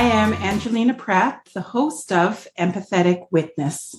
I 0.00 0.04
am 0.04 0.32
Angelina 0.32 0.94
Pratt, 0.94 1.46
the 1.52 1.60
host 1.60 2.10
of 2.10 2.48
Empathetic 2.58 3.26
Witness. 3.30 3.94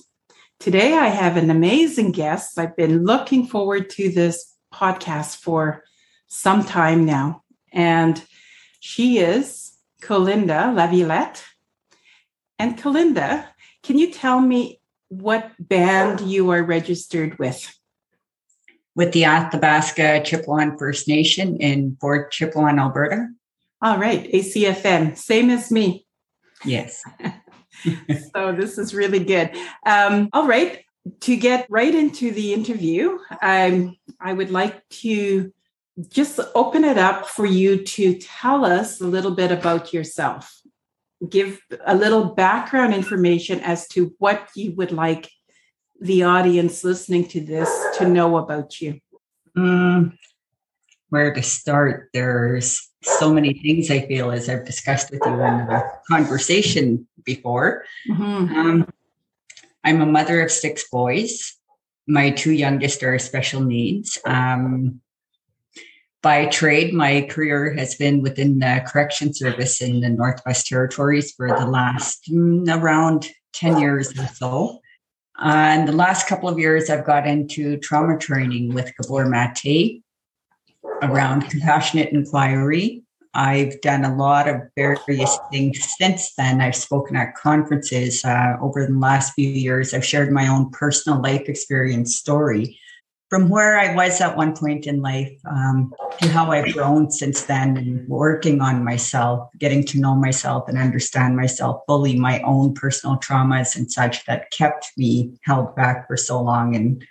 Today 0.58 0.94
I 0.94 1.06
have 1.06 1.36
an 1.36 1.48
amazing 1.48 2.10
guest. 2.10 2.58
I've 2.58 2.76
been 2.76 3.04
looking 3.04 3.46
forward 3.46 3.88
to 3.90 4.10
this 4.10 4.52
podcast 4.74 5.36
for 5.36 5.84
some 6.26 6.64
time 6.64 7.04
now. 7.04 7.44
And 7.72 8.20
she 8.80 9.18
is 9.18 9.78
Colinda 10.00 10.74
Lavillette. 10.74 11.44
And 12.58 12.76
Colinda, 12.76 13.46
can 13.84 13.96
you 13.96 14.10
tell 14.10 14.40
me 14.40 14.80
what 15.06 15.52
band 15.60 16.20
you 16.22 16.50
are 16.50 16.64
registered 16.64 17.38
with? 17.38 17.72
With 18.96 19.12
the 19.12 19.26
Athabasca 19.26 20.22
Chipewyan 20.22 20.76
First 20.80 21.06
Nation 21.06 21.58
in 21.58 21.96
Fort 22.00 22.32
Chipewyan, 22.32 22.80
Alberta. 22.80 23.28
All 23.84 23.98
right, 23.98 24.30
ACFN, 24.32 25.18
same 25.18 25.50
as 25.50 25.72
me. 25.72 26.01
Yes. 26.64 27.02
so 28.34 28.52
this 28.52 28.78
is 28.78 28.94
really 28.94 29.24
good. 29.24 29.50
Um, 29.86 30.28
all 30.32 30.46
right, 30.46 30.84
to 31.20 31.36
get 31.36 31.66
right 31.68 31.94
into 31.94 32.30
the 32.30 32.52
interview, 32.52 33.18
um, 33.40 33.96
I 34.20 34.32
would 34.32 34.50
like 34.50 34.88
to 35.00 35.52
just 36.08 36.40
open 36.54 36.84
it 36.84 36.98
up 36.98 37.26
for 37.26 37.44
you 37.44 37.84
to 37.84 38.18
tell 38.18 38.64
us 38.64 39.00
a 39.00 39.06
little 39.06 39.32
bit 39.32 39.50
about 39.50 39.92
yourself. 39.92 40.60
Give 41.28 41.60
a 41.86 41.94
little 41.94 42.34
background 42.34 42.94
information 42.94 43.60
as 43.60 43.86
to 43.88 44.14
what 44.18 44.48
you 44.56 44.74
would 44.76 44.92
like 44.92 45.30
the 46.00 46.24
audience 46.24 46.82
listening 46.82 47.28
to 47.28 47.40
this 47.40 47.70
to 47.98 48.08
know 48.08 48.38
about 48.38 48.80
you. 48.80 48.98
Mm, 49.56 50.16
where 51.10 51.32
to 51.32 51.42
start? 51.42 52.08
There's 52.12 52.88
so 53.02 53.32
many 53.32 53.54
things 53.54 53.90
I 53.90 54.06
feel 54.06 54.30
as 54.30 54.48
I've 54.48 54.64
discussed 54.64 55.10
with 55.10 55.20
you 55.24 55.32
in 55.32 55.66
the 55.66 55.82
conversation 56.08 57.06
before. 57.24 57.84
Mm-hmm. 58.08 58.54
Um, 58.54 58.92
I'm 59.84 60.00
a 60.00 60.06
mother 60.06 60.40
of 60.40 60.50
six 60.50 60.88
boys. 60.90 61.56
My 62.06 62.30
two 62.30 62.52
youngest 62.52 63.02
are 63.02 63.18
special 63.18 63.62
needs. 63.62 64.18
Um, 64.24 65.00
by 66.22 66.46
trade, 66.46 66.94
my 66.94 67.26
career 67.28 67.74
has 67.74 67.96
been 67.96 68.22
within 68.22 68.60
the 68.60 68.84
correction 68.86 69.34
service 69.34 69.82
in 69.82 70.00
the 70.00 70.08
Northwest 70.08 70.68
Territories 70.68 71.32
for 71.32 71.48
the 71.48 71.66
last 71.66 72.30
mm, 72.30 72.68
around 72.80 73.28
10 73.54 73.80
years 73.80 74.16
or 74.16 74.28
so. 74.28 74.78
And 75.38 75.88
the 75.88 75.92
last 75.92 76.28
couple 76.28 76.48
of 76.48 76.58
years, 76.58 76.88
I've 76.88 77.04
got 77.04 77.26
into 77.26 77.76
trauma 77.78 78.18
training 78.18 78.72
with 78.72 78.92
Gabor 78.96 79.26
Mate 79.26 80.02
around 81.02 81.48
compassionate 81.48 82.12
inquiry. 82.12 83.02
I've 83.34 83.80
done 83.80 84.04
a 84.04 84.14
lot 84.14 84.46
of 84.46 84.60
various 84.76 85.38
things 85.50 85.96
since 85.98 86.34
then. 86.34 86.60
I've 86.60 86.76
spoken 86.76 87.16
at 87.16 87.34
conferences 87.34 88.24
uh, 88.24 88.56
over 88.60 88.86
the 88.86 88.92
last 88.92 89.32
few 89.32 89.48
years. 89.48 89.94
I've 89.94 90.04
shared 90.04 90.30
my 90.30 90.48
own 90.48 90.70
personal 90.70 91.20
life 91.20 91.48
experience 91.48 92.16
story 92.16 92.78
from 93.32 93.48
where 93.48 93.78
I 93.78 93.94
was 93.94 94.20
at 94.20 94.36
one 94.36 94.54
point 94.54 94.86
in 94.86 95.00
life 95.00 95.32
um, 95.50 95.94
to 96.20 96.28
how 96.28 96.52
I've 96.52 96.74
grown 96.74 97.10
since 97.10 97.44
then 97.44 97.78
and 97.78 98.06
working 98.06 98.60
on 98.60 98.84
myself, 98.84 99.48
getting 99.56 99.86
to 99.86 99.98
know 99.98 100.14
myself 100.14 100.68
and 100.68 100.76
understand 100.76 101.34
myself 101.34 101.80
fully, 101.86 102.14
my 102.14 102.42
own 102.42 102.74
personal 102.74 103.16
traumas 103.16 103.74
and 103.74 103.90
such 103.90 104.26
that 104.26 104.50
kept 104.50 104.92
me 104.98 105.32
held 105.44 105.74
back 105.74 106.06
for 106.06 106.14
so 106.18 106.42
long. 106.42 106.76
And 106.76 107.02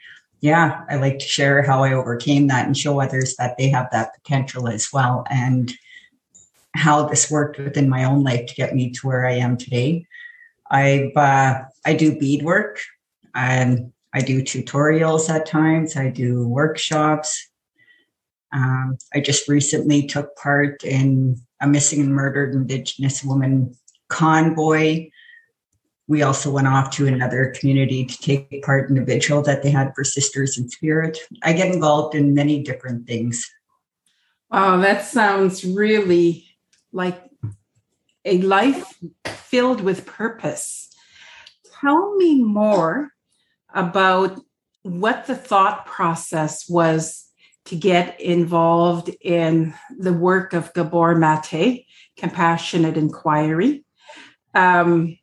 yeah, 0.42 0.84
I 0.90 0.96
like 0.96 1.20
to 1.20 1.28
share 1.28 1.62
how 1.62 1.84
I 1.84 1.94
overcame 1.94 2.48
that 2.48 2.66
and 2.66 2.76
show 2.76 3.00
others 3.00 3.36
that 3.38 3.58
they 3.58 3.70
have 3.70 3.90
that 3.92 4.14
potential 4.16 4.68
as 4.68 4.90
well. 4.92 5.24
And 5.30 5.72
how 6.74 7.06
this 7.08 7.30
worked 7.30 7.58
within 7.60 7.90
my 7.90 8.04
own 8.06 8.24
life 8.24 8.48
to 8.48 8.56
get 8.56 8.74
me 8.74 8.92
to 8.92 9.08
where 9.08 9.26
I 9.28 9.34
am 9.34 9.58
today. 9.58 10.06
I've 10.70 11.16
uh, 11.16 11.62
I 11.86 11.94
do 11.94 12.18
beadwork. 12.18 12.80
and 13.36 13.92
I 14.14 14.20
do 14.20 14.42
tutorials 14.42 15.30
at 15.30 15.46
times. 15.46 15.96
I 15.96 16.10
do 16.10 16.46
workshops. 16.48 17.50
Um, 18.54 18.98
I 19.14 19.22
just 19.22 19.48
recently 19.48 20.06
took 20.06 20.36
part 20.36 20.84
in 20.84 21.38
a 21.62 21.68
missing 21.68 22.02
and 22.02 22.14
murdered 22.14 22.54
Indigenous 22.54 23.23
woman 23.23 23.73
convoy. 24.10 25.10
We 26.11 26.23
also 26.23 26.52
went 26.52 26.67
off 26.67 26.89
to 26.98 27.08
another 27.08 27.54
community 27.58 28.04
to 28.04 28.17
take 28.17 28.64
part 28.64 28.89
in 28.89 28.98
a 28.98 29.05
vigil 29.05 29.42
that 29.44 29.64
they 29.64 29.72
had 29.72 29.94
for 29.95 30.04
Sisters 30.04 30.58
in 30.58 30.67
Spirit. 30.67 31.17
I 31.42 31.54
get 31.54 31.73
involved 31.73 32.16
in 32.16 32.33
many 32.33 32.61
different 32.61 33.08
things. 33.08 33.49
Wow, 34.52 34.76
that 34.82 35.05
sounds 35.05 35.64
really 35.64 36.49
like 36.92 37.17
a 38.26 38.42
life 38.42 38.94
filled 39.26 39.80
with 39.80 40.05
purpose. 40.05 40.89
Tell 41.80 42.14
me 42.17 42.43
more 42.43 43.11
about 43.73 44.38
what 44.82 45.28
the 45.28 45.36
thought 45.36 45.86
process 45.86 46.67
was 46.67 47.26
to 47.67 47.78
get 47.78 48.20
involved 48.20 49.16
in 49.22 49.73
the 49.98 50.11
work 50.11 50.52
of 50.52 50.73
Gabor 50.73 51.16
Mate, 51.16 51.86
Compassionate 52.17 52.98
Inquiry. 52.98 53.86
Um, 54.54 55.17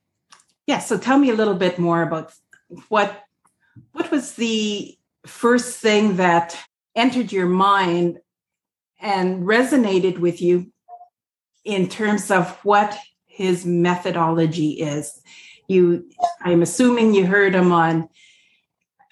yeah, 0.69 0.81
so 0.81 0.99
tell 0.99 1.17
me 1.17 1.31
a 1.31 1.35
little 1.35 1.55
bit 1.55 1.79
more 1.79 2.03
about 2.03 2.35
what 2.91 3.25
what 3.93 4.11
was 4.11 4.35
the 4.35 4.99
first 5.25 5.79
thing 5.79 6.17
that 6.17 6.55
entered 6.95 7.33
your 7.33 7.47
mind 7.47 8.19
and 9.01 9.45
resonated 9.45 10.19
with 10.19 10.43
you 10.43 10.71
in 11.65 11.89
terms 11.89 12.31
of 12.31 12.51
what 12.65 12.99
his 13.25 13.65
methodology 13.65 14.73
is. 14.73 15.23
You, 15.69 16.11
I'm 16.43 16.61
assuming 16.61 17.15
you 17.15 17.25
heard 17.25 17.55
him 17.55 17.73
on 17.73 18.11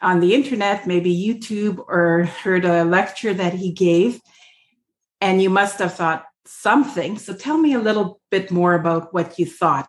on 0.03 0.21
the 0.21 0.35
internet, 0.35 0.87
maybe 0.87 1.11
YouTube, 1.11 1.83
or 1.89 2.25
heard 2.25 2.67
a 2.67 2.85
lecture 2.85 3.33
that 3.33 3.55
he 3.55 3.73
gave, 3.73 4.21
and 5.23 5.41
you 5.41 5.49
must 5.49 5.79
have 5.79 5.95
thought 5.95 6.27
something. 6.45 7.17
So 7.17 7.33
tell 7.33 7.57
me 7.57 7.73
a 7.73 7.79
little 7.89 8.21
bit 8.31 8.51
more 8.51 8.75
about 8.75 9.15
what 9.15 9.39
you 9.39 9.47
thought. 9.47 9.89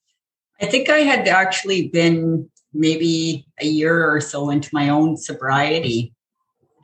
I 0.60 0.66
think 0.66 0.90
I 0.90 1.00
had 1.00 1.28
actually 1.28 1.90
been 1.90 2.50
maybe 2.74 3.46
a 3.60 3.66
year 3.66 4.12
or 4.12 4.22
so 4.22 4.50
into 4.50 4.70
my 4.74 4.90
own 4.90 5.18
sobriety. 5.18 6.14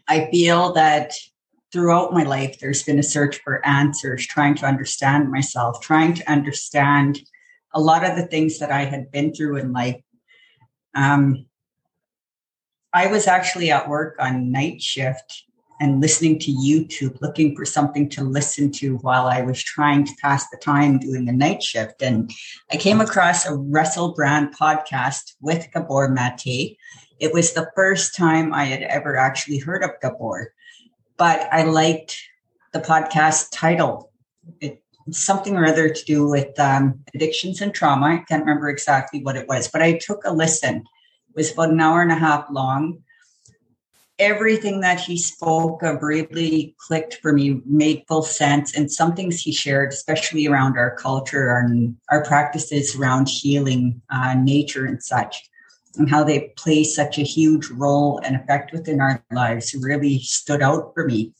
I 0.07 0.29
feel 0.31 0.73
that 0.73 1.13
throughout 1.71 2.13
my 2.13 2.23
life, 2.23 2.59
there's 2.59 2.83
been 2.83 2.99
a 2.99 3.03
search 3.03 3.37
for 3.37 3.65
answers, 3.65 4.27
trying 4.27 4.55
to 4.55 4.65
understand 4.65 5.31
myself, 5.31 5.81
trying 5.81 6.13
to 6.13 6.31
understand 6.31 7.19
a 7.73 7.81
lot 7.81 8.07
of 8.07 8.15
the 8.15 8.27
things 8.27 8.59
that 8.59 8.71
I 8.71 8.85
had 8.85 9.11
been 9.11 9.33
through 9.33 9.57
in 9.57 9.73
life. 9.73 9.99
Um, 10.93 11.47
I 12.93 13.07
was 13.07 13.25
actually 13.25 13.71
at 13.71 13.89
work 13.89 14.17
on 14.19 14.51
night 14.51 14.81
shift 14.81 15.45
and 15.83 16.01
listening 16.01 16.39
to 16.39 16.51
YouTube, 16.51 17.21
looking 17.21 17.55
for 17.55 17.65
something 17.65 18.09
to 18.09 18.23
listen 18.23 18.71
to 18.71 18.97
while 18.97 19.27
I 19.27 19.41
was 19.41 19.61
trying 19.61 20.05
to 20.05 20.13
pass 20.21 20.49
the 20.49 20.57
time 20.57 20.97
doing 20.97 21.25
the 21.25 21.33
night 21.33 21.61
shift. 21.61 22.01
And 22.01 22.31
I 22.71 22.77
came 22.77 23.01
across 23.01 23.45
a 23.45 23.53
Russell 23.55 24.13
Brand 24.13 24.55
podcast 24.57 25.33
with 25.41 25.67
Gabor 25.73 26.09
Mate. 26.09 26.77
It 27.19 27.33
was 27.33 27.53
the 27.53 27.69
first 27.75 28.15
time 28.15 28.53
I 28.53 28.65
had 28.65 28.81
ever 28.81 29.17
actually 29.17 29.59
heard 29.59 29.83
of 29.83 29.91
Gabor 30.01 30.53
but 31.17 31.47
I 31.51 31.63
liked 31.63 32.19
the 32.71 32.79
podcast 32.79 33.49
title. 33.51 34.11
It, 34.59 34.81
something 35.11 35.57
or 35.57 35.65
other 35.65 35.89
to 35.89 36.05
do 36.05 36.27
with 36.27 36.57
um, 36.59 37.03
addictions 37.13 37.61
and 37.61 37.73
trauma. 37.73 38.05
I 38.07 38.23
can't 38.27 38.45
remember 38.45 38.69
exactly 38.69 39.21
what 39.21 39.35
it 39.35 39.47
was, 39.47 39.67
but 39.67 39.81
I 39.81 39.97
took 39.97 40.23
a 40.25 40.31
listen. 40.31 40.77
It 40.77 41.35
was 41.35 41.51
about 41.51 41.71
an 41.71 41.81
hour 41.81 42.01
and 42.01 42.11
a 42.11 42.15
half 42.15 42.45
long. 42.49 43.02
Everything 44.19 44.81
that 44.81 44.99
he 44.99 45.17
spoke 45.17 45.81
of 45.81 46.03
really 46.03 46.75
clicked 46.77 47.15
for 47.15 47.33
me, 47.33 47.61
made 47.65 48.03
full 48.07 48.21
sense. 48.21 48.75
And 48.75 48.91
some 48.91 49.15
things 49.15 49.41
he 49.41 49.51
shared, 49.51 49.91
especially 49.91 50.47
around 50.47 50.77
our 50.77 50.95
culture 50.95 51.57
and 51.57 51.95
our 52.11 52.23
practices 52.23 52.95
around 52.95 53.27
healing 53.27 54.01
uh, 54.11 54.35
nature 54.35 54.85
and 54.85 55.01
such, 55.01 55.41
and 55.97 56.09
how 56.09 56.23
they 56.23 56.53
play 56.57 56.83
such 56.83 57.17
a 57.17 57.23
huge 57.23 57.69
role 57.69 58.19
and 58.23 58.35
effect 58.35 58.71
within 58.71 59.01
our 59.01 59.23
lives 59.31 59.75
really 59.81 60.19
stood 60.19 60.61
out 60.61 60.91
for 60.93 61.05
me. 61.05 61.33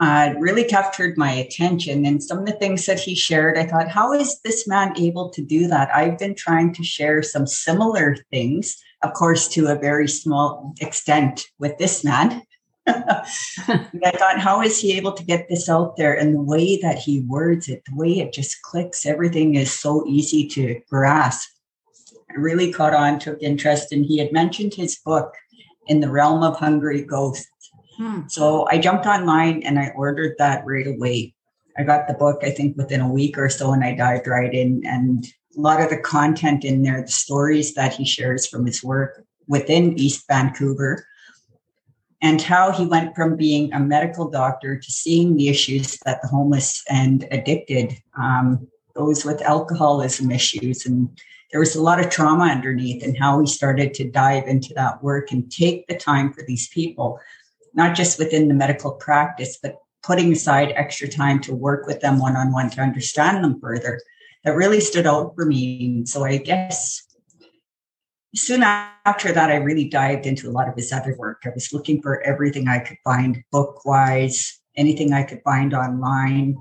Uh, 0.00 0.32
really 0.38 0.62
captured 0.62 1.18
my 1.18 1.32
attention. 1.32 2.06
And 2.06 2.22
some 2.22 2.38
of 2.38 2.46
the 2.46 2.52
things 2.52 2.86
that 2.86 3.00
he 3.00 3.16
shared, 3.16 3.58
I 3.58 3.66
thought, 3.66 3.88
how 3.88 4.12
is 4.12 4.40
this 4.42 4.68
man 4.68 4.96
able 4.96 5.28
to 5.30 5.42
do 5.42 5.66
that? 5.66 5.92
I've 5.92 6.18
been 6.18 6.36
trying 6.36 6.72
to 6.74 6.84
share 6.84 7.20
some 7.20 7.48
similar 7.48 8.16
things, 8.30 8.76
of 9.02 9.12
course, 9.12 9.48
to 9.48 9.68
a 9.68 9.78
very 9.78 10.08
small 10.08 10.74
extent 10.80 11.44
with 11.58 11.78
this 11.78 12.04
man. 12.04 12.42
I 12.86 14.12
thought, 14.14 14.38
how 14.38 14.62
is 14.62 14.80
he 14.80 14.96
able 14.96 15.12
to 15.12 15.24
get 15.24 15.46
this 15.48 15.68
out 15.68 15.96
there? 15.96 16.14
And 16.14 16.34
the 16.34 16.42
way 16.42 16.78
that 16.80 16.98
he 16.98 17.20
words 17.20 17.68
it, 17.68 17.82
the 17.84 17.94
way 17.94 18.18
it 18.18 18.32
just 18.32 18.62
clicks, 18.62 19.04
everything 19.04 19.56
is 19.56 19.70
so 19.70 20.04
easy 20.06 20.48
to 20.48 20.80
grasp 20.88 21.48
I 22.30 22.34
really 22.34 22.72
caught 22.72 22.94
on, 22.94 23.18
took 23.18 23.42
interest, 23.42 23.92
and 23.92 24.04
he 24.04 24.18
had 24.18 24.32
mentioned 24.32 24.74
his 24.74 24.96
book 24.96 25.34
in 25.86 26.00
the 26.00 26.10
realm 26.10 26.42
of 26.42 26.56
hungry 26.56 27.02
ghosts. 27.02 27.48
Hmm. 27.96 28.22
So 28.28 28.66
I 28.70 28.78
jumped 28.78 29.06
online 29.06 29.62
and 29.62 29.78
I 29.78 29.92
ordered 29.96 30.36
that 30.38 30.64
right 30.66 30.86
away. 30.86 31.34
I 31.76 31.84
got 31.84 32.06
the 32.06 32.14
book, 32.14 32.40
I 32.42 32.50
think, 32.50 32.76
within 32.76 33.00
a 33.00 33.08
week 33.08 33.38
or 33.38 33.48
so, 33.48 33.72
and 33.72 33.82
I 33.82 33.94
dived 33.94 34.26
right 34.26 34.52
in 34.52 34.82
and 34.84 35.26
a 35.58 35.60
lot 35.60 35.82
of 35.82 35.90
the 35.90 35.98
content 35.98 36.64
in 36.64 36.82
there, 36.82 37.02
the 37.02 37.08
stories 37.08 37.74
that 37.74 37.92
he 37.92 38.04
shares 38.04 38.46
from 38.46 38.64
his 38.64 38.82
work 38.82 39.24
within 39.48 39.98
East 39.98 40.24
Vancouver, 40.28 41.04
and 42.22 42.40
how 42.40 42.70
he 42.70 42.86
went 42.86 43.14
from 43.16 43.36
being 43.36 43.72
a 43.72 43.80
medical 43.80 44.30
doctor 44.30 44.78
to 44.78 44.92
seeing 44.92 45.36
the 45.36 45.48
issues 45.48 45.98
that 46.04 46.22
the 46.22 46.28
homeless 46.28 46.84
and 46.88 47.26
addicted, 47.32 47.96
um, 48.16 48.68
those 48.94 49.24
with 49.24 49.42
alcoholism 49.42 50.30
issues. 50.30 50.86
And 50.86 51.08
there 51.50 51.60
was 51.60 51.74
a 51.74 51.82
lot 51.82 52.00
of 52.00 52.10
trauma 52.10 52.44
underneath, 52.44 53.02
and 53.02 53.16
how 53.16 53.40
he 53.40 53.46
started 53.46 53.94
to 53.94 54.10
dive 54.10 54.46
into 54.46 54.72
that 54.74 55.02
work 55.02 55.32
and 55.32 55.50
take 55.50 55.86
the 55.86 55.96
time 55.96 56.32
for 56.32 56.44
these 56.46 56.68
people, 56.68 57.18
not 57.74 57.96
just 57.96 58.18
within 58.18 58.46
the 58.46 58.54
medical 58.54 58.92
practice, 58.92 59.58
but 59.60 59.80
putting 60.04 60.32
aside 60.32 60.72
extra 60.76 61.08
time 61.08 61.40
to 61.40 61.54
work 61.54 61.86
with 61.86 62.00
them 62.00 62.18
one 62.18 62.36
on 62.36 62.52
one 62.52 62.70
to 62.70 62.80
understand 62.80 63.42
them 63.42 63.60
further. 63.60 64.00
That 64.44 64.54
really 64.54 64.80
stood 64.80 65.06
out 65.06 65.34
for 65.34 65.44
me. 65.44 66.04
So 66.06 66.24
I 66.24 66.38
guess 66.38 67.02
soon 68.34 68.62
after 68.62 69.32
that, 69.32 69.50
I 69.50 69.56
really 69.56 69.88
dived 69.88 70.26
into 70.26 70.48
a 70.48 70.52
lot 70.52 70.68
of 70.68 70.74
his 70.74 70.92
other 70.92 71.16
work. 71.18 71.42
I 71.44 71.50
was 71.54 71.72
looking 71.72 72.00
for 72.02 72.22
everything 72.22 72.68
I 72.68 72.78
could 72.78 72.98
find 73.04 73.42
book 73.50 73.84
wise, 73.84 74.60
anything 74.76 75.12
I 75.12 75.22
could 75.22 75.42
find 75.42 75.74
online. 75.74 76.56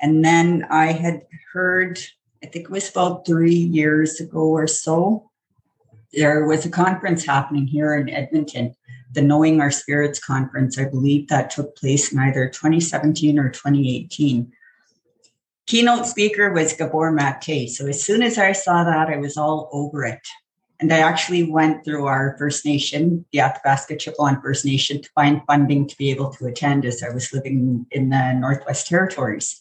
And 0.00 0.24
then 0.24 0.66
I 0.70 0.92
had 0.92 1.22
heard, 1.52 1.98
I 2.42 2.46
think 2.46 2.66
it 2.66 2.70
was 2.70 2.90
about 2.90 3.26
three 3.26 3.54
years 3.54 4.20
ago 4.20 4.40
or 4.40 4.66
so, 4.66 5.30
there 6.12 6.46
was 6.46 6.64
a 6.64 6.70
conference 6.70 7.24
happening 7.24 7.66
here 7.66 7.94
in 7.94 8.08
Edmonton, 8.08 8.74
the 9.12 9.22
Knowing 9.22 9.60
Our 9.60 9.70
Spirits 9.70 10.18
conference. 10.18 10.78
I 10.78 10.84
believe 10.84 11.28
that 11.28 11.50
took 11.50 11.76
place 11.76 12.12
in 12.12 12.18
either 12.18 12.48
2017 12.48 13.38
or 13.38 13.50
2018. 13.50 14.52
Keynote 15.66 16.06
speaker 16.06 16.52
was 16.52 16.74
Gabor 16.74 17.10
Mate. 17.10 17.68
So 17.70 17.88
as 17.88 18.00
soon 18.00 18.22
as 18.22 18.38
I 18.38 18.52
saw 18.52 18.84
that, 18.84 19.08
I 19.08 19.16
was 19.16 19.36
all 19.36 19.68
over 19.72 20.04
it. 20.04 20.20
And 20.78 20.92
I 20.92 20.98
actually 20.98 21.50
went 21.50 21.84
through 21.84 22.06
our 22.06 22.36
First 22.38 22.64
Nation, 22.64 23.24
the 23.32 23.40
Athabasca 23.40 23.96
Chippewa 23.96 24.40
First 24.40 24.64
Nation, 24.64 25.02
to 25.02 25.10
find 25.14 25.42
funding 25.44 25.88
to 25.88 25.96
be 25.96 26.10
able 26.10 26.30
to 26.34 26.46
attend 26.46 26.84
as 26.84 27.02
I 27.02 27.08
was 27.08 27.32
living 27.32 27.84
in 27.90 28.10
the 28.10 28.32
Northwest 28.34 28.86
Territories. 28.86 29.60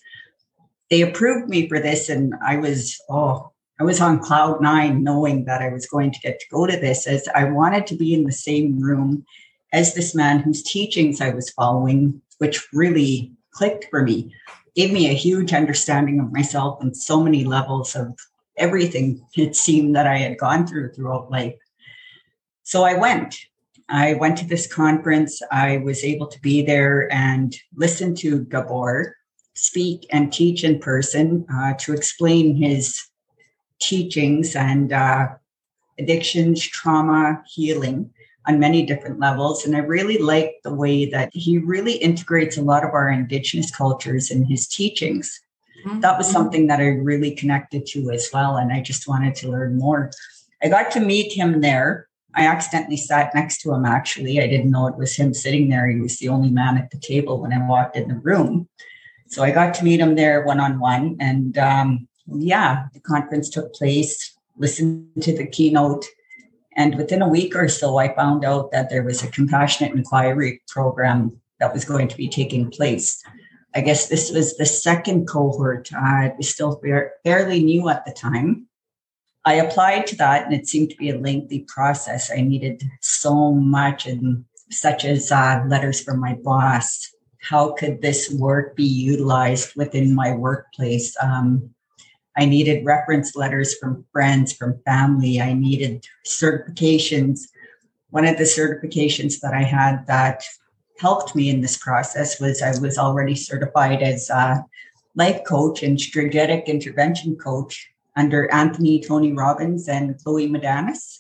They 0.92 1.02
approved 1.02 1.50
me 1.50 1.68
for 1.68 1.80
this, 1.80 2.08
and 2.10 2.36
I 2.46 2.58
was, 2.58 3.02
oh, 3.10 3.52
I 3.80 3.84
was 3.84 4.00
on 4.00 4.20
cloud 4.20 4.62
nine 4.62 5.04
knowing 5.04 5.46
that 5.46 5.64
I 5.64 5.70
was 5.70 5.88
going 5.88 6.12
to 6.12 6.20
get 6.20 6.40
to 6.40 6.46
go 6.52 6.68
to 6.68 6.78
this 6.78 7.08
as 7.08 7.28
I 7.34 7.46
wanted 7.46 7.88
to 7.88 7.96
be 7.96 8.14
in 8.14 8.26
the 8.26 8.32
same 8.32 8.80
room 8.80 9.26
as 9.74 9.96
this 9.96 10.14
man 10.14 10.40
whose 10.40 10.62
teachings 10.62 11.20
I 11.20 11.32
was 11.32 11.50
following, 11.50 12.22
which 12.38 12.68
really 12.72 13.32
clicked 13.52 13.88
for 13.90 14.04
me, 14.04 14.36
gave 14.76 14.92
me 14.92 15.10
a 15.10 15.14
huge 15.14 15.54
understanding 15.54 16.20
of 16.20 16.32
myself 16.32 16.78
on 16.82 16.94
so 16.94 17.22
many 17.22 17.44
levels 17.44 17.96
of 17.96 18.18
everything 18.58 19.26
it 19.36 19.56
seemed 19.56 19.96
that 19.96 20.08
I 20.08 20.18
had 20.18 20.38
gone 20.38 20.68
through 20.68 20.92
throughout 20.94 21.32
life. 21.32 21.56
So 22.64 22.84
I 22.84 22.98
went. 22.98 23.38
I 23.88 24.16
went 24.16 24.38
to 24.40 24.46
this 24.46 24.72
conference. 24.72 25.42
I 25.52 25.78
was 25.78 26.04
able 26.04 26.28
to 26.28 26.42
be 26.42 26.62
there 26.62 27.12
and 27.14 27.56
listen 27.76 28.16
to 28.16 28.44
Gabor 28.46 29.16
speak 29.56 30.06
and 30.12 30.32
teach 30.32 30.64
in 30.64 30.80
person 30.80 31.46
uh, 31.54 31.74
to 31.80 31.94
explain 31.94 32.56
his 32.56 33.08
teachings 33.80 34.56
and 34.56 34.92
uh, 34.92 35.30
addictions, 35.98 36.62
trauma, 36.62 37.42
healing 37.48 38.12
on 38.48 38.60
many 38.60 38.86
different 38.86 39.20
levels. 39.20 39.66
And 39.66 39.76
I 39.76 39.80
really 39.80 40.18
like 40.18 40.56
the 40.64 40.74
way 40.74 41.06
that 41.06 41.30
he 41.34 41.58
really 41.58 41.94
integrates 41.94 42.58
a 42.58 42.62
lot 42.62 42.84
of 42.84 42.92
our 42.92 43.10
Indigenous 43.10 43.72
cultures 43.72 44.30
in 44.30 44.46
his 44.46 44.68
teachings. 44.68 45.42
Mm-hmm. 45.86 46.02
That 46.02 46.18
was 46.18 46.30
something 46.30 46.68
that 46.68 46.80
I 46.80 46.88
really 46.88 47.32
connected 47.32 47.86
to 47.88 48.12
as 48.12 48.30
well. 48.34 48.58
And 48.58 48.72
I 48.72 48.82
just 48.82 49.08
wanted 49.08 49.36
to 49.36 49.50
learn 49.50 49.78
more. 49.78 50.12
I 50.64 50.70
got 50.70 50.92
to 50.92 51.00
meet 51.00 51.34
him 51.34 51.62
there. 51.62 52.08
I 52.36 52.48
accidentally 52.48 52.98
sat 52.98 53.34
next 53.34 53.62
to 53.62 53.74
him, 53.74 53.86
actually. 53.86 54.42
I 54.42 54.48
didn't 54.48 54.72
know 54.72 54.88
it 54.88 54.98
was 54.98 55.16
him 55.16 55.34
sitting 55.34 55.70
there. 55.70 55.88
He 55.88 56.00
was 56.00 56.18
the 56.18 56.30
only 56.30 56.50
man 56.50 56.78
at 56.78 56.92
the 56.92 57.00
table 57.00 57.40
when 57.40 57.54
I 57.54 57.68
walked 57.68 57.96
in 57.96 58.10
the 58.10 58.16
room. 58.16 58.68
So 59.28 59.44
I 59.44 59.52
got 59.52 59.74
to 59.76 59.84
meet 59.84 60.00
him 60.00 60.16
there 60.16 60.44
one 60.44 60.60
on 60.60 60.80
one. 60.80 61.18
And 61.20 61.58
um, 61.58 62.08
yeah, 62.28 62.88
the 62.94 63.00
conference 63.00 63.50
took 63.50 63.74
place, 63.74 64.36
listened 64.58 65.22
to 65.22 65.36
the 65.36 65.48
keynote. 65.48 66.06
And 66.76 66.96
within 66.96 67.22
a 67.22 67.28
week 67.28 67.56
or 67.56 67.70
so, 67.70 67.98
I 67.98 68.14
found 68.16 68.44
out 68.44 68.72
that 68.72 68.90
there 68.90 69.04
was 69.04 69.24
a 69.24 69.32
compassionate 69.32 69.94
inquiry 69.94 70.62
program 70.68 71.40
that 71.60 71.74
was 71.74 71.86
going 71.86 72.08
to 72.10 72.18
be 72.18 72.28
taking 72.28 72.70
place. 72.70 73.24
I 73.74 73.82
guess 73.82 74.08
this 74.08 74.32
was 74.32 74.58
the 74.58 74.66
second 74.66 75.28
cohort. 75.28 75.90
I 75.94 76.34
was 76.38 76.50
still 76.50 76.82
fairly 77.24 77.64
new 77.64 77.90
at 77.90 78.06
the 78.06 78.14
time. 78.14 78.68
I 79.46 79.56
applied 79.56 80.08
to 80.08 80.16
that, 80.16 80.46
and 80.46 80.54
it 80.54 80.68
seemed 80.68 80.90
to 80.90 80.98
be 80.98 81.10
a 81.10 81.20
lengthy 81.20 81.66
process. 81.68 82.32
I 82.32 82.42
needed 82.42 82.84
so 83.02 83.54
much, 83.54 84.08
and 84.08 84.44
such 84.72 85.06
as 85.06 85.32
uh, 85.32 85.64
letters 85.68 86.02
from 86.02 86.20
my 86.20 86.34
boss. 86.44 87.12
How 87.42 87.74
could 87.74 88.02
this 88.02 88.32
work 88.32 88.76
be 88.76 88.86
utilized 88.86 89.76
within 89.76 90.16
my 90.16 90.34
workplace? 90.34 91.16
Um, 91.22 91.75
I 92.38 92.46
needed 92.46 92.86
reference 92.86 93.36
letters 93.36 93.76
from 93.78 94.06
friends, 94.12 94.54
from 94.54 94.80
family. 94.86 95.40
I 95.40 95.54
needed 95.54 96.06
certifications. 96.26 97.42
One 98.10 98.26
of 98.26 98.38
the 98.38 98.44
certifications 98.44 99.40
that 99.40 99.54
I 99.54 99.64
had 99.64 100.06
that 100.08 100.44
helped 101.00 101.36
me 101.36 101.50
in 101.50 101.62
this 101.62 101.78
process 101.78 102.40
was 102.40 102.62
I 102.62 102.78
was 102.80 102.98
already 102.98 103.36
certified 103.36 104.02
as 104.02 104.30
a 104.30 104.66
life 105.16 105.44
coach 105.46 105.82
and 105.84 106.00
strategic 106.00 106.68
intervention 106.68 107.36
coach 107.36 107.90
under 108.18 108.52
Anthony 108.54 109.02
Tony 109.02 109.34
Robbins 109.34 109.88
and 109.88 110.18
Cloe 110.24 110.48
Madanes. 110.48 111.20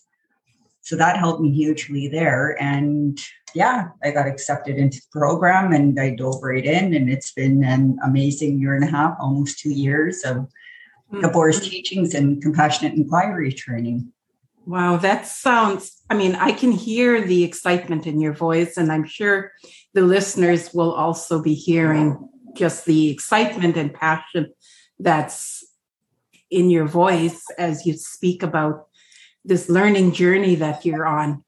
So 0.82 0.96
that 0.98 1.18
helped 1.18 1.42
me 1.42 1.52
hugely 1.52 2.08
there. 2.08 2.62
And 2.62 3.20
yeah, 3.54 3.88
I 4.04 4.12
got 4.12 4.28
accepted 4.28 4.78
into 4.78 4.98
the 4.98 5.20
program 5.20 5.72
and 5.72 6.00
I 6.00 6.12
dove 6.12 6.44
right 6.44 6.64
in. 6.64 6.94
And 6.94 7.10
it's 7.10 7.32
been 7.32 7.64
an 7.64 7.98
amazing 8.04 8.60
year 8.60 8.76
and 8.76 8.84
a 8.84 8.92
half, 8.92 9.16
almost 9.20 9.60
two 9.60 9.72
years 9.72 10.24
of. 10.24 10.48
Hmm. 11.12 11.22
Gabor's 11.22 11.68
teachings 11.68 12.14
and 12.14 12.42
compassionate 12.42 12.94
inquiry 12.94 13.52
training. 13.52 14.12
Wow, 14.66 14.98
that 14.98 15.28
sounds, 15.28 16.02
I 16.10 16.16
mean, 16.16 16.36
I 16.36 16.52
can 16.52 16.72
hear 16.72 17.22
the 17.22 17.44
excitement 17.44 18.08
in 18.08 18.20
your 18.20 18.34
voice, 18.34 18.78
and 18.78 18.92
I'm 18.92 19.06
sure 19.06 19.52
the 19.94 20.02
listeners 20.02 20.74
will 20.74 20.92
also 20.92 21.42
be 21.42 21.54
hearing 21.54 22.30
just 22.56 22.86
the 22.86 23.12
excitement 23.12 23.78
and 23.78 23.94
passion 23.94 24.52
that's 24.98 25.64
in 26.50 26.72
your 26.72 26.86
voice 26.86 27.44
as 27.60 27.86
you 27.86 27.94
speak 27.94 28.42
about 28.42 28.88
this 29.44 29.70
learning 29.70 30.14
journey 30.14 30.56
that 30.56 30.84
you're 30.84 31.06
on. 31.06 31.44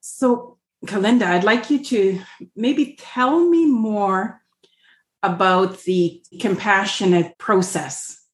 So, 0.00 0.58
Kalinda, 0.84 1.22
I'd 1.22 1.44
like 1.44 1.70
you 1.70 1.82
to 1.84 2.20
maybe 2.54 2.96
tell 2.98 3.40
me 3.48 3.64
more 3.64 4.42
about 5.22 5.82
the 5.82 6.22
compassionate 6.38 7.38
process. 7.38 8.25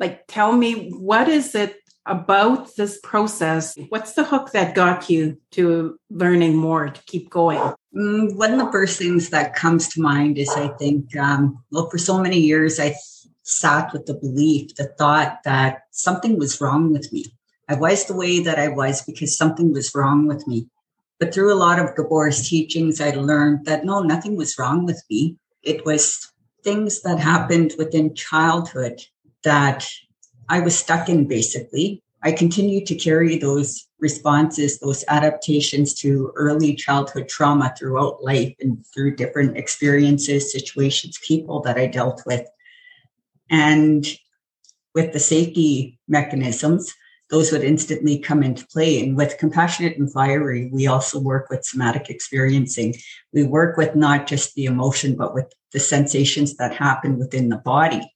Like, 0.00 0.24
tell 0.26 0.52
me 0.52 0.90
what 0.90 1.28
is 1.28 1.54
it 1.54 1.76
about 2.06 2.76
this 2.76 2.98
process. 3.02 3.76
What's 3.88 4.12
the 4.12 4.24
hook 4.24 4.52
that 4.52 4.74
got 4.74 5.08
you 5.08 5.40
to 5.52 5.98
learning 6.10 6.56
more 6.56 6.88
to 6.88 7.02
keep 7.04 7.30
going? 7.30 7.60
Mm, 7.94 8.36
one 8.36 8.52
of 8.52 8.58
the 8.58 8.72
first 8.72 8.98
things 8.98 9.30
that 9.30 9.54
comes 9.54 9.88
to 9.90 10.02
mind 10.02 10.38
is 10.38 10.50
I 10.50 10.68
think, 10.68 11.16
um, 11.16 11.62
well, 11.70 11.88
for 11.88 11.98
so 11.98 12.18
many 12.18 12.38
years, 12.38 12.78
I 12.78 12.94
sat 13.42 13.92
with 13.92 14.06
the 14.06 14.14
belief, 14.14 14.74
the 14.74 14.88
thought 14.98 15.38
that 15.44 15.82
something 15.90 16.38
was 16.38 16.60
wrong 16.60 16.92
with 16.92 17.12
me. 17.12 17.26
I 17.68 17.74
was 17.74 18.04
the 18.04 18.16
way 18.16 18.40
that 18.40 18.58
I 18.58 18.68
was 18.68 19.02
because 19.02 19.36
something 19.36 19.72
was 19.72 19.94
wrong 19.94 20.26
with 20.26 20.46
me. 20.46 20.68
But 21.18 21.32
through 21.32 21.52
a 21.52 21.56
lot 21.56 21.78
of 21.78 21.94
Gabor's 21.94 22.48
teachings, 22.48 23.00
I 23.00 23.10
learned 23.10 23.64
that 23.64 23.84
no, 23.84 24.00
nothing 24.00 24.36
was 24.36 24.58
wrong 24.58 24.84
with 24.84 25.02
me. 25.08 25.38
It 25.62 25.86
was 25.86 26.30
things 26.62 27.00
that 27.02 27.18
happened 27.18 27.74
within 27.78 28.14
childhood 28.14 29.00
that 29.44 29.86
I 30.48 30.60
was 30.60 30.76
stuck 30.76 31.08
in 31.08 31.26
basically. 31.26 32.02
I 32.22 32.32
continued 32.32 32.86
to 32.86 32.94
carry 32.94 33.38
those 33.38 33.86
responses, 34.00 34.78
those 34.78 35.04
adaptations 35.08 35.94
to 35.94 36.32
early 36.36 36.74
childhood 36.74 37.28
trauma 37.28 37.74
throughout 37.78 38.24
life 38.24 38.54
and 38.60 38.84
through 38.94 39.16
different 39.16 39.56
experiences, 39.56 40.50
situations, 40.50 41.18
people 41.26 41.60
that 41.62 41.76
I 41.76 41.86
dealt 41.86 42.22
with. 42.26 42.46
And 43.50 44.06
with 44.94 45.12
the 45.12 45.20
safety 45.20 45.98
mechanisms, 46.08 46.94
those 47.30 47.52
would 47.52 47.64
instantly 47.64 48.18
come 48.18 48.42
into 48.42 48.66
play. 48.68 49.02
And 49.02 49.16
with 49.16 49.38
compassionate 49.38 49.96
inquiry, 49.96 50.70
we 50.72 50.86
also 50.86 51.18
work 51.18 51.50
with 51.50 51.64
somatic 51.64 52.08
experiencing. 52.08 52.94
We 53.32 53.44
work 53.44 53.76
with 53.76 53.96
not 53.96 54.26
just 54.26 54.54
the 54.54 54.66
emotion, 54.66 55.16
but 55.16 55.34
with 55.34 55.52
the 55.72 55.80
sensations 55.80 56.56
that 56.56 56.74
happen 56.74 57.18
within 57.18 57.48
the 57.48 57.58
body. 57.58 58.13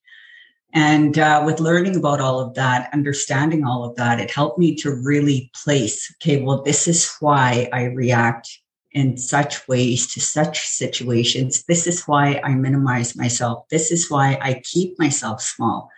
And 0.75 1.19
uh, 1.19 1.43
with 1.47 1.61
learning 1.61 1.97
about 1.97 2.21
all 2.21 2.41
of 2.41 2.55
that, 2.55 2.91
understanding 2.93 3.65
all 3.65 3.85
of 3.85 3.97
that, 3.97 4.21
it 4.21 4.31
helped 4.31 4.59
me 4.59 4.75
to 4.77 4.95
really 4.95 5.51
place 5.55 6.15
okay, 6.17 6.43
well, 6.43 6.63
this 6.63 6.87
is 6.87 7.11
why 7.21 7.69
I 7.73 7.85
react 7.85 8.49
in 8.93 9.17
such 9.17 9.67
ways 9.69 10.13
to 10.15 10.21
such 10.21 10.67
situations. 10.67 11.65
This 11.65 11.87
is 11.87 12.03
why 12.05 12.41
I 12.45 12.55
minimize 12.55 13.17
myself. 13.17 13.69
This 13.71 13.91
is 13.91 14.11
why 14.11 14.39
I 14.41 14.63
keep 14.65 14.99
myself 14.99 15.41
small. 15.41 15.91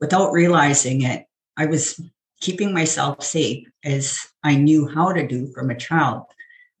without 0.00 0.32
realizing 0.32 1.02
it, 1.02 1.24
I 1.56 1.66
was 1.66 2.00
keeping 2.40 2.74
myself 2.74 3.22
safe 3.22 3.66
as 3.84 4.18
I 4.42 4.56
knew 4.56 4.86
how 4.86 5.12
to 5.12 5.26
do 5.26 5.50
from 5.54 5.70
a 5.70 5.76
child. 5.76 6.24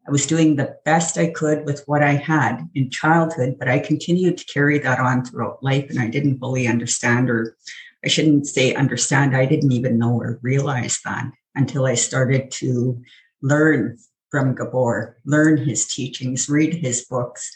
I 0.06 0.10
was 0.10 0.26
doing 0.26 0.56
the 0.56 0.76
best 0.84 1.16
I 1.16 1.30
could 1.30 1.64
with 1.64 1.82
what 1.86 2.02
I 2.02 2.12
had 2.12 2.68
in 2.74 2.90
childhood, 2.90 3.56
but 3.58 3.68
I 3.68 3.78
continued 3.78 4.36
to 4.38 4.44
carry 4.44 4.78
that 4.78 5.00
on 5.00 5.24
throughout 5.24 5.62
life. 5.62 5.88
And 5.88 5.98
I 5.98 6.08
didn't 6.08 6.38
fully 6.38 6.66
understand, 6.66 7.30
or 7.30 7.56
I 8.04 8.08
shouldn't 8.08 8.46
say 8.46 8.74
understand, 8.74 9.34
I 9.34 9.46
didn't 9.46 9.72
even 9.72 9.98
know 9.98 10.20
or 10.20 10.38
realize 10.42 11.00
that 11.04 11.30
until 11.54 11.86
I 11.86 11.94
started 11.94 12.50
to 12.52 13.00
learn 13.40 13.96
from 14.30 14.54
Gabor, 14.54 15.16
learn 15.24 15.56
his 15.56 15.86
teachings, 15.86 16.48
read 16.48 16.74
his 16.74 17.06
books, 17.06 17.50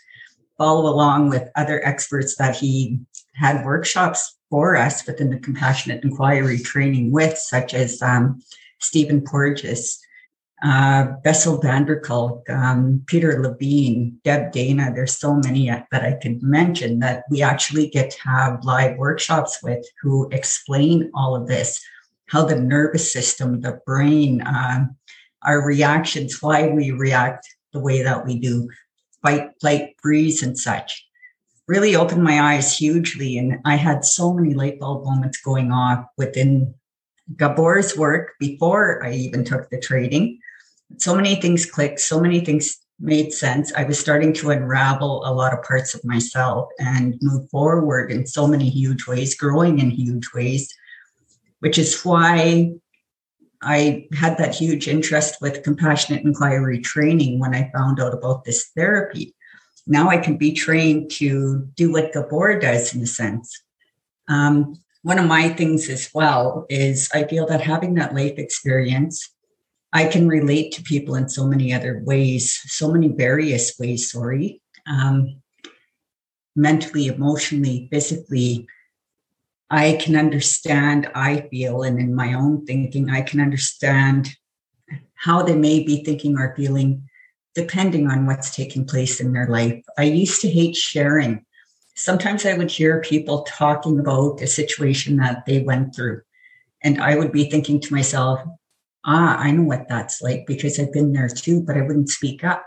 follow 0.57 0.91
along 0.91 1.29
with 1.29 1.51
other 1.55 1.85
experts 1.85 2.37
that 2.37 2.57
he 2.57 3.01
had 3.35 3.65
workshops 3.65 4.37
for 4.49 4.77
us 4.77 5.07
within 5.07 5.31
the 5.31 5.39
compassionate 5.39 6.03
inquiry 6.03 6.59
training 6.59 7.13
with, 7.13 7.37
such 7.37 7.75
as 7.75 8.01
um, 8.01 8.41
Stephen 8.81 9.21
Porges, 9.21 10.01
uh, 10.63 11.07
Bessel 11.23 11.61
van 11.61 11.85
der 11.85 12.01
Kolk, 12.01 12.49
um, 12.51 13.03
Peter 13.07 13.41
Levine, 13.41 14.19
Deb 14.25 14.53
Dana. 14.53 14.93
There's 14.93 15.17
so 15.17 15.35
many 15.35 15.69
that 15.69 16.03
I 16.03 16.19
could 16.21 16.43
mention 16.43 16.99
that 16.99 17.25
we 17.31 17.43
actually 17.43 17.89
get 17.89 18.11
to 18.11 18.29
have 18.29 18.65
live 18.65 18.97
workshops 18.97 19.63
with 19.63 19.87
who 20.03 20.29
explain 20.31 21.11
all 21.15 21.37
of 21.37 21.47
this, 21.47 21.81
how 22.27 22.45
the 22.45 22.61
nervous 22.61 23.13
system, 23.13 23.61
the 23.61 23.81
brain, 23.87 24.43
um, 24.47 24.97
our 25.43 25.65
reactions, 25.65 26.43
why 26.43 26.69
we 26.69 26.91
react 26.91 27.47
the 27.73 27.81
way 27.81 28.03
that 28.03 28.27
we 28.27 28.39
do, 28.41 28.69
fight, 29.23 29.51
flight, 29.61 29.95
freeze, 30.03 30.43
and 30.43 30.59
such. 30.59 31.05
Really 31.69 31.95
opened 31.95 32.25
my 32.25 32.55
eyes 32.55 32.77
hugely. 32.77 33.39
And 33.39 33.61
I 33.65 33.77
had 33.77 34.05
so 34.05 34.33
many 34.33 34.55
light 34.55 34.81
bulb 34.81 35.05
moments 35.05 35.41
going 35.41 35.71
off 35.71 36.07
within 36.17 36.75
Gabor's 37.37 37.97
work 37.97 38.33
before 38.41 39.05
I 39.05 39.13
even 39.13 39.45
took 39.45 39.69
the 39.71 39.79
trading. 39.79 40.41
So 40.97 41.15
many 41.15 41.37
things 41.37 41.67
clicked, 41.67 42.01
so 42.01 42.21
many 42.21 42.41
things 42.41 42.79
made 42.99 43.33
sense. 43.33 43.73
I 43.75 43.85
was 43.85 43.99
starting 43.99 44.33
to 44.35 44.51
unravel 44.51 45.23
a 45.25 45.33
lot 45.33 45.53
of 45.53 45.63
parts 45.63 45.95
of 45.95 46.05
myself 46.05 46.69
and 46.79 47.19
move 47.23 47.49
forward 47.51 48.11
in 48.11 48.27
so 48.27 48.47
many 48.47 48.69
huge 48.69 49.07
ways, 49.07 49.37
growing 49.37 49.79
in 49.79 49.91
huge 49.91 50.29
ways, 50.35 50.69
which 51.61 51.79
is 51.79 52.03
why 52.05 52.73
I 53.63 54.07
had 54.13 54.39
that 54.39 54.55
huge 54.55 54.89
interest 54.89 55.37
with 55.41 55.63
compassionate 55.63 56.25
inquiry 56.25 56.81
training 56.81 57.39
when 57.39 57.55
I 57.55 57.71
found 57.75 58.01
out 58.01 58.15
about 58.15 58.45
this 58.45 58.71
therapy. 58.77 59.35
Now 59.87 60.09
I 60.09 60.19
can 60.19 60.37
be 60.37 60.53
trained 60.53 61.11
to 61.13 61.67
do 61.75 61.93
what 61.93 62.13
Gabor 62.13 62.59
does 62.59 62.95
in 62.95 63.03
a 63.03 63.07
sense. 63.07 63.63
Um, 64.29 64.81
one 65.03 65.19
of 65.19 65.27
my 65.27 65.49
things 65.49 65.89
as 65.89 66.11
well 66.13 66.67
is 66.69 67.09
I 67.15 67.25
feel 67.25 67.47
that 67.47 67.61
having 67.61 67.95
that 67.95 68.15
life 68.15 68.35
experience, 68.37 69.31
I 69.93 70.07
can 70.07 70.29
relate 70.29 70.73
to 70.73 70.83
people 70.83 71.15
in 71.15 71.29
so 71.29 71.47
many 71.47 71.73
other 71.73 72.03
ways, 72.05 72.61
so 72.67 72.93
many 72.93 73.09
various 73.09 73.79
ways, 73.79 74.11
sorry. 74.11 74.61
Um, 74.87 75.43
mentally, 76.55 77.07
emotionally, 77.07 77.89
physically, 77.91 78.67
I 79.71 79.99
can 80.01 80.17
understand, 80.17 81.11
I 81.15 81.49
feel, 81.51 81.83
and 81.83 81.99
in 81.99 82.15
my 82.15 82.35
own 82.35 82.67
thinking, 82.67 83.11
I 83.11 83.23
can 83.23 83.41
understand 83.41 84.29
how 85.15 85.43
they 85.43 85.57
may 85.57 85.85
be 85.85 86.05
thinking 86.05 86.39
or 86.39 86.55
feeling 86.57 87.09
depending 87.55 88.09
on 88.09 88.25
what's 88.25 88.55
taking 88.55 88.87
place 88.87 89.21
in 89.21 89.33
their 89.33 89.49
life. 89.49 89.83
I 89.97 90.05
used 90.05 90.41
to 90.43 90.49
hate 90.49 90.77
sharing 90.77 91.45
sometimes 91.99 92.47
I 92.47 92.55
would 92.55 92.71
hear 92.71 93.01
people 93.01 93.43
talking 93.43 93.99
about 93.99 94.41
a 94.41 94.47
situation 94.47 95.17
that 95.17 95.45
they 95.47 95.61
went 95.61 95.95
through. 95.95 96.23
And 96.83 97.03
I 97.03 97.17
would 97.17 97.33
be 97.33 97.51
thinking 97.51 97.81
to 97.81 97.93
myself, 97.93 98.41
ah, 99.09 99.39
I 99.39 99.51
know 99.51 99.63
what 99.63 99.89
that's 99.89 100.21
like 100.21 100.47
because 100.47 100.79
I've 100.79 100.93
been 100.93 101.13
there 101.13 101.29
too, 101.29 101.63
but 101.63 101.79
I 101.79 101.81
wouldn't 101.81 102.11
speak 102.11 102.45
up. 102.45 102.63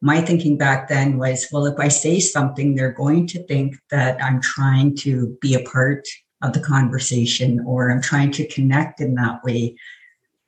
My 0.00 0.20
thinking 0.20 0.56
back 0.56 0.88
then 0.88 1.18
was, 1.18 1.48
well, 1.50 1.66
if 1.66 1.78
I 1.80 1.88
say 1.88 2.20
something, 2.20 2.74
they're 2.74 2.92
going 2.92 3.26
to 3.28 3.42
think 3.46 3.76
that 3.90 4.22
I'm 4.22 4.40
trying 4.40 4.94
to 4.98 5.36
be 5.40 5.54
a 5.54 5.64
part 5.64 6.06
of 6.42 6.52
the 6.52 6.60
conversation 6.60 7.64
or 7.66 7.90
I'm 7.90 8.00
trying 8.00 8.30
to 8.32 8.46
connect 8.46 9.00
in 9.00 9.14
that 9.16 9.42
way. 9.42 9.74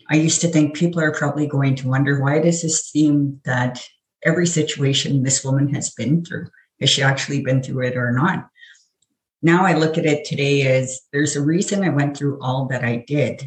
I 0.09 0.17
used 0.17 0.41
to 0.43 0.49
think 0.49 0.77
people 0.77 1.01
are 1.01 1.13
probably 1.13 1.49
going 1.49 1.75
to 1.77 1.89
wonder 1.89 2.23
why 2.23 2.39
does 2.39 2.63
this 2.63 2.85
seem 2.85 3.41
that 3.45 3.85
every 4.25 4.47
situation 4.47 5.23
this 5.23 5.45
woman 5.45 5.75
has 5.75 5.91
been 5.91 6.25
through 6.25 6.47
has 6.81 6.91
she 6.91 7.03
actually 7.03 7.43
been 7.43 7.61
through 7.63 7.87
it 7.87 7.97
or 7.97 8.13
not? 8.13 8.49
Now 9.43 9.67
I 9.67 9.75
look 9.75 9.99
at 9.99 10.07
it 10.07 10.25
today 10.25 10.63
as 10.63 11.01
there's 11.13 11.35
a 11.35 11.43
reason 11.43 11.83
I 11.83 11.89
went 11.89 12.17
through 12.17 12.41
all 12.41 12.67
that 12.67 12.85
I 12.85 13.05
did. 13.07 13.43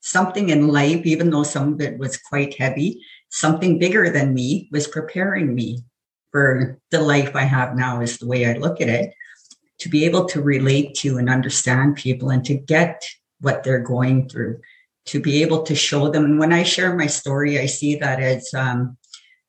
Something 0.00 0.48
in 0.48 0.68
life, 0.68 1.04
even 1.04 1.30
though 1.30 1.42
some 1.42 1.74
of 1.74 1.80
it 1.80 1.98
was 1.98 2.16
quite 2.16 2.58
heavy, 2.58 3.02
something 3.28 3.78
bigger 3.78 4.10
than 4.10 4.34
me 4.34 4.68
was 4.72 4.88
preparing 4.88 5.54
me 5.54 5.84
for 6.32 6.78
the 6.90 7.00
life 7.00 7.36
I 7.36 7.42
have 7.42 7.76
now, 7.76 8.00
is 8.00 8.18
the 8.18 8.26
way 8.26 8.46
I 8.46 8.54
look 8.54 8.80
at 8.80 8.88
it. 8.88 9.12
To 9.80 9.88
be 9.88 10.04
able 10.04 10.26
to 10.26 10.42
relate 10.42 10.94
to 10.96 11.18
and 11.18 11.30
understand 11.30 11.96
people 11.96 12.30
and 12.30 12.44
to 12.44 12.54
get 12.54 13.02
what 13.40 13.62
they're 13.62 13.80
going 13.80 14.28
through, 14.28 14.60
to 15.06 15.20
be 15.20 15.42
able 15.42 15.62
to 15.62 15.74
show 15.74 16.08
them. 16.08 16.24
And 16.24 16.38
when 16.38 16.52
I 16.52 16.62
share 16.62 16.94
my 16.94 17.06
story, 17.06 17.58
I 17.58 17.66
see 17.66 17.96
that 17.96 18.20
as 18.20 18.52
um, 18.54 18.98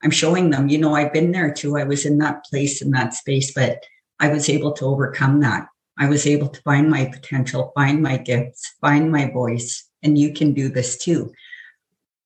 I'm 0.03 0.11
showing 0.11 0.49
them, 0.49 0.69
you 0.69 0.77
know, 0.77 0.95
I've 0.95 1.13
been 1.13 1.31
there 1.31 1.53
too. 1.53 1.77
I 1.77 1.83
was 1.83 2.05
in 2.05 2.17
that 2.19 2.45
place, 2.45 2.81
in 2.81 2.91
that 2.91 3.13
space, 3.13 3.53
but 3.53 3.83
I 4.19 4.29
was 4.29 4.49
able 4.49 4.71
to 4.73 4.85
overcome 4.85 5.41
that. 5.41 5.67
I 5.97 6.07
was 6.07 6.25
able 6.25 6.47
to 6.47 6.61
find 6.61 6.89
my 6.89 7.05
potential, 7.05 7.71
find 7.75 8.01
my 8.01 8.17
gifts, 8.17 8.75
find 8.81 9.11
my 9.11 9.29
voice, 9.29 9.87
and 10.03 10.17
you 10.17 10.33
can 10.33 10.53
do 10.53 10.69
this 10.69 10.97
too. 10.97 11.31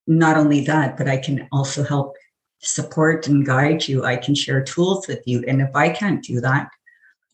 Not 0.08 0.38
only 0.38 0.64
that, 0.66 0.98
but 0.98 1.08
I 1.08 1.18
can 1.18 1.48
also 1.52 1.84
help 1.84 2.16
support 2.60 3.28
and 3.28 3.46
guide 3.46 3.88
you. 3.88 4.04
I 4.06 4.18
can 4.18 4.36
share 4.36 4.64
tools 4.64 5.08
with 5.08 5.22
you. 5.26 5.44
And 5.48 5.62
if 5.62 5.76
I 5.76 5.90
can't 5.90 6.24
do 6.24 6.42
that, 6.42 6.70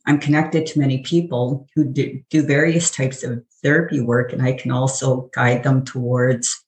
I'm 0.05 0.19
connected 0.19 0.65
to 0.67 0.79
many 0.79 0.99
people 0.99 1.67
who 1.75 1.85
do, 1.85 2.21
various 2.31 2.89
types 2.91 3.23
of 3.23 3.43
therapy 3.61 4.01
work, 4.01 4.33
and 4.33 4.41
I 4.41 4.53
can 4.53 4.71
also 4.71 5.29
guide 5.33 5.63
them 5.63 5.85
towards 5.85 6.63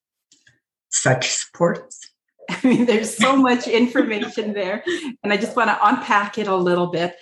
such 0.89 1.31
supports. 1.31 2.11
I 2.49 2.67
mean, 2.67 2.85
there's 2.85 3.15
so 3.15 3.35
much 3.35 3.67
information 3.67 4.53
there, 4.53 4.83
and 5.23 5.33
I 5.33 5.37
just 5.37 5.55
want 5.55 5.69
to 5.69 5.79
unpack 5.81 6.37
it 6.37 6.47
a 6.47 6.55
little 6.55 6.87
bit. 6.87 7.15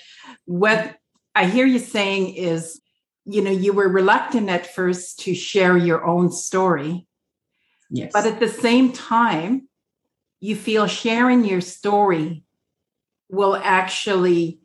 What 0.45 0.97
I 1.33 1.45
hear 1.45 1.65
you 1.65 1.79
saying 1.79 2.35
is, 2.35 2.81
you 3.25 3.41
know, 3.41 3.51
you 3.51 3.73
were 3.73 3.87
reluctant 3.87 4.49
at 4.49 4.73
first 4.73 5.19
to 5.21 5.33
share 5.33 5.77
your 5.77 6.05
own 6.05 6.31
story. 6.31 7.07
Yes. 7.89 8.11
But 8.13 8.25
at 8.25 8.39
the 8.39 8.47
same 8.47 8.91
time, 8.91 9.67
you 10.39 10.55
feel 10.55 10.87
sharing 10.87 11.45
your 11.45 11.61
story 11.61 12.43
will 13.29 13.55
actually 13.55 14.59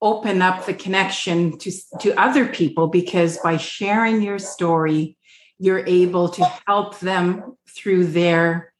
open 0.00 0.42
up 0.42 0.66
the 0.66 0.74
connection 0.74 1.58
to, 1.58 1.72
to 2.00 2.20
other 2.20 2.46
people 2.46 2.88
because 2.88 3.38
by 3.38 3.56
sharing 3.56 4.22
your 4.22 4.38
story, 4.38 5.16
you're 5.58 5.84
able 5.86 6.28
to 6.28 6.44
help 6.66 6.98
them 7.00 7.56
through 7.68 8.06
their 8.06 8.72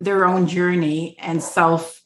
their 0.00 0.24
own 0.24 0.46
journey 0.46 1.16
and 1.18 1.42
self 1.42 2.00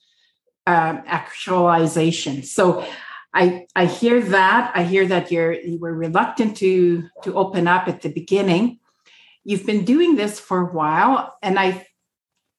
uh, 0.66 0.99
actualization. 1.07 2.43
So 2.43 2.85
I 3.34 3.66
I 3.74 3.86
hear 3.86 4.22
that. 4.22 4.72
I 4.74 4.84
hear 4.84 5.06
that 5.06 5.30
you're 5.30 5.52
you 5.52 5.78
were 5.78 5.92
reluctant 5.92 6.56
to 6.58 7.08
to 7.24 7.34
open 7.34 7.66
up 7.66 7.88
at 7.88 8.02
the 8.02 8.08
beginning. 8.08 8.78
You've 9.42 9.66
been 9.66 9.84
doing 9.84 10.16
this 10.16 10.40
for 10.40 10.60
a 10.60 10.72
while, 10.72 11.36
and 11.42 11.58
I 11.58 11.86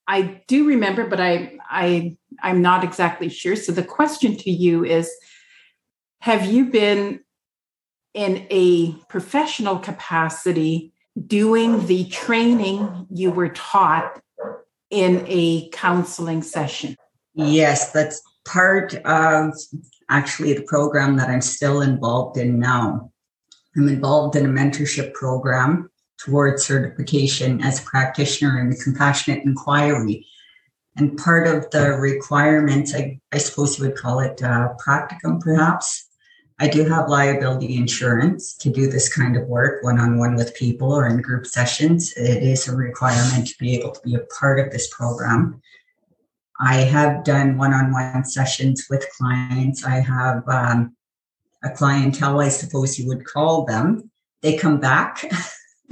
I 0.07 0.43
do 0.47 0.67
remember, 0.67 1.07
but 1.07 1.21
I 1.21 1.57
I 1.69 2.17
I'm 2.43 2.61
not 2.61 2.83
exactly 2.83 3.29
sure. 3.29 3.55
So 3.55 3.71
the 3.71 3.83
question 3.83 4.35
to 4.37 4.51
you 4.51 4.83
is 4.83 5.09
have 6.19 6.45
you 6.45 6.65
been 6.65 7.21
in 8.13 8.45
a 8.49 8.93
professional 9.09 9.79
capacity 9.79 10.91
doing 11.27 11.85
the 11.87 12.05
training 12.05 13.07
you 13.09 13.31
were 13.31 13.49
taught 13.49 14.21
in 14.89 15.23
a 15.27 15.69
counseling 15.69 16.41
session? 16.41 16.95
Yes, 17.33 17.91
that's 17.91 18.21
part 18.45 18.95
of 19.05 19.53
actually 20.09 20.53
the 20.53 20.63
program 20.63 21.17
that 21.17 21.29
I'm 21.29 21.41
still 21.41 21.81
involved 21.81 22.37
in 22.37 22.59
now. 22.59 23.11
I'm 23.75 23.87
involved 23.87 24.35
in 24.35 24.45
a 24.45 24.49
mentorship 24.49 25.13
program 25.13 25.89
towards 26.17 26.65
certification 26.65 27.61
as 27.61 27.81
a 27.81 27.83
practitioner 27.83 28.59
in 28.59 28.73
compassionate 28.75 29.43
inquiry. 29.43 30.25
And 30.97 31.17
part 31.17 31.47
of 31.47 31.69
the 31.71 31.91
requirements, 31.91 32.95
I, 32.95 33.19
I 33.33 33.37
suppose 33.37 33.77
you 33.77 33.85
would 33.85 33.97
call 33.97 34.19
it 34.19 34.41
uh, 34.41 34.69
practicum 34.85 35.41
perhaps, 35.41 36.07
I 36.57 36.69
do 36.69 36.85
have 36.85 37.09
liability 37.09 37.75
insurance 37.75 38.55
to 38.57 38.69
do 38.69 38.87
this 38.87 39.13
kind 39.13 39.35
of 39.35 39.47
work 39.47 39.83
one 39.83 39.99
on 39.99 40.17
one 40.17 40.35
with 40.35 40.55
people 40.55 40.93
or 40.93 41.05
in 41.05 41.21
group 41.21 41.45
sessions. 41.45 42.13
It 42.15 42.43
is 42.43 42.69
a 42.69 42.75
requirement 42.75 43.47
to 43.47 43.55
be 43.59 43.75
able 43.77 43.91
to 43.91 44.01
be 44.01 44.15
a 44.15 44.25
part 44.39 44.59
of 44.59 44.71
this 44.71 44.87
program. 44.95 45.61
I 46.59 46.77
have 46.77 47.23
done 47.23 47.57
one 47.57 47.73
on 47.73 47.91
one 47.91 48.23
sessions 48.25 48.85
with 48.89 49.07
clients. 49.17 49.85
I 49.85 49.99
have 49.99 50.43
um, 50.47 50.95
a 51.63 51.69
clientele, 51.69 52.39
I 52.39 52.49
suppose 52.49 52.97
you 52.97 53.07
would 53.07 53.25
call 53.25 53.65
them, 53.65 54.09
they 54.41 54.57
come 54.57 54.79
back. 54.79 55.23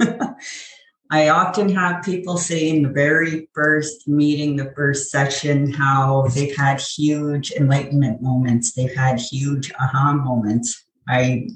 I 1.10 1.28
often 1.28 1.68
have 1.68 2.04
people 2.04 2.38
say 2.38 2.68
in 2.68 2.82
the 2.82 2.88
very 2.88 3.48
first 3.54 4.08
meeting, 4.08 4.56
the 4.56 4.72
first 4.74 5.10
session, 5.10 5.72
how 5.72 6.28
they've 6.34 6.56
had 6.56 6.80
huge 6.80 7.52
enlightenment 7.52 8.22
moments. 8.22 8.72
They've 8.72 8.94
had 8.94 9.20
huge 9.20 9.70
aha 9.78 10.14
moments. 10.14 10.84
I 11.08 11.48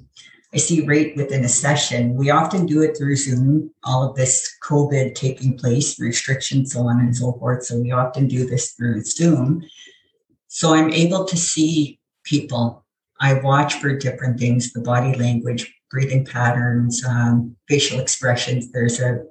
I 0.55 0.57
see 0.57 0.87
right 0.87 1.15
within 1.15 1.45
a 1.45 1.49
session. 1.49 2.15
We 2.15 2.31
often 2.31 2.65
do 2.65 2.83
it 2.83 2.97
through 2.97 3.17
Zoom, 3.17 3.71
all 3.85 4.09
of 4.09 4.17
this 4.17 4.51
COVID 4.65 5.15
taking 5.15 5.59
place, 5.59 6.01
restrictions, 6.01 6.73
so 6.73 6.89
on 6.89 7.01
and 7.01 7.15
so 7.15 7.33
forth. 7.35 7.65
So 7.65 7.79
we 7.79 7.93
often 7.93 8.29
do 8.29 8.47
this 8.47 8.73
through 8.73 9.03
Zoom. 9.03 9.63
So 10.47 10.75
I'm 10.75 10.91
able 10.91 11.27
to 11.27 11.37
see 11.37 12.01
people. 12.25 12.87
I 13.21 13.35
watch 13.35 13.75
for 13.75 13.97
different 13.97 14.39
things, 14.39 14.73
the 14.73 14.81
body 14.81 15.15
language, 15.19 15.75
breathing 15.91 16.25
patterns, 16.25 17.05
um, 17.05 17.57
facial 17.69 18.01
expressions. 18.01 18.73
There's 18.73 19.01
a, 19.01 19.25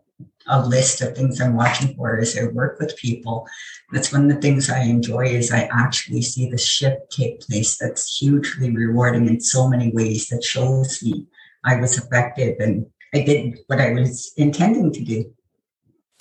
a 0.48 0.66
list 0.66 1.02
of 1.02 1.16
things 1.16 1.40
I'm 1.40 1.56
watching 1.56 1.96
for 1.96 2.20
as 2.20 2.38
I 2.38 2.46
work 2.46 2.80
with 2.80 2.98
people. 2.98 3.48
That's 3.92 4.12
one 4.12 4.30
of 4.30 4.36
the 4.36 4.42
things 4.42 4.70
I 4.70 4.84
enjoy 4.84 5.28
is 5.28 5.52
I 5.52 5.70
actually 5.72 6.22
see 6.22 6.50
the 6.50 6.58
shift 6.58 7.12
take 7.12 7.42
place. 7.42 7.78
That's 7.78 8.18
hugely 8.18 8.72
rewarding 8.72 9.28
in 9.28 9.42
so 9.42 9.68
many 9.68 9.92
ways 9.92 10.28
that 10.28 10.44
shows 10.44 11.04
me 11.04 11.28
I 11.64 11.80
was 11.80 11.98
effective 11.98 12.56
and 12.60 12.86
I 13.14 13.24
did 13.24 13.60
what 13.68 13.82
I 13.82 13.94
was 13.94 14.32
intending 14.38 14.92
to 14.94 15.04
do. 15.04 15.34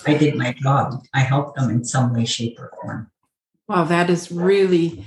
I 0.05 0.15
did 0.15 0.35
my 0.35 0.53
job. 0.53 1.03
I 1.13 1.21
helped 1.21 1.57
them 1.57 1.69
in 1.69 1.83
some 1.83 2.13
way, 2.13 2.25
shape, 2.25 2.59
or 2.59 2.71
form. 2.81 3.11
Well, 3.67 3.85
that 3.85 4.09
is 4.09 4.31
really, 4.31 5.05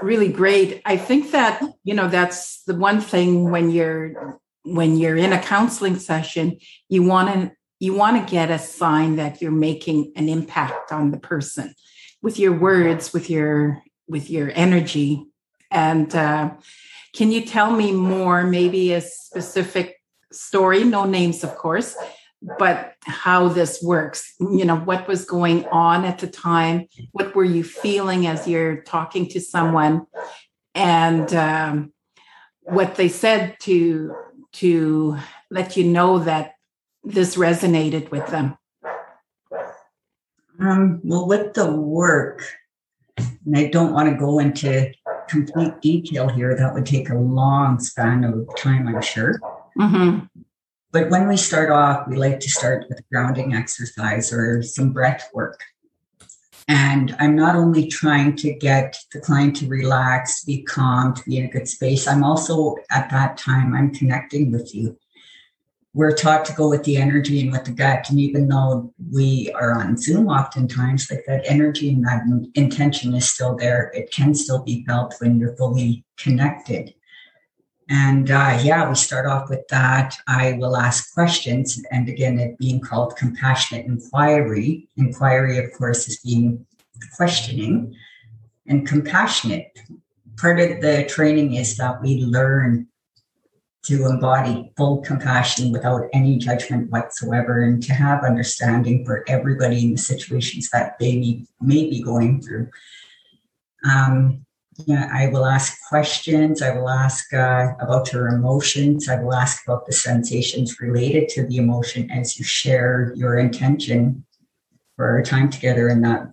really 0.00 0.30
great. 0.30 0.80
I 0.84 0.96
think 0.96 1.32
that, 1.32 1.62
you 1.84 1.94
know, 1.94 2.08
that's 2.08 2.62
the 2.64 2.74
one 2.74 3.00
thing 3.00 3.50
when 3.50 3.70
you're 3.70 4.40
when 4.64 4.96
you're 4.96 5.16
in 5.16 5.32
a 5.32 5.42
counseling 5.42 5.98
session, 5.98 6.58
you 6.88 7.02
want 7.02 7.28
to 7.34 7.52
you 7.82 7.92
want 7.92 8.16
to 8.16 8.30
get 8.30 8.48
a 8.48 8.60
sign 8.60 9.16
that 9.16 9.42
you're 9.42 9.50
making 9.50 10.12
an 10.14 10.28
impact 10.28 10.92
on 10.92 11.10
the 11.10 11.18
person 11.18 11.74
with 12.22 12.38
your 12.38 12.56
words, 12.56 13.12
with 13.12 13.28
your 13.28 13.82
with 14.06 14.30
your 14.30 14.52
energy. 14.54 15.26
And 15.68 16.14
uh, 16.14 16.50
can 17.12 17.32
you 17.32 17.44
tell 17.44 17.72
me 17.72 17.90
more, 17.90 18.44
maybe 18.44 18.92
a 18.92 19.00
specific 19.00 20.00
story, 20.30 20.84
no 20.84 21.06
names, 21.06 21.42
of 21.42 21.56
course, 21.56 21.96
but 22.56 22.94
how 23.00 23.48
this 23.48 23.82
works? 23.82 24.32
You 24.38 24.64
know, 24.64 24.76
what 24.76 25.08
was 25.08 25.24
going 25.24 25.66
on 25.66 26.04
at 26.04 26.20
the 26.20 26.28
time? 26.28 26.86
What 27.10 27.34
were 27.34 27.42
you 27.56 27.64
feeling 27.64 28.28
as 28.28 28.46
you're 28.46 28.82
talking 28.82 29.28
to 29.30 29.40
someone? 29.40 30.06
And 30.76 31.34
um, 31.34 31.92
what 32.60 32.94
they 32.94 33.08
said 33.08 33.56
to 33.62 34.14
to 34.52 35.18
let 35.50 35.76
you 35.76 35.82
know 35.82 36.20
that 36.20 36.51
this 37.04 37.36
resonated 37.36 38.10
with 38.10 38.26
them? 38.28 38.56
Um, 40.60 41.00
well, 41.02 41.26
with 41.26 41.54
the 41.54 41.70
work, 41.70 42.44
and 43.16 43.56
I 43.56 43.68
don't 43.68 43.92
want 43.92 44.08
to 44.08 44.16
go 44.16 44.38
into 44.38 44.92
complete 45.28 45.80
detail 45.80 46.28
here, 46.28 46.56
that 46.56 46.74
would 46.74 46.86
take 46.86 47.10
a 47.10 47.14
long 47.14 47.80
span 47.80 48.24
of 48.24 48.48
time, 48.56 48.86
I'm 48.86 49.02
sure. 49.02 49.40
Mm-hmm. 49.78 50.26
But 50.92 51.08
when 51.08 51.26
we 51.26 51.36
start 51.36 51.70
off, 51.70 52.06
we 52.06 52.16
like 52.16 52.38
to 52.40 52.50
start 52.50 52.84
with 52.88 53.00
a 53.00 53.04
grounding 53.10 53.54
exercise 53.54 54.32
or 54.32 54.62
some 54.62 54.92
breath 54.92 55.30
work. 55.32 55.58
And 56.68 57.16
I'm 57.18 57.34
not 57.34 57.56
only 57.56 57.88
trying 57.88 58.36
to 58.36 58.52
get 58.52 58.96
the 59.12 59.20
client 59.20 59.56
to 59.56 59.66
relax, 59.66 60.44
be 60.44 60.62
calm, 60.62 61.14
to 61.14 61.22
be 61.24 61.38
in 61.38 61.46
a 61.46 61.50
good 61.50 61.66
space, 61.66 62.06
I'm 62.06 62.22
also 62.22 62.76
at 62.90 63.10
that 63.10 63.36
time, 63.36 63.74
I'm 63.74 63.92
connecting 63.92 64.52
with 64.52 64.74
you 64.74 64.96
we're 65.94 66.12
taught 66.12 66.44
to 66.46 66.54
go 66.54 66.68
with 66.68 66.84
the 66.84 66.96
energy 66.96 67.40
and 67.40 67.52
with 67.52 67.64
the 67.64 67.70
gut. 67.70 68.08
And 68.08 68.18
even 68.18 68.48
though 68.48 68.92
we 69.12 69.52
are 69.54 69.72
on 69.72 69.98
Zoom 69.98 70.28
oftentimes, 70.28 71.10
like 71.10 71.24
that 71.26 71.42
energy 71.44 71.90
and 71.90 72.04
that 72.04 72.22
intention 72.54 73.14
is 73.14 73.30
still 73.30 73.56
there, 73.56 73.90
it 73.94 74.10
can 74.10 74.34
still 74.34 74.62
be 74.62 74.84
felt 74.86 75.14
when 75.18 75.38
you're 75.38 75.56
fully 75.56 76.04
connected. 76.16 76.94
And 77.90 78.30
uh, 78.30 78.58
yeah, 78.62 78.88
we 78.88 78.94
start 78.94 79.26
off 79.26 79.50
with 79.50 79.68
that. 79.68 80.16
I 80.26 80.54
will 80.54 80.76
ask 80.76 81.12
questions. 81.12 81.78
And 81.90 82.08
again, 82.08 82.38
it 82.38 82.56
being 82.56 82.80
called 82.80 83.16
compassionate 83.16 83.84
inquiry. 83.84 84.88
Inquiry, 84.96 85.58
of 85.58 85.70
course, 85.72 86.08
is 86.08 86.18
being 86.20 86.64
questioning 87.16 87.94
and 88.66 88.86
compassionate. 88.86 89.78
Part 90.38 90.58
of 90.58 90.80
the 90.80 91.04
training 91.06 91.54
is 91.54 91.76
that 91.76 92.00
we 92.00 92.24
learn 92.24 92.88
to 93.84 94.06
embody 94.06 94.72
full 94.76 94.98
compassion 94.98 95.72
without 95.72 96.08
any 96.12 96.38
judgment 96.38 96.90
whatsoever 96.90 97.62
and 97.62 97.82
to 97.82 97.92
have 97.92 98.22
understanding 98.22 99.04
for 99.04 99.24
everybody 99.28 99.84
in 99.84 99.92
the 99.92 99.98
situations 99.98 100.68
that 100.72 100.98
they 101.00 101.44
may, 101.60 101.88
be 101.90 102.00
going 102.00 102.40
through. 102.40 102.68
Um, 103.84 104.46
yeah, 104.86 105.10
I 105.12 105.28
will 105.28 105.44
ask 105.44 105.76
questions. 105.88 106.62
I 106.62 106.70
will 106.74 106.88
ask 106.88 107.32
uh, 107.34 107.74
about 107.80 108.12
your 108.12 108.28
emotions. 108.28 109.08
I 109.08 109.20
will 109.20 109.34
ask 109.34 109.64
about 109.66 109.86
the 109.86 109.92
sensations 109.92 110.80
related 110.80 111.28
to 111.30 111.46
the 111.46 111.56
emotion 111.56 112.10
as 112.10 112.38
you 112.38 112.44
share 112.44 113.12
your 113.16 113.36
intention 113.36 114.24
for 114.96 115.08
our 115.08 115.22
time 115.22 115.50
together 115.50 115.88
in 115.88 116.02
that 116.02 116.32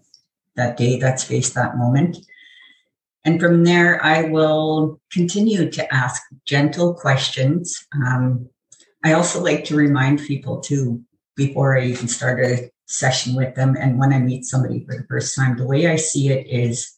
that 0.55 0.77
day, 0.77 0.99
that 0.99 1.19
space, 1.19 1.51
that 1.51 1.77
moment. 1.77 2.17
And 3.30 3.39
from 3.39 3.63
there, 3.63 4.04
I 4.04 4.24
will 4.24 5.00
continue 5.12 5.70
to 5.70 5.94
ask 5.94 6.20
gentle 6.48 6.96
questions. 6.96 7.86
Um, 7.94 8.50
I 9.06 9.13
also 9.13 9.39
like 9.39 9.65
to 9.65 9.76
remind 9.76 10.18
people 10.18 10.62
too, 10.62 11.04
before 11.36 11.78
I 11.78 11.86
even 11.86 12.08
start 12.08 12.44
a 12.44 12.72
session 12.88 13.36
with 13.36 13.54
them, 13.54 13.78
and 13.80 14.00
when 14.00 14.12
I 14.12 14.18
meet 14.18 14.46
somebody 14.46 14.84
for 14.84 14.98
the 14.98 15.06
first 15.08 15.36
time, 15.36 15.56
the 15.58 15.68
way 15.68 15.86
I 15.86 15.96
see 15.96 16.30
it 16.30 16.48
is 16.48 16.92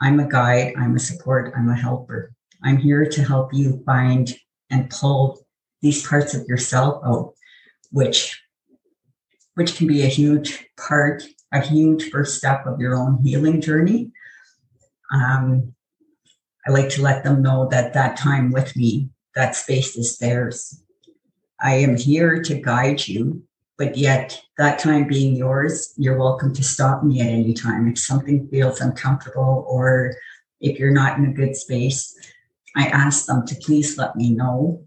I'm 0.00 0.20
a 0.20 0.26
guide, 0.26 0.72
I'm 0.78 0.96
a 0.96 0.98
support, 0.98 1.52
I'm 1.54 1.68
a 1.68 1.76
helper. 1.76 2.32
I'm 2.64 2.78
here 2.78 3.04
to 3.04 3.22
help 3.22 3.52
you 3.52 3.82
find 3.84 4.34
and 4.70 4.88
pull 4.88 5.46
these 5.82 6.06
parts 6.06 6.32
of 6.32 6.46
yourself 6.46 7.02
out, 7.04 7.34
which 7.90 8.40
which 9.56 9.76
can 9.76 9.86
be 9.86 10.00
a 10.00 10.06
huge 10.06 10.64
part, 10.78 11.22
a 11.52 11.60
huge 11.60 12.08
first 12.08 12.38
step 12.38 12.64
of 12.64 12.80
your 12.80 12.94
own 12.94 13.22
healing 13.22 13.60
journey. 13.60 14.12
Um, 15.12 15.74
I 16.66 16.70
like 16.70 16.88
to 16.90 17.02
let 17.02 17.24
them 17.24 17.42
know 17.42 17.68
that 17.70 17.92
that 17.92 18.16
time 18.16 18.50
with 18.50 18.76
me, 18.76 19.10
that 19.34 19.56
space 19.56 19.96
is 19.96 20.18
theirs. 20.18 20.82
I 21.60 21.74
am 21.74 21.96
here 21.96 22.42
to 22.42 22.54
guide 22.54 23.06
you, 23.06 23.42
but 23.78 23.96
yet 23.96 24.40
that 24.58 24.78
time 24.78 25.06
being 25.06 25.36
yours, 25.36 25.92
you're 25.96 26.18
welcome 26.18 26.54
to 26.54 26.62
stop 26.62 27.02
me 27.02 27.20
at 27.20 27.26
any 27.26 27.52
time. 27.52 27.88
If 27.88 27.98
something 27.98 28.48
feels 28.48 28.80
uncomfortable 28.80 29.64
or 29.68 30.14
if 30.60 30.78
you're 30.78 30.92
not 30.92 31.18
in 31.18 31.26
a 31.26 31.32
good 31.32 31.56
space, 31.56 32.16
I 32.76 32.86
ask 32.86 33.26
them 33.26 33.46
to 33.46 33.54
please 33.56 33.98
let 33.98 34.16
me 34.16 34.30
know 34.30 34.84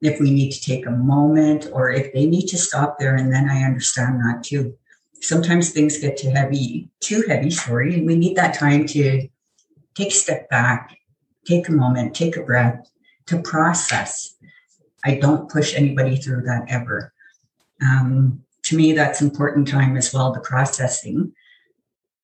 if 0.00 0.20
we 0.20 0.30
need 0.30 0.52
to 0.52 0.60
take 0.60 0.86
a 0.86 0.90
moment 0.90 1.68
or 1.72 1.90
if 1.90 2.12
they 2.12 2.26
need 2.26 2.46
to 2.48 2.58
stop 2.58 2.98
there. 2.98 3.16
And 3.16 3.32
then 3.32 3.48
I 3.48 3.64
understand 3.64 4.20
that 4.20 4.42
too. 4.44 4.76
Sometimes 5.20 5.70
things 5.70 5.98
get 5.98 6.16
too 6.16 6.30
heavy, 6.30 6.88
too 7.00 7.24
heavy, 7.26 7.50
sorry, 7.50 7.94
and 7.94 8.06
we 8.06 8.16
need 8.16 8.36
that 8.36 8.54
time 8.54 8.86
to 8.88 9.28
take 9.96 10.08
a 10.08 10.14
step 10.14 10.48
back, 10.50 10.96
take 11.46 11.68
a 11.68 11.72
moment, 11.72 12.14
take 12.14 12.36
a 12.36 12.42
breath 12.42 12.88
to 13.26 13.40
process. 13.40 14.36
I 15.04 15.16
don't 15.16 15.50
push 15.50 15.74
anybody 15.74 16.16
through 16.16 16.42
that 16.42 16.66
ever. 16.68 17.12
Um, 17.82 18.42
to 18.64 18.76
me, 18.76 18.92
that's 18.92 19.22
important 19.22 19.68
time 19.68 19.96
as 19.96 20.12
well, 20.12 20.32
the 20.32 20.40
processing. 20.40 21.32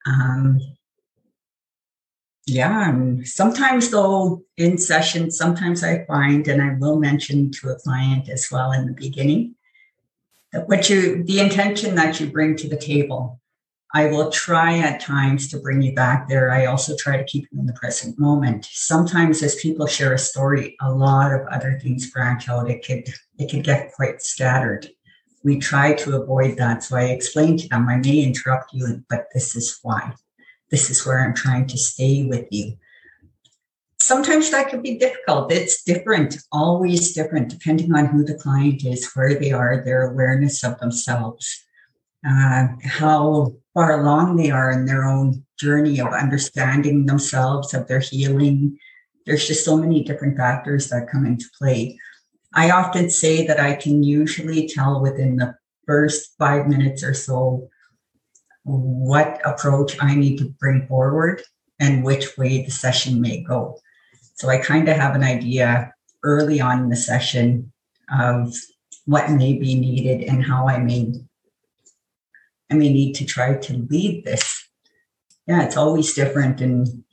Um, 0.07 0.61
yeah, 2.47 2.89
and 2.89 3.27
sometimes 3.27 3.91
though 3.91 4.43
in 4.57 4.77
sessions, 4.77 5.39
sometimes 5.39 5.85
I 5.85 6.05
find, 6.07 6.47
and 6.49 6.61
I 6.61 6.75
will 6.79 6.99
mention 6.99 7.53
to 7.53 7.71
a 7.71 7.77
client 7.77 8.29
as 8.29 8.49
well 8.51 8.73
in 8.73 8.87
the 8.87 8.93
beginning, 8.93 9.55
that 10.53 10.69
what 10.69 10.91
you, 10.91 11.23
the 11.23 11.39
intention 11.39 11.95
that 11.95 12.19
you 12.19 12.27
bring 12.27 12.57
to 12.57 12.69
the 12.69 12.77
table 12.77 13.41
I 13.95 14.07
will 14.07 14.31
try 14.31 14.79
at 14.79 15.01
times 15.01 15.49
to 15.49 15.59
bring 15.59 15.83
you 15.83 15.95
back 15.95 16.27
there. 16.27 16.51
I 16.51 16.65
also 16.65 16.97
try 16.97 17.19
to 17.19 17.25
keep 17.25 17.47
you 17.53 17.61
in 17.61 17.67
the 17.67 17.75
present 17.75 18.19
moment. 18.19 18.67
Sometimes 18.71 19.43
as 19.43 19.57
people 19.57 19.87
share 19.87 20.15
a 20.15 20.19
story, 20.19 20.77
a 20.81 20.91
lot 20.91 21.33
of 21.33 21.47
other 21.49 21.79
things 21.79 22.11
branch 22.11 22.49
out. 22.49 22.71
It 22.71 22.87
could 22.87 23.13
it 23.39 23.51
could 23.51 23.65
get 23.65 23.93
quite 23.93 24.23
scattered. 24.23 24.89
We 25.45 25.59
try 25.59 25.93
to 25.95 26.23
avoid 26.23 26.57
that. 26.57 26.83
So 26.83 26.97
I 26.97 27.07
explain 27.07 27.59
to 27.59 27.69
them, 27.69 27.89
I 27.89 27.97
may 27.97 28.21
interrupt 28.21 28.73
you, 28.73 29.05
but 29.11 29.27
this 29.35 29.57
is 29.57 29.79
why. 29.83 30.15
This 30.71 30.89
is 30.89 31.05
where 31.05 31.23
I'm 31.23 31.35
trying 31.35 31.67
to 31.67 31.77
stay 31.77 32.25
with 32.25 32.47
you. 32.51 32.79
Sometimes 34.01 34.51
that 34.51 34.69
can 34.69 34.81
be 34.81 34.97
difficult. 34.97 35.53
It's 35.53 35.83
different, 35.83 36.39
always 36.51 37.13
different, 37.13 37.51
depending 37.51 37.95
on 37.95 38.07
who 38.07 38.25
the 38.25 38.35
client 38.35 38.85
is, 38.85 39.13
where 39.15 39.35
they 39.39 39.53
are, 39.53 39.85
their 39.85 40.11
awareness 40.11 40.65
of 40.65 40.79
themselves, 40.79 41.63
uh, 42.27 42.69
how 42.85 43.55
far 43.75 44.01
along 44.01 44.37
they 44.37 44.51
are 44.51 44.71
in 44.71 44.87
their 44.87 45.05
own 45.05 45.45
journey 45.59 46.01
of 46.01 46.09
understanding 46.09 47.07
themselves, 47.07 47.73
of 47.75 47.87
their 47.89 48.01
healing. 48.01 48.79
There's 49.27 49.47
just 49.47 49.65
so 49.65 49.77
many 49.77 50.03
different 50.03 50.37
factors 50.37 50.89
that 50.89 51.09
come 51.11 51.25
into 51.25 51.47
play. 51.59 51.99
I 52.55 52.71
often 52.71 53.09
say 53.09 53.47
that 53.47 53.61
I 53.61 53.75
can 53.75 54.03
usually 54.03 54.69
tell 54.69 55.01
within 55.01 55.37
the 55.37 55.55
first 55.87 56.35
five 56.39 56.67
minutes 56.69 57.03
or 57.03 57.15
so 57.15 57.69
what 58.65 59.41
approach 59.45 59.97
I 60.01 60.15
need 60.15 60.39
to 60.39 60.55
bring 60.61 60.87
forward 60.87 61.43
and 61.81 62.05
which 62.05 62.37
way 62.37 62.63
the 62.63 62.71
session 62.71 63.21
may 63.21 63.43
go. 63.43 63.79
So 64.35 64.49
I 64.49 64.59
kind 64.59 64.89
of 64.89 64.97
have 64.97 65.15
an 65.15 65.25
idea 65.25 65.93
early 66.23 66.61
on 66.61 66.85
in 66.85 66.89
the 66.89 66.97
session 66.97 67.73
of 68.17 68.55
what 69.07 69.31
may 69.31 69.55
be 69.55 69.75
needed 69.75 70.29
and 70.29 70.45
how 70.45 70.69
I 70.69 70.79
may 70.79 71.13
I 72.73 72.75
may 72.75 72.91
need 72.91 73.13
to 73.17 73.27
try 73.27 73.55
to 73.55 73.87
lead 73.91 74.25
this. 74.25 74.67
Yeah, 75.47 75.63
it's 75.63 75.77
always 75.77 76.15
different. 76.15 76.63
And 76.63 77.05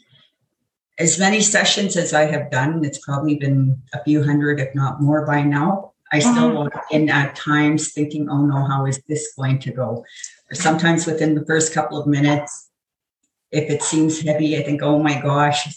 as 0.97 1.19
many 1.19 1.41
sessions 1.41 1.97
as 1.97 2.13
I 2.13 2.25
have 2.31 2.49
done, 2.49 2.85
it's 2.85 2.99
probably 2.99 3.35
been 3.35 3.81
a 3.93 4.01
few 4.03 4.23
hundred, 4.23 4.61
if 4.61 4.73
not 4.73 5.01
more 5.01 5.25
by 5.25 5.41
now. 5.41 5.91
I 6.13 6.19
still 6.19 6.53
walk 6.53 6.73
in 6.91 7.09
at 7.09 7.35
times 7.35 7.91
thinking, 7.91 8.29
oh 8.29 8.45
no, 8.45 8.65
how 8.65 8.85
is 8.85 9.01
this 9.07 9.33
going 9.37 9.59
to 9.59 9.71
go? 9.71 10.05
Or 10.49 10.55
sometimes 10.55 11.05
within 11.05 11.35
the 11.35 11.45
first 11.45 11.73
couple 11.73 11.99
of 11.99 12.07
minutes, 12.07 12.71
if 13.51 13.69
it 13.69 13.83
seems 13.83 14.21
heavy, 14.21 14.57
I 14.57 14.63
think, 14.63 14.81
oh 14.81 15.03
my 15.03 15.21
gosh, 15.21 15.67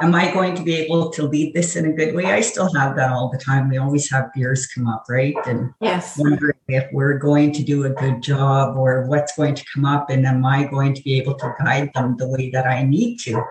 am 0.00 0.14
I 0.14 0.32
going 0.32 0.54
to 0.54 0.62
be 0.62 0.74
able 0.74 1.10
to 1.10 1.22
lead 1.22 1.54
this 1.54 1.76
in 1.76 1.86
a 1.86 1.92
good 1.92 2.14
way? 2.14 2.26
I 2.26 2.40
still 2.40 2.72
have 2.74 2.96
that 2.96 3.10
all 3.10 3.30
the 3.30 3.38
time. 3.38 3.68
We 3.68 3.78
always 3.78 4.10
have 4.10 4.30
fears 4.34 4.66
come 4.66 4.88
up, 4.88 5.04
right? 5.08 5.34
And 5.46 5.72
yes. 5.80 6.16
wondering 6.18 6.56
if 6.68 6.86
we're 6.92 7.18
going 7.18 7.52
to 7.52 7.62
do 7.62 7.84
a 7.84 7.90
good 7.90 8.22
job 8.22 8.76
or 8.76 9.06
what's 9.06 9.36
going 9.36 9.54
to 9.54 9.64
come 9.74 9.84
up 9.84 10.10
and 10.10 10.26
am 10.26 10.44
I 10.44 10.64
going 10.64 10.94
to 10.94 11.02
be 11.02 11.18
able 11.18 11.34
to 11.34 11.54
guide 11.62 11.90
them 11.94 12.16
the 12.16 12.28
way 12.28 12.50
that 12.50 12.66
I 12.66 12.82
need 12.82 13.18
to? 13.20 13.42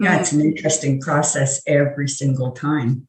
Yeah, 0.00 0.20
it's 0.20 0.32
an 0.32 0.40
interesting 0.40 1.00
process 1.00 1.60
every 1.66 2.08
single 2.08 2.52
time. 2.52 3.08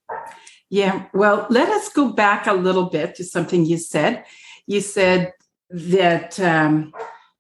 Yeah. 0.70 1.06
Well, 1.14 1.46
let 1.50 1.70
us 1.70 1.90
go 1.90 2.12
back 2.12 2.48
a 2.48 2.54
little 2.54 2.90
bit 2.90 3.16
to 3.16 3.24
something 3.24 3.66
you 3.66 3.78
said. 3.78 4.26
You 4.66 4.82
said 4.82 5.34
that 5.70 6.40
um, 6.40 6.94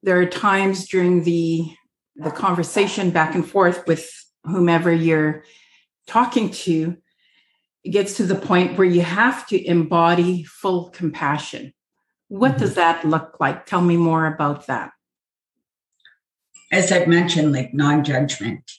there 0.03 0.19
are 0.19 0.25
times 0.25 0.88
during 0.88 1.23
the 1.23 1.71
the 2.15 2.31
conversation 2.31 3.12
back 3.12 3.33
and 3.33 3.49
forth 3.49 3.88
with 3.88 4.12
whomever 4.43 4.91
you're 4.91 5.43
talking 6.08 6.49
to, 6.52 6.97
it 7.84 7.89
gets 7.89 8.17
to 8.17 8.23
the 8.23 8.36
point 8.36 8.78
where 8.78 8.88
you 8.88 9.02
have 9.02 9.47
to 9.47 9.67
embody 9.67 10.43
full 10.43 10.89
compassion. 10.89 11.73
What 12.28 12.52
mm-hmm. 12.52 12.60
does 12.62 12.75
that 12.75 13.06
look 13.06 13.38
like? 13.39 13.65
Tell 13.65 13.82
me 13.82 13.97
more 13.97 14.25
about 14.25 14.67
that. 14.67 14.91
As 16.71 16.91
I've 16.91 17.08
mentioned, 17.08 17.52
like 17.52 17.73
non 17.73 18.04
judgment. 18.04 18.71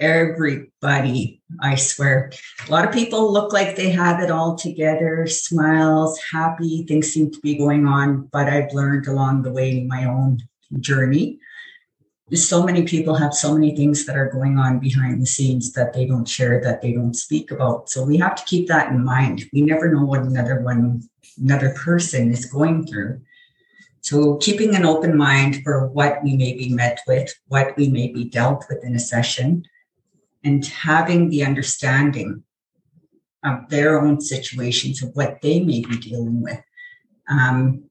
Everybody, 0.00 1.40
I 1.62 1.76
swear. 1.76 2.32
A 2.66 2.70
lot 2.70 2.84
of 2.84 2.92
people 2.92 3.32
look 3.32 3.52
like 3.52 3.76
they 3.76 3.90
have 3.90 4.20
it 4.20 4.30
all 4.30 4.56
together, 4.56 5.26
smiles, 5.28 6.20
happy, 6.32 6.84
things 6.86 7.12
seem 7.12 7.30
to 7.30 7.40
be 7.40 7.56
going 7.56 7.86
on. 7.86 8.28
But 8.32 8.48
I've 8.48 8.72
learned 8.72 9.06
along 9.06 9.42
the 9.42 9.52
way 9.52 9.70
in 9.70 9.86
my 9.86 10.04
own 10.04 10.40
journey 10.80 11.38
so 12.32 12.64
many 12.64 12.84
people 12.84 13.14
have 13.14 13.34
so 13.34 13.52
many 13.52 13.76
things 13.76 14.06
that 14.06 14.16
are 14.16 14.30
going 14.30 14.58
on 14.58 14.78
behind 14.78 15.20
the 15.20 15.26
scenes 15.26 15.72
that 15.72 15.92
they 15.92 16.06
don't 16.06 16.26
share 16.26 16.60
that 16.62 16.80
they 16.80 16.92
don't 16.92 17.14
speak 17.14 17.50
about. 17.50 17.90
So 17.90 18.02
we 18.02 18.16
have 18.16 18.34
to 18.36 18.44
keep 18.44 18.66
that 18.68 18.90
in 18.90 19.04
mind. 19.04 19.44
We 19.52 19.60
never 19.60 19.92
know 19.92 20.04
what 20.04 20.22
another 20.22 20.60
one 20.60 21.02
another 21.38 21.70
person 21.70 22.30
is 22.30 22.46
going 22.46 22.86
through. 22.86 23.20
So 24.00 24.36
keeping 24.36 24.74
an 24.74 24.84
open 24.86 25.16
mind 25.16 25.62
for 25.62 25.88
what 25.88 26.22
we 26.22 26.36
may 26.36 26.54
be 26.54 26.68
met 26.68 27.00
with 27.06 27.34
what 27.48 27.76
we 27.76 27.88
may 27.88 28.08
be 28.12 28.24
dealt 28.24 28.64
with 28.68 28.84
in 28.84 28.94
a 28.94 28.98
session 28.98 29.64
and 30.42 30.64
having 30.64 31.28
the 31.28 31.44
understanding 31.44 32.42
of 33.44 33.68
their 33.68 34.00
own 34.00 34.20
situations 34.20 35.02
of 35.02 35.10
what 35.14 35.40
they 35.42 35.60
may 35.60 35.82
be 35.82 35.98
dealing 35.98 36.42
with. 36.42 36.60
Um, 37.28 37.84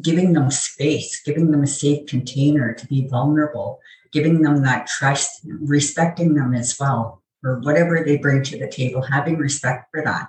giving 0.00 0.32
them 0.32 0.50
space, 0.50 1.20
giving 1.22 1.50
them 1.50 1.62
a 1.62 1.66
safe 1.66 2.06
container 2.06 2.74
to 2.74 2.86
be 2.86 3.08
vulnerable, 3.08 3.80
giving 4.12 4.42
them 4.42 4.62
that 4.62 4.86
trust, 4.86 5.40
respecting 5.44 6.34
them 6.34 6.54
as 6.54 6.76
well 6.78 7.22
or 7.44 7.60
whatever 7.60 8.02
they 8.04 8.16
bring 8.16 8.42
to 8.42 8.58
the 8.58 8.68
table, 8.68 9.02
having 9.02 9.36
respect 9.36 9.88
for 9.90 10.02
that. 10.02 10.28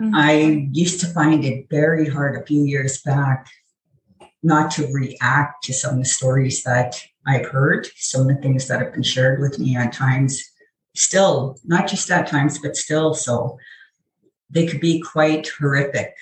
Mm-hmm. 0.00 0.14
I 0.14 0.68
used 0.72 1.00
to 1.00 1.06
find 1.06 1.44
it 1.44 1.68
very 1.70 2.08
hard 2.08 2.36
a 2.36 2.44
few 2.44 2.64
years 2.64 3.00
back 3.02 3.48
not 4.42 4.70
to 4.72 4.86
react 4.92 5.64
to 5.64 5.72
some 5.72 5.94
of 5.94 5.98
the 5.98 6.04
stories 6.04 6.62
that 6.62 7.00
I've 7.26 7.46
heard, 7.46 7.88
some 7.96 8.22
of 8.22 8.28
the 8.28 8.36
things 8.36 8.68
that 8.68 8.80
have 8.80 8.92
been 8.92 9.02
shared 9.02 9.40
with 9.40 9.58
me 9.58 9.76
at 9.76 9.92
times, 9.92 10.42
still, 10.94 11.58
not 11.64 11.88
just 11.88 12.10
at 12.10 12.28
times, 12.28 12.58
but 12.58 12.76
still 12.76 13.14
so. 13.14 13.58
They 14.50 14.66
could 14.66 14.80
be 14.80 15.00
quite 15.00 15.48
horrific 15.48 16.14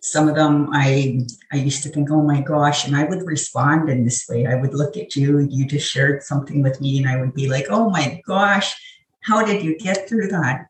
some 0.00 0.28
of 0.28 0.34
them 0.34 0.68
I 0.72 1.20
I 1.52 1.56
used 1.56 1.82
to 1.82 1.90
think, 1.90 2.10
oh 2.10 2.22
my 2.22 2.40
gosh, 2.40 2.86
and 2.86 2.96
I 2.96 3.04
would 3.04 3.26
respond 3.26 3.88
in 3.88 4.04
this 4.04 4.26
way. 4.28 4.46
I 4.46 4.54
would 4.54 4.74
look 4.74 4.96
at 4.96 5.14
you, 5.14 5.40
you 5.50 5.66
just 5.66 5.90
shared 5.90 6.22
something 6.22 6.62
with 6.62 6.80
me, 6.80 6.98
and 6.98 7.08
I 7.08 7.20
would 7.20 7.34
be 7.34 7.48
like, 7.48 7.66
oh 7.70 7.90
my 7.90 8.20
gosh, 8.26 8.74
how 9.20 9.44
did 9.44 9.62
you 9.62 9.78
get 9.78 10.08
through 10.08 10.28
that? 10.28 10.66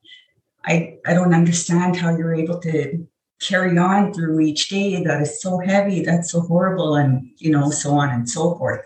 I 0.65 0.99
I 1.07 1.15
don't 1.15 1.35
understand 1.35 1.97
how 1.97 2.17
you're 2.17 2.35
able 2.35 2.59
to 2.61 3.07
carry 3.41 3.79
on 3.79 4.13
through 4.13 4.41
each 4.41 4.69
day. 4.69 5.03
That 5.03 5.23
is 5.23 5.41
so 5.41 5.59
heavy, 5.59 6.03
that's 6.03 6.33
so 6.33 6.41
horrible, 6.41 6.97
and 6.97 7.31
you 7.39 7.51
know, 7.51 7.71
so 7.71 7.93
on 7.95 8.11
and 8.11 8.29
so 8.29 8.57
forth. 8.57 8.85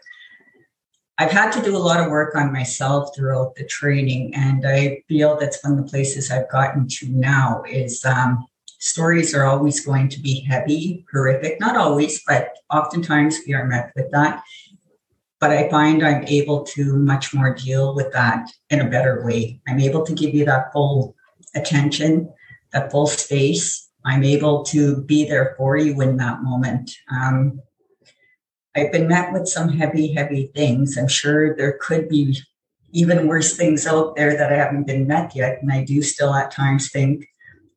I've 1.16 1.30
had 1.30 1.52
to 1.52 1.62
do 1.62 1.76
a 1.76 1.78
lot 1.78 2.00
of 2.00 2.10
work 2.10 2.34
on 2.34 2.52
myself 2.52 3.14
throughout 3.14 3.54
the 3.54 3.64
training, 3.64 4.34
and 4.34 4.66
I 4.66 5.02
feel 5.08 5.38
that's 5.38 5.62
one 5.64 5.78
of 5.78 5.84
the 5.84 5.90
places 5.90 6.30
I've 6.30 6.50
gotten 6.50 6.88
to 6.88 7.08
now 7.08 7.62
is 7.68 8.04
um, 8.04 8.46
stories 8.84 9.34
are 9.34 9.46
always 9.46 9.84
going 9.84 10.10
to 10.10 10.20
be 10.20 10.40
heavy, 10.40 11.06
horrific, 11.10 11.58
not 11.58 11.74
always, 11.74 12.22
but 12.26 12.50
oftentimes 12.70 13.38
we 13.46 13.54
are 13.54 13.66
met 13.66 13.90
with 13.96 14.10
that. 14.10 14.42
But 15.40 15.52
I 15.52 15.70
find 15.70 16.02
I'm 16.02 16.24
able 16.26 16.64
to 16.74 16.96
much 16.98 17.32
more 17.32 17.54
deal 17.54 17.94
with 17.94 18.12
that 18.12 18.50
in 18.68 18.82
a 18.82 18.90
better 18.90 19.24
way. 19.24 19.60
I'm 19.66 19.80
able 19.80 20.04
to 20.04 20.12
give 20.12 20.34
you 20.34 20.44
that 20.44 20.70
full 20.72 21.16
attention, 21.54 22.30
that 22.72 22.90
full 22.90 23.06
space. 23.06 23.88
I'm 24.04 24.22
able 24.22 24.64
to 24.64 25.00
be 25.02 25.26
there 25.26 25.54
for 25.56 25.78
you 25.78 25.98
in 26.02 26.18
that 26.18 26.42
moment. 26.42 26.90
Um, 27.10 27.62
I've 28.76 28.92
been 28.92 29.08
met 29.08 29.32
with 29.32 29.48
some 29.48 29.70
heavy, 29.70 30.12
heavy 30.12 30.50
things. 30.54 30.98
I'm 30.98 31.08
sure 31.08 31.56
there 31.56 31.78
could 31.80 32.08
be 32.10 32.38
even 32.92 33.28
worse 33.28 33.56
things 33.56 33.86
out 33.86 34.14
there 34.14 34.36
that 34.36 34.52
I 34.52 34.56
haven't 34.56 34.86
been 34.86 35.06
met 35.06 35.34
yet. 35.34 35.62
And 35.62 35.72
I 35.72 35.84
do 35.84 36.02
still 36.02 36.34
at 36.34 36.50
times 36.50 36.90
think, 36.90 37.26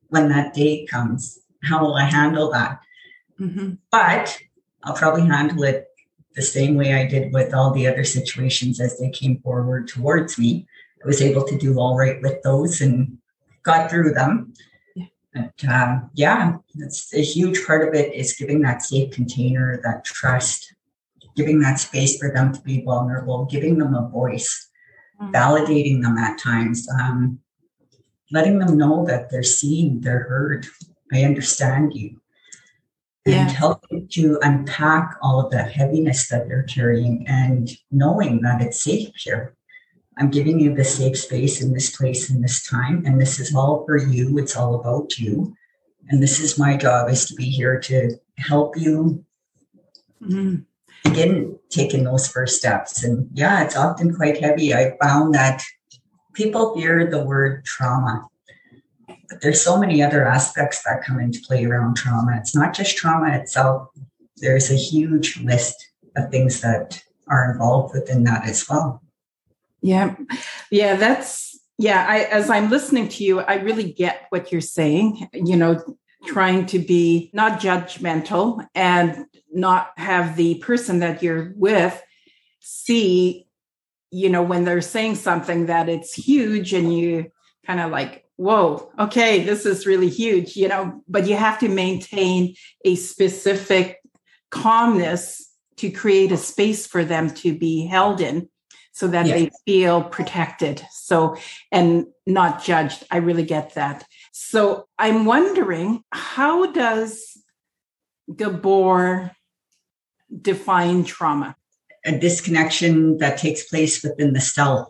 when 0.10 0.30
that 0.30 0.54
day 0.54 0.86
comes. 0.86 1.40
How 1.64 1.84
will 1.84 1.96
I 1.96 2.04
handle 2.04 2.52
that? 2.52 2.80
Mm-hmm. 3.40 3.74
But 3.92 4.38
I'll 4.84 4.96
probably 4.96 5.26
handle 5.28 5.64
it 5.64 5.88
the 6.36 6.42
same 6.42 6.76
way 6.76 6.94
I 6.94 7.08
did 7.08 7.34
with 7.34 7.54
all 7.54 7.72
the 7.72 7.88
other 7.88 8.04
situations 8.04 8.80
as 8.80 8.98
they 9.00 9.10
came 9.10 9.40
forward 9.40 9.88
towards 9.88 10.38
me. 10.38 10.68
I 11.04 11.08
was 11.08 11.22
able 11.22 11.44
to 11.46 11.58
do 11.58 11.80
all 11.80 11.98
right 11.98 12.22
with 12.22 12.42
those 12.44 12.80
and 12.82 13.18
got 13.64 13.90
through 13.90 14.14
them. 14.14 14.54
Yeah. 14.96 15.06
But 15.34 15.70
uh, 15.70 16.00
yeah, 16.14 16.58
that's 16.76 17.14
a 17.14 17.22
huge 17.22 17.66
part 17.66 17.88
of 17.88 17.94
it 17.94 18.14
is 18.14 18.34
giving 18.34 18.62
that 18.62 18.82
safe 18.82 19.12
container, 19.12 19.80
that 19.84 20.06
trust, 20.06 20.74
giving 21.36 21.60
that 21.62 21.80
space 21.80 22.18
for 22.18 22.32
them 22.32 22.54
to 22.54 22.62
be 22.62 22.84
vulnerable, 22.84 23.46
giving 23.46 23.78
them 23.78 23.94
a 23.96 24.08
voice, 24.10 24.70
mm-hmm. 25.22 25.34
validating 25.34 26.02
them 26.02 26.18
at 26.18 26.40
times. 26.40 26.88
Um, 27.00 27.40
letting 28.32 28.60
them 28.60 28.78
know 28.78 29.06
that 29.06 29.30
they're 29.30 29.44
seen, 29.44 30.02
they're 30.02 30.24
heard. 30.24 30.68
I 31.14 31.24
understand 31.24 31.94
you. 31.94 32.22
And 33.26 33.50
yeah. 33.50 33.50
helping 33.50 34.08
to 34.14 34.40
unpack 34.42 35.18
all 35.22 35.42
of 35.44 35.52
that 35.52 35.72
heaviness 35.72 36.30
that 36.30 36.48
they're 36.48 36.64
carrying 36.64 37.28
and 37.28 37.70
knowing 37.92 38.42
that 38.42 38.62
it's 38.62 38.82
safe 38.82 39.10
here. 39.16 39.54
I'm 40.18 40.30
giving 40.30 40.60
you 40.60 40.74
the 40.74 40.86
safe 40.86 41.18
space 41.18 41.62
in 41.62 41.74
this 41.74 41.96
place 41.96 42.30
in 42.30 42.42
this 42.42 42.66
time. 42.66 43.04
And 43.06 43.20
this 43.20 43.40
is 43.40 43.54
all 43.54 43.86
for 43.86 43.98
you. 43.98 44.38
It's 44.38 44.56
all 44.56 44.76
about 44.76 45.18
you. 45.18 45.56
And 46.10 46.24
this 46.24 46.40
is 46.40 46.58
my 46.58 46.78
job 46.78 47.10
is 47.10 47.26
to 47.26 47.36
be 47.36 47.50
here 47.50 47.80
to 47.82 48.18
help 48.38 48.78
you 48.78 49.26
mm-hmm. 50.24 50.58
begin 51.04 51.60
taking 51.70 52.06
those 52.06 52.28
first 52.28 52.58
steps. 52.58 53.04
And 53.04 53.30
yeah, 53.34 53.64
it's 53.64 53.76
often 53.76 54.16
quite 54.16 54.40
heavy. 54.40 54.74
I 54.74 54.96
found 55.02 55.36
that 55.36 55.62
people 56.38 56.76
fear 56.76 57.10
the 57.10 57.24
word 57.24 57.66
trauma, 57.66 58.28
but 59.08 59.42
there's 59.42 59.62
so 59.62 59.78
many 59.80 60.04
other 60.04 60.26
aspects 60.26 60.84
that 60.84 61.04
come 61.04 61.20
into 61.20 61.42
play 61.42 61.66
around 61.66 61.98
trauma. 61.98 62.38
It's 62.38 62.56
not 62.56 62.76
just 62.76 62.96
trauma 62.96 63.36
itself. 63.36 63.90
There's 64.38 64.70
a 64.70 64.76
huge 64.76 65.42
list 65.42 65.76
of 66.16 66.30
things 66.30 66.62
that 66.62 67.04
are 67.28 67.52
involved 67.52 67.96
within 67.96 68.24
that 68.26 68.48
as 68.48 68.70
well. 68.70 69.02
Yeah. 69.82 70.16
Yeah, 70.70 70.96
that's 70.96 71.60
yeah, 71.80 72.06
I 72.08 72.20
as 72.24 72.50
I'm 72.50 72.70
listening 72.70 73.08
to 73.10 73.24
you, 73.24 73.40
I 73.42 73.56
really 73.56 73.92
get 73.92 74.26
what 74.30 74.52
you're 74.52 74.62
saying, 74.62 75.30
you 75.34 75.56
know, 75.56 75.80
trying 76.26 76.66
to 76.68 76.80
be 76.80 77.30
not 77.34 77.60
judgmental 77.60 78.66
and 78.74 79.26
not 79.52 79.92
have 79.98 80.36
the 80.36 80.56
person 80.56 81.00
that 81.00 81.22
you're 81.24 81.54
with 81.56 82.00
see 82.60 83.47
you 84.12 84.30
know, 84.30 84.42
when 84.42 84.64
they're 84.64 84.82
saying 84.82 85.16
something 85.16 85.68
that 85.68 85.90
it's 85.90 86.14
huge 86.14 86.74
and 86.74 86.98
you 86.98 87.32
kind 87.66 87.80
of 87.80 87.92
like 87.92 88.28
whoa, 88.38 88.92
okay, 89.00 89.44
this 89.44 89.66
is 89.66 89.86
really 89.86 90.10
huge, 90.10 90.56
you 90.56 90.68
know, 90.68 91.04
but 91.08 91.28
you 91.28 91.36
have 91.36 91.60
to 91.60 91.68
maintain 91.68 92.56
a 92.86 92.96
specific 92.96 93.98
calmness 94.52 95.52
to 95.78 95.92
create 95.92 96.32
a 96.32 96.38
space 96.38 96.88
for 96.88 97.04
them 97.04 97.32
to 97.32 97.58
be 97.58 97.86
held 97.86 98.22
in 98.22 98.48
so 98.94 99.08
that 99.08 99.26
they 99.26 99.52
feel 99.66 100.04
protected. 100.04 100.84
So, 100.92 101.36
and 101.72 102.08
not 102.26 102.64
judged. 102.64 103.04
I 103.12 103.18
really 103.18 103.44
get 103.44 103.76
that. 103.76 104.06
So 104.32 104.88
I'm 104.98 105.26
wondering 105.26 106.04
how 106.12 106.72
does 106.72 107.38
Gabor 108.34 109.32
define 110.42 111.04
trauma? 111.04 111.56
A 112.08 112.18
disconnection 112.18 113.18
that 113.18 113.38
takes 113.38 113.68
place 113.68 114.02
within 114.02 114.32
the 114.32 114.40
self. 114.40 114.88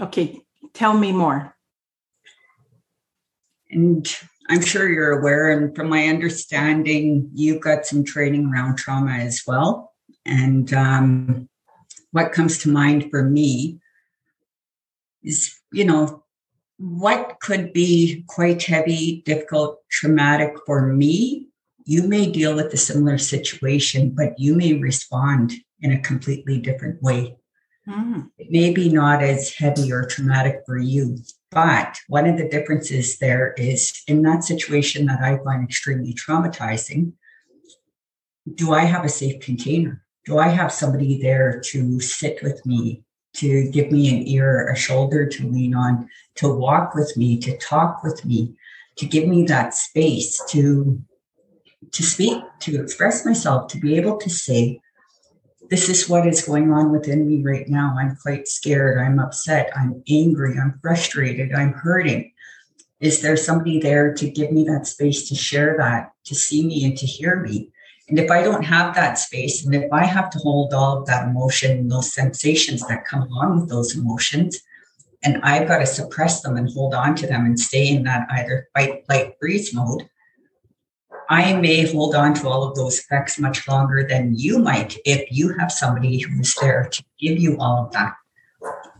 Okay, 0.00 0.40
tell 0.72 0.96
me 0.96 1.10
more. 1.10 1.56
And 3.70 4.06
I'm 4.48 4.62
sure 4.62 4.88
you're 4.88 5.18
aware, 5.18 5.50
and 5.50 5.74
from 5.74 5.88
my 5.88 6.06
understanding, 6.06 7.28
you've 7.34 7.60
got 7.60 7.86
some 7.86 8.04
training 8.04 8.46
around 8.46 8.76
trauma 8.76 9.12
as 9.12 9.42
well. 9.46 9.92
And 10.24 10.72
um, 10.72 11.48
what 12.12 12.32
comes 12.32 12.58
to 12.58 12.70
mind 12.70 13.10
for 13.10 13.22
me 13.22 13.80
is, 15.22 15.54
you 15.72 15.84
know, 15.84 16.24
what 16.78 17.38
could 17.40 17.72
be 17.72 18.24
quite 18.26 18.62
heavy, 18.62 19.22
difficult, 19.26 19.80
traumatic 19.90 20.54
for 20.64 20.86
me. 20.86 21.49
You 21.84 22.04
may 22.08 22.30
deal 22.30 22.54
with 22.54 22.72
a 22.72 22.76
similar 22.76 23.18
situation, 23.18 24.10
but 24.10 24.38
you 24.38 24.54
may 24.54 24.74
respond 24.74 25.52
in 25.80 25.92
a 25.92 26.00
completely 26.00 26.58
different 26.58 27.02
way. 27.02 27.36
Mm. 27.88 28.30
It 28.38 28.50
may 28.50 28.72
be 28.72 28.88
not 28.88 29.22
as 29.22 29.54
heavy 29.54 29.92
or 29.92 30.04
traumatic 30.04 30.62
for 30.66 30.78
you, 30.78 31.18
but 31.50 31.98
one 32.08 32.26
of 32.26 32.36
the 32.36 32.48
differences 32.48 33.18
there 33.18 33.54
is 33.56 34.02
in 34.06 34.22
that 34.22 34.44
situation 34.44 35.06
that 35.06 35.20
I 35.20 35.38
find 35.42 35.64
extremely 35.64 36.14
traumatizing, 36.14 37.12
do 38.54 38.72
I 38.72 38.84
have 38.84 39.04
a 39.04 39.08
safe 39.08 39.40
container? 39.40 40.04
Do 40.26 40.38
I 40.38 40.48
have 40.48 40.72
somebody 40.72 41.20
there 41.20 41.60
to 41.66 42.00
sit 42.00 42.42
with 42.42 42.64
me, 42.66 43.02
to 43.34 43.70
give 43.70 43.90
me 43.90 44.14
an 44.14 44.26
ear, 44.28 44.68
a 44.68 44.76
shoulder 44.76 45.26
to 45.26 45.48
lean 45.48 45.74
on, 45.74 46.08
to 46.36 46.48
walk 46.48 46.94
with 46.94 47.16
me, 47.16 47.38
to 47.40 47.56
talk 47.58 48.02
with 48.04 48.24
me, 48.24 48.54
to 48.96 49.06
give 49.06 49.26
me 49.26 49.44
that 49.44 49.74
space 49.74 50.40
to 50.50 51.02
to 51.92 52.02
speak, 52.02 52.42
to 52.60 52.80
express 52.80 53.24
myself, 53.24 53.68
to 53.68 53.78
be 53.78 53.96
able 53.96 54.16
to 54.18 54.30
say, 54.30 54.80
this 55.70 55.88
is 55.88 56.08
what 56.08 56.26
is 56.26 56.42
going 56.42 56.72
on 56.72 56.90
within 56.90 57.28
me 57.28 57.42
right 57.42 57.68
now. 57.68 57.94
I'm 57.98 58.16
quite 58.16 58.48
scared. 58.48 58.98
I'm 58.98 59.20
upset. 59.20 59.70
I'm 59.76 60.02
angry. 60.08 60.56
I'm 60.58 60.78
frustrated. 60.82 61.54
I'm 61.54 61.72
hurting. 61.72 62.32
Is 63.00 63.22
there 63.22 63.36
somebody 63.36 63.78
there 63.78 64.12
to 64.14 64.28
give 64.28 64.50
me 64.50 64.64
that 64.64 64.86
space 64.86 65.28
to 65.28 65.34
share 65.34 65.76
that, 65.78 66.12
to 66.24 66.34
see 66.34 66.66
me 66.66 66.84
and 66.84 66.98
to 66.98 67.06
hear 67.06 67.40
me? 67.40 67.70
And 68.08 68.18
if 68.18 68.30
I 68.30 68.42
don't 68.42 68.64
have 68.64 68.96
that 68.96 69.18
space, 69.18 69.64
and 69.64 69.72
if 69.74 69.90
I 69.92 70.04
have 70.04 70.30
to 70.30 70.38
hold 70.40 70.74
all 70.74 70.98
of 70.98 71.06
that 71.06 71.28
emotion, 71.28 71.86
those 71.86 72.12
sensations 72.12 72.84
that 72.88 73.06
come 73.06 73.22
along 73.22 73.60
with 73.60 73.70
those 73.70 73.96
emotions, 73.96 74.60
and 75.22 75.40
I've 75.44 75.68
got 75.68 75.78
to 75.78 75.86
suppress 75.86 76.42
them 76.42 76.56
and 76.56 76.68
hold 76.72 76.94
on 76.94 77.14
to 77.16 77.26
them 77.26 77.46
and 77.46 77.58
stay 77.58 77.86
in 77.86 78.02
that 78.04 78.26
either 78.30 78.68
fight, 78.74 79.06
flight, 79.06 79.34
freeze 79.38 79.72
mode, 79.72 80.08
I 81.30 81.54
may 81.54 81.90
hold 81.90 82.16
on 82.16 82.34
to 82.34 82.48
all 82.48 82.64
of 82.64 82.74
those 82.74 82.98
effects 82.98 83.38
much 83.38 83.68
longer 83.68 84.04
than 84.06 84.34
you 84.36 84.58
might 84.58 84.98
if 85.04 85.30
you 85.30 85.56
have 85.58 85.70
somebody 85.70 86.18
who's 86.18 86.56
there 86.56 86.88
to 86.90 87.04
give 87.20 87.38
you 87.38 87.56
all 87.58 87.86
of 87.86 87.92
that. 87.92 88.14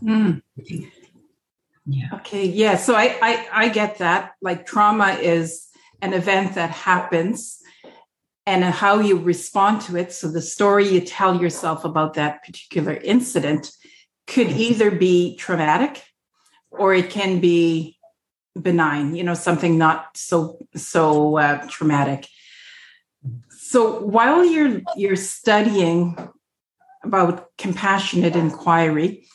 Mm. 0.01 0.41
Yeah. 1.85 2.07
Okay. 2.13 2.45
Yeah. 2.45 2.77
So 2.77 2.95
I, 2.95 3.17
I 3.21 3.47
I 3.51 3.69
get 3.69 3.97
that. 3.97 4.31
Like 4.41 4.65
trauma 4.65 5.09
is 5.21 5.67
an 6.01 6.13
event 6.13 6.55
that 6.55 6.69
happens 6.69 7.59
and 8.45 8.63
how 8.63 8.99
you 8.99 9.17
respond 9.17 9.81
to 9.81 9.97
it. 9.97 10.13
So 10.13 10.29
the 10.29 10.41
story 10.41 10.87
you 10.87 11.01
tell 11.01 11.39
yourself 11.39 11.83
about 11.83 12.13
that 12.13 12.43
particular 12.43 12.93
incident 12.93 13.71
could 14.25 14.49
either 14.49 14.89
be 14.89 15.35
traumatic 15.35 16.03
or 16.71 16.93
it 16.93 17.09
can 17.09 17.41
be 17.41 17.97
benign 18.59 19.15
you 19.15 19.23
know 19.23 19.33
something 19.33 19.77
not 19.77 20.15
so 20.15 20.57
so 20.75 21.37
uh, 21.37 21.65
traumatic. 21.69 22.27
So 23.49 24.01
while 24.01 24.43
you're 24.43 24.81
you're 24.95 25.15
studying 25.15 26.17
about 27.03 27.49
compassionate 27.57 28.35
inquiry 28.35 29.25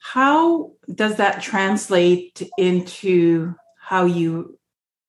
how 0.00 0.72
does 0.92 1.16
that 1.16 1.42
translate 1.42 2.42
into 2.56 3.54
how 3.78 4.06
you 4.06 4.58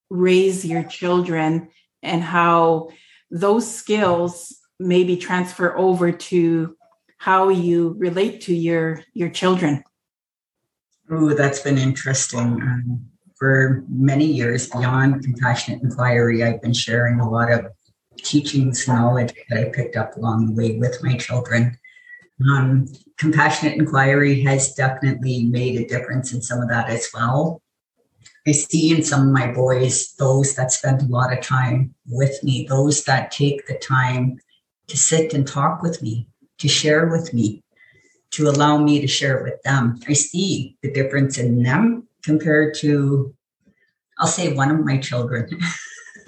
raise 0.10 0.66
your 0.66 0.84
children 0.84 1.70
and 2.04 2.22
how 2.22 2.90
those 3.32 3.74
skills 3.74 4.58
maybe 4.80 5.16
transfer 5.16 5.76
over 5.78 6.12
to 6.12 6.76
how 7.18 7.50
you 7.50 7.96
relate 7.98 8.42
to 8.42 8.54
your 8.54 9.04
your 9.14 9.30
children? 9.30 9.84
Oh 11.10 11.34
that's 11.34 11.62
been 11.62 11.78
interesting. 11.78 12.62
Um, 12.62 13.11
for 13.42 13.84
many 13.90 14.26
years 14.26 14.70
beyond 14.70 15.24
compassionate 15.24 15.82
inquiry, 15.82 16.44
I've 16.44 16.62
been 16.62 16.76
sharing 16.76 17.20
a 17.20 17.28
lot 17.28 17.52
of 17.52 17.66
teachings, 18.18 18.88
knowledge 18.88 19.34
that 19.50 19.60
I 19.60 19.72
picked 19.72 19.96
up 19.96 20.16
along 20.16 20.46
the 20.46 20.54
way 20.54 20.78
with 20.78 21.02
my 21.02 21.18
children. 21.18 21.76
Um, 22.48 22.86
compassionate 23.18 23.80
inquiry 23.80 24.44
has 24.44 24.76
definitely 24.76 25.46
made 25.46 25.82
a 25.82 25.88
difference 25.88 26.34
in 26.34 26.44
some 26.44 26.62
of 26.62 26.70
that 26.70 26.92
as 26.92 27.10
well. 27.16 27.64
I 28.46 28.52
see 28.52 28.96
in 28.96 29.04
some 29.04 29.30
of 29.30 29.34
my 29.34 29.52
boys 29.52 30.14
those 30.20 30.54
that 30.54 30.72
spend 30.72 31.02
a 31.02 31.06
lot 31.06 31.36
of 31.36 31.44
time 31.44 31.96
with 32.08 32.44
me, 32.44 32.68
those 32.70 33.06
that 33.06 33.32
take 33.32 33.66
the 33.66 33.80
time 33.80 34.40
to 34.86 34.96
sit 34.96 35.34
and 35.34 35.48
talk 35.48 35.82
with 35.82 36.04
me, 36.04 36.28
to 36.60 36.68
share 36.68 37.08
with 37.08 37.34
me, 37.34 37.64
to 38.34 38.50
allow 38.50 38.78
me 38.78 39.02
to 39.02 39.08
share 39.08 39.42
with 39.42 39.60
them. 39.64 40.00
I 40.08 40.14
see 40.14 40.78
the 40.84 40.94
difference 40.94 41.40
in 41.40 41.64
them 41.64 42.08
compared 42.24 42.76
to, 42.76 43.34
I'll 44.20 44.28
say, 44.28 44.54
one 44.54 44.72
of 44.72 44.86
my 44.86 44.98
children. 44.98 45.50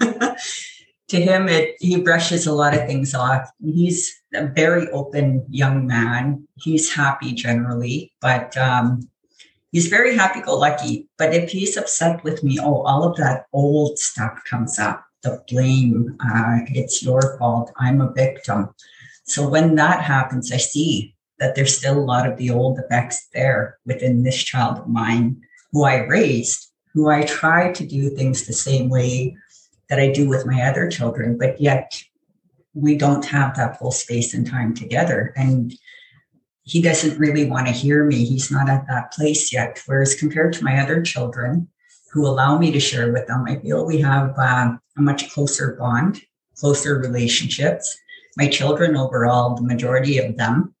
to 0.00 1.20
him, 1.20 1.48
it 1.48 1.76
he 1.80 2.00
brushes 2.00 2.46
a 2.46 2.52
lot 2.52 2.74
of 2.74 2.86
things 2.86 3.14
off. 3.14 3.48
He's 3.62 4.14
a 4.34 4.46
very 4.46 4.88
open 4.90 5.46
young 5.48 5.86
man. 5.86 6.48
He's 6.56 6.92
happy 6.92 7.32
generally, 7.32 8.12
but 8.20 8.56
um, 8.56 9.08
he's 9.70 9.88
very 9.88 10.16
happy-go-lucky. 10.16 11.08
But 11.18 11.34
if 11.34 11.50
he's 11.50 11.76
upset 11.76 12.24
with 12.24 12.42
me, 12.42 12.58
oh, 12.60 12.82
all 12.82 13.04
of 13.04 13.16
that 13.16 13.46
old 13.52 13.98
stuff 13.98 14.40
comes 14.48 14.78
up. 14.78 15.04
The 15.22 15.42
blame, 15.48 16.16
uh, 16.20 16.58
it's 16.68 17.02
your 17.02 17.38
fault. 17.38 17.72
I'm 17.78 18.00
a 18.00 18.12
victim. 18.12 18.74
So 19.24 19.48
when 19.48 19.74
that 19.76 20.02
happens, 20.02 20.52
I 20.52 20.58
see 20.58 21.14
that 21.38 21.54
there's 21.54 21.78
still 21.78 21.98
a 21.98 22.04
lot 22.04 22.30
of 22.30 22.36
the 22.36 22.50
old 22.50 22.78
effects 22.78 23.28
there 23.32 23.78
within 23.86 24.22
this 24.22 24.42
child 24.42 24.78
of 24.78 24.88
mine 24.88 25.40
who 25.74 25.84
I 25.84 26.06
raised, 26.06 26.70
who 26.94 27.10
I 27.10 27.24
try 27.24 27.72
to 27.72 27.84
do 27.84 28.08
things 28.08 28.46
the 28.46 28.52
same 28.52 28.88
way 28.88 29.36
that 29.90 29.98
I 29.98 30.12
do 30.12 30.28
with 30.28 30.46
my 30.46 30.62
other 30.62 30.88
children, 30.88 31.36
but 31.36 31.60
yet 31.60 32.00
we 32.74 32.96
don't 32.96 33.24
have 33.24 33.56
that 33.56 33.78
full 33.78 33.90
space 33.90 34.32
and 34.34 34.46
time 34.46 34.72
together. 34.74 35.34
And 35.36 35.74
he 36.62 36.80
doesn't 36.80 37.18
really 37.18 37.50
want 37.50 37.66
to 37.66 37.72
hear 37.72 38.04
me. 38.04 38.24
He's 38.24 38.52
not 38.52 38.70
at 38.70 38.86
that 38.88 39.12
place 39.12 39.52
yet. 39.52 39.82
Whereas 39.86 40.14
compared 40.14 40.52
to 40.54 40.64
my 40.64 40.80
other 40.80 41.02
children 41.02 41.68
who 42.12 42.24
allow 42.24 42.56
me 42.56 42.70
to 42.70 42.80
share 42.80 43.12
with 43.12 43.26
them, 43.26 43.44
I 43.46 43.56
feel 43.56 43.84
we 43.84 44.00
have 44.00 44.38
uh, 44.38 44.76
a 44.96 45.02
much 45.02 45.30
closer 45.32 45.76
bond, 45.78 46.22
closer 46.56 46.98
relationships. 46.98 47.98
My 48.36 48.46
children 48.46 48.96
overall, 48.96 49.56
the 49.56 49.62
majority 49.62 50.18
of 50.18 50.36
them, 50.36 50.74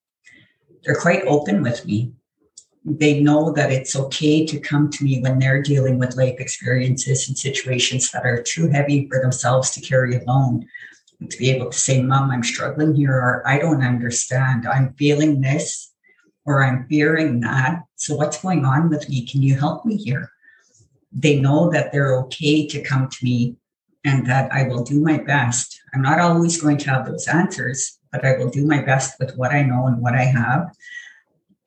they're 0.84 0.94
quite 0.94 1.24
open 1.26 1.62
with 1.62 1.84
me 1.84 2.12
they 2.84 3.20
know 3.20 3.50
that 3.52 3.72
it's 3.72 3.96
okay 3.96 4.44
to 4.44 4.60
come 4.60 4.90
to 4.90 5.04
me 5.04 5.20
when 5.20 5.38
they're 5.38 5.62
dealing 5.62 5.98
with 5.98 6.16
life 6.16 6.36
experiences 6.38 7.28
and 7.28 7.38
situations 7.38 8.10
that 8.10 8.26
are 8.26 8.42
too 8.42 8.68
heavy 8.68 9.08
for 9.08 9.22
themselves 9.22 9.70
to 9.70 9.80
carry 9.80 10.16
alone. 10.16 10.66
To 11.30 11.38
be 11.38 11.50
able 11.50 11.70
to 11.70 11.78
say, 11.78 12.02
Mom, 12.02 12.30
I'm 12.30 12.42
struggling 12.42 12.94
here, 12.94 13.14
or 13.14 13.42
I 13.46 13.58
don't 13.58 13.82
understand. 13.82 14.66
I'm 14.66 14.92
feeling 14.94 15.40
this, 15.40 15.92
or 16.44 16.62
I'm 16.62 16.86
fearing 16.86 17.40
that. 17.40 17.80
So, 17.96 18.16
what's 18.16 18.42
going 18.42 18.66
on 18.66 18.90
with 18.90 19.08
me? 19.08 19.24
Can 19.24 19.40
you 19.40 19.58
help 19.58 19.86
me 19.86 19.96
here? 19.96 20.30
They 21.12 21.40
know 21.40 21.70
that 21.70 21.92
they're 21.92 22.18
okay 22.24 22.66
to 22.66 22.82
come 22.82 23.08
to 23.08 23.24
me 23.24 23.56
and 24.04 24.26
that 24.26 24.52
I 24.52 24.64
will 24.64 24.82
do 24.82 25.00
my 25.00 25.16
best. 25.16 25.80
I'm 25.94 26.02
not 26.02 26.20
always 26.20 26.60
going 26.60 26.76
to 26.78 26.90
have 26.90 27.06
those 27.06 27.26
answers, 27.28 27.98
but 28.12 28.26
I 28.26 28.36
will 28.36 28.50
do 28.50 28.66
my 28.66 28.82
best 28.82 29.18
with 29.18 29.34
what 29.36 29.52
I 29.52 29.62
know 29.62 29.86
and 29.86 30.02
what 30.02 30.14
I 30.14 30.24
have 30.24 30.74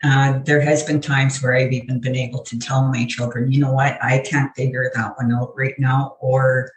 uh, 0.03 0.39
there 0.45 0.61
has 0.61 0.83
been 0.83 1.01
times 1.01 1.41
where 1.41 1.55
I've 1.55 1.71
even 1.71 1.99
been 1.99 2.15
able 2.15 2.43
to 2.43 2.59
tell 2.59 2.87
my 2.87 3.05
children, 3.05 3.51
you 3.51 3.59
know 3.59 3.71
what, 3.71 3.97
I 4.03 4.19
can't 4.19 4.55
figure 4.55 4.91
that 4.93 5.17
one 5.17 5.33
out 5.33 5.53
right 5.55 5.77
now, 5.79 6.17
or 6.19 6.71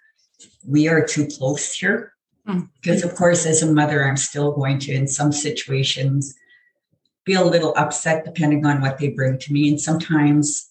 we 0.66 0.88
are 0.88 1.04
too 1.04 1.26
close 1.26 1.72
here. 1.72 2.14
Mm-hmm. 2.48 2.66
Because, 2.80 3.04
of 3.04 3.14
course, 3.14 3.44
as 3.44 3.62
a 3.62 3.70
mother, 3.70 4.06
I'm 4.06 4.16
still 4.16 4.52
going 4.52 4.78
to, 4.80 4.92
in 4.92 5.06
some 5.06 5.32
situations, 5.32 6.34
feel 7.26 7.46
a 7.46 7.50
little 7.50 7.74
upset 7.76 8.24
depending 8.24 8.64
on 8.64 8.80
what 8.80 8.98
they 8.98 9.08
bring 9.08 9.38
to 9.38 9.52
me. 9.52 9.68
And 9.68 9.80
sometimes 9.80 10.70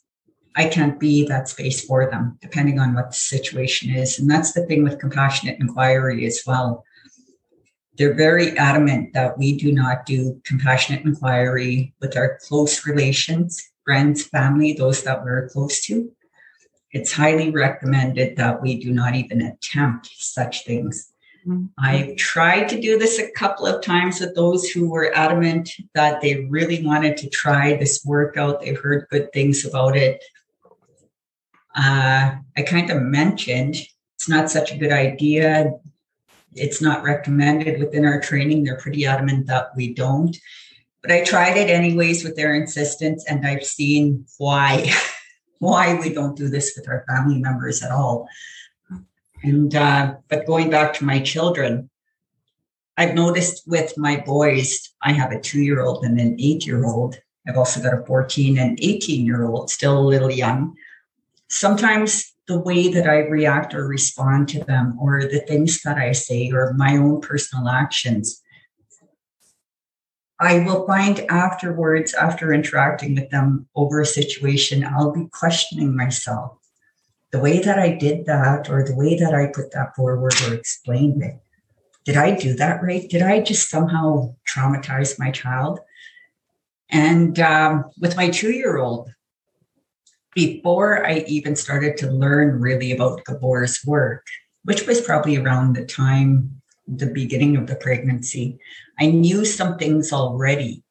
I 0.55 0.67
can't 0.67 0.99
be 0.99 1.27
that 1.27 1.47
space 1.47 1.85
for 1.85 2.09
them, 2.09 2.39
depending 2.41 2.79
on 2.79 2.95
what 2.95 3.09
the 3.09 3.15
situation 3.15 3.91
is. 3.95 4.17
And 4.17 4.29
that's 4.29 4.53
the 4.53 4.65
thing 4.65 4.83
with 4.83 4.99
compassionate 4.99 5.59
inquiry 5.59 6.25
as 6.25 6.41
well. 6.47 6.83
They're 7.99 8.13
very 8.13 8.57
adamant 8.57 9.11
that 9.13 9.37
we 9.37 9.57
do 9.57 9.73
not 9.73 10.05
do 10.05 10.41
compassionate 10.45 11.05
inquiry 11.05 11.93
with 11.99 12.15
our 12.15 12.39
close 12.47 12.87
relations, 12.87 13.61
friends, 13.83 14.23
family, 14.23 14.71
those 14.71 15.03
that 15.03 15.21
we're 15.21 15.49
close 15.49 15.85
to. 15.87 16.09
It's 16.91 17.11
highly 17.11 17.51
recommended 17.51 18.37
that 18.37 18.61
we 18.61 18.79
do 18.81 18.93
not 18.93 19.15
even 19.15 19.41
attempt 19.41 20.11
such 20.17 20.65
things. 20.65 21.11
Mm-hmm. 21.45 21.65
I've 21.77 22.15
tried 22.15 22.69
to 22.69 22.79
do 22.79 22.97
this 22.97 23.19
a 23.19 23.31
couple 23.31 23.65
of 23.65 23.83
times 23.83 24.21
with 24.21 24.33
those 24.33 24.69
who 24.69 24.89
were 24.89 25.13
adamant 25.13 25.69
that 25.93 26.21
they 26.21 26.45
really 26.45 26.81
wanted 26.85 27.17
to 27.17 27.29
try 27.29 27.75
this 27.75 28.01
workout. 28.05 28.61
They've 28.61 28.79
heard 28.79 29.07
good 29.09 29.31
things 29.33 29.65
about 29.65 29.97
it. 29.97 30.23
Uh, 31.75 32.35
I 32.55 32.61
kind 32.65 32.91
of 32.91 33.01
mentioned 33.01 33.75
it's 34.15 34.29
not 34.29 34.49
such 34.49 34.71
a 34.71 34.77
good 34.77 34.93
idea. 34.93 35.73
It's 36.53 36.81
not 36.81 37.03
recommended 37.03 37.79
within 37.79 38.05
our 38.05 38.19
training. 38.19 38.63
They're 38.63 38.77
pretty 38.77 39.05
adamant 39.05 39.47
that 39.47 39.75
we 39.75 39.93
don't. 39.93 40.35
But 41.01 41.11
I 41.11 41.23
tried 41.23 41.57
it 41.57 41.69
anyways 41.69 42.23
with 42.23 42.35
their 42.35 42.53
insistence, 42.53 43.23
and 43.27 43.45
I've 43.45 43.63
seen 43.63 44.25
why 44.37 44.91
why 45.59 45.95
we 45.95 46.13
don't 46.13 46.37
do 46.37 46.47
this 46.47 46.73
with 46.75 46.87
our 46.87 47.05
family 47.07 47.39
members 47.39 47.83
at 47.83 47.91
all. 47.91 48.27
And 49.43 49.73
uh, 49.73 50.15
but 50.27 50.45
going 50.45 50.69
back 50.69 50.93
to 50.95 51.05
my 51.05 51.19
children, 51.19 51.89
I've 52.97 53.15
noticed 53.15 53.63
with 53.67 53.97
my 53.97 54.17
boys, 54.17 54.89
I 55.01 55.13
have 55.13 55.31
a 55.31 55.39
two-year-old 55.39 56.03
and 56.03 56.19
an 56.19 56.35
eight-year-old. 56.39 57.17
I've 57.47 57.57
also 57.57 57.81
got 57.81 57.97
a 57.97 58.05
14 58.05 58.57
and 58.57 58.77
18 58.81 59.25
year 59.25 59.45
old, 59.45 59.69
still 59.69 59.97
a 59.97 60.01
little 60.01 60.31
young 60.31 60.75
sometimes 61.49 62.33
the 62.49 62.59
way 62.59 62.89
that 62.89 63.07
I 63.07 63.19
react 63.19 63.75
or 63.75 63.87
respond 63.87 64.49
to 64.49 64.63
them, 64.63 64.97
or 64.99 65.21
the 65.21 65.39
things 65.41 65.83
that 65.83 65.97
I 65.97 66.13
say, 66.13 66.49
or 66.51 66.73
my 66.73 66.97
own 66.97 67.21
personal 67.21 67.69
actions, 67.69 68.41
I 70.39 70.59
will 70.65 70.87
find 70.87 71.19
afterwards, 71.29 72.15
after 72.15 72.51
interacting 72.51 73.13
with 73.13 73.29
them 73.29 73.67
over 73.75 74.01
a 74.01 74.05
situation, 74.05 74.83
I'll 74.83 75.11
be 75.11 75.27
questioning 75.31 75.95
myself. 75.95 76.57
The 77.31 77.39
way 77.39 77.59
that 77.59 77.77
I 77.77 77.93
did 77.93 78.25
that, 78.25 78.67
or 78.67 78.83
the 78.83 78.95
way 78.95 79.15
that 79.15 79.35
I 79.35 79.51
put 79.53 79.71
that 79.73 79.95
forward 79.95 80.33
or 80.47 80.55
explained 80.55 81.21
it, 81.21 81.35
did 82.05 82.17
I 82.17 82.35
do 82.35 82.55
that 82.55 82.81
right? 82.81 83.07
Did 83.07 83.21
I 83.21 83.41
just 83.41 83.69
somehow 83.69 84.33
traumatize 84.51 85.19
my 85.19 85.29
child? 85.29 85.79
And 86.89 87.39
um, 87.39 87.85
with 87.99 88.17
my 88.17 88.29
two 88.31 88.51
year 88.51 88.79
old, 88.79 89.11
before 90.39 91.05
I 91.05 91.25
even 91.27 91.53
started 91.53 91.97
to 91.97 92.09
learn 92.09 92.61
really 92.61 92.93
about 92.93 93.25
Gabor's 93.25 93.83
work, 93.85 94.25
which 94.63 94.87
was 94.87 95.01
probably 95.01 95.35
around 95.35 95.75
the 95.75 95.83
time, 95.83 96.61
the 96.87 97.07
beginning 97.07 97.57
of 97.57 97.67
the 97.67 97.75
pregnancy, 97.75 98.57
I 98.97 99.07
knew 99.07 99.43
some 99.43 99.77
things 99.77 100.13
already. 100.13 100.81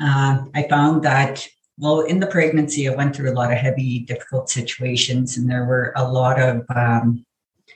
Uh, 0.00 0.44
I 0.54 0.62
found 0.70 1.02
that, 1.02 1.44
well, 1.76 2.02
in 2.02 2.20
the 2.20 2.28
pregnancy, 2.28 2.88
I 2.88 2.94
went 2.94 3.16
through 3.16 3.32
a 3.32 3.38
lot 3.40 3.50
of 3.50 3.58
heavy, 3.58 3.98
difficult 4.12 4.48
situations, 4.48 5.36
and 5.36 5.50
there 5.50 5.64
were 5.64 5.92
a 5.96 6.08
lot 6.08 6.40
of 6.40 6.64
um, 6.70 7.26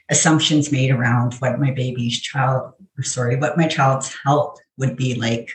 assumptions 0.08 0.70
made 0.70 0.92
around 0.92 1.34
what 1.40 1.58
my 1.58 1.72
baby's 1.72 2.20
child, 2.20 2.74
or 2.96 3.02
sorry, 3.02 3.34
what 3.34 3.56
my 3.56 3.66
child's 3.66 4.14
health 4.24 4.56
would 4.78 4.94
be 4.96 5.16
like 5.16 5.50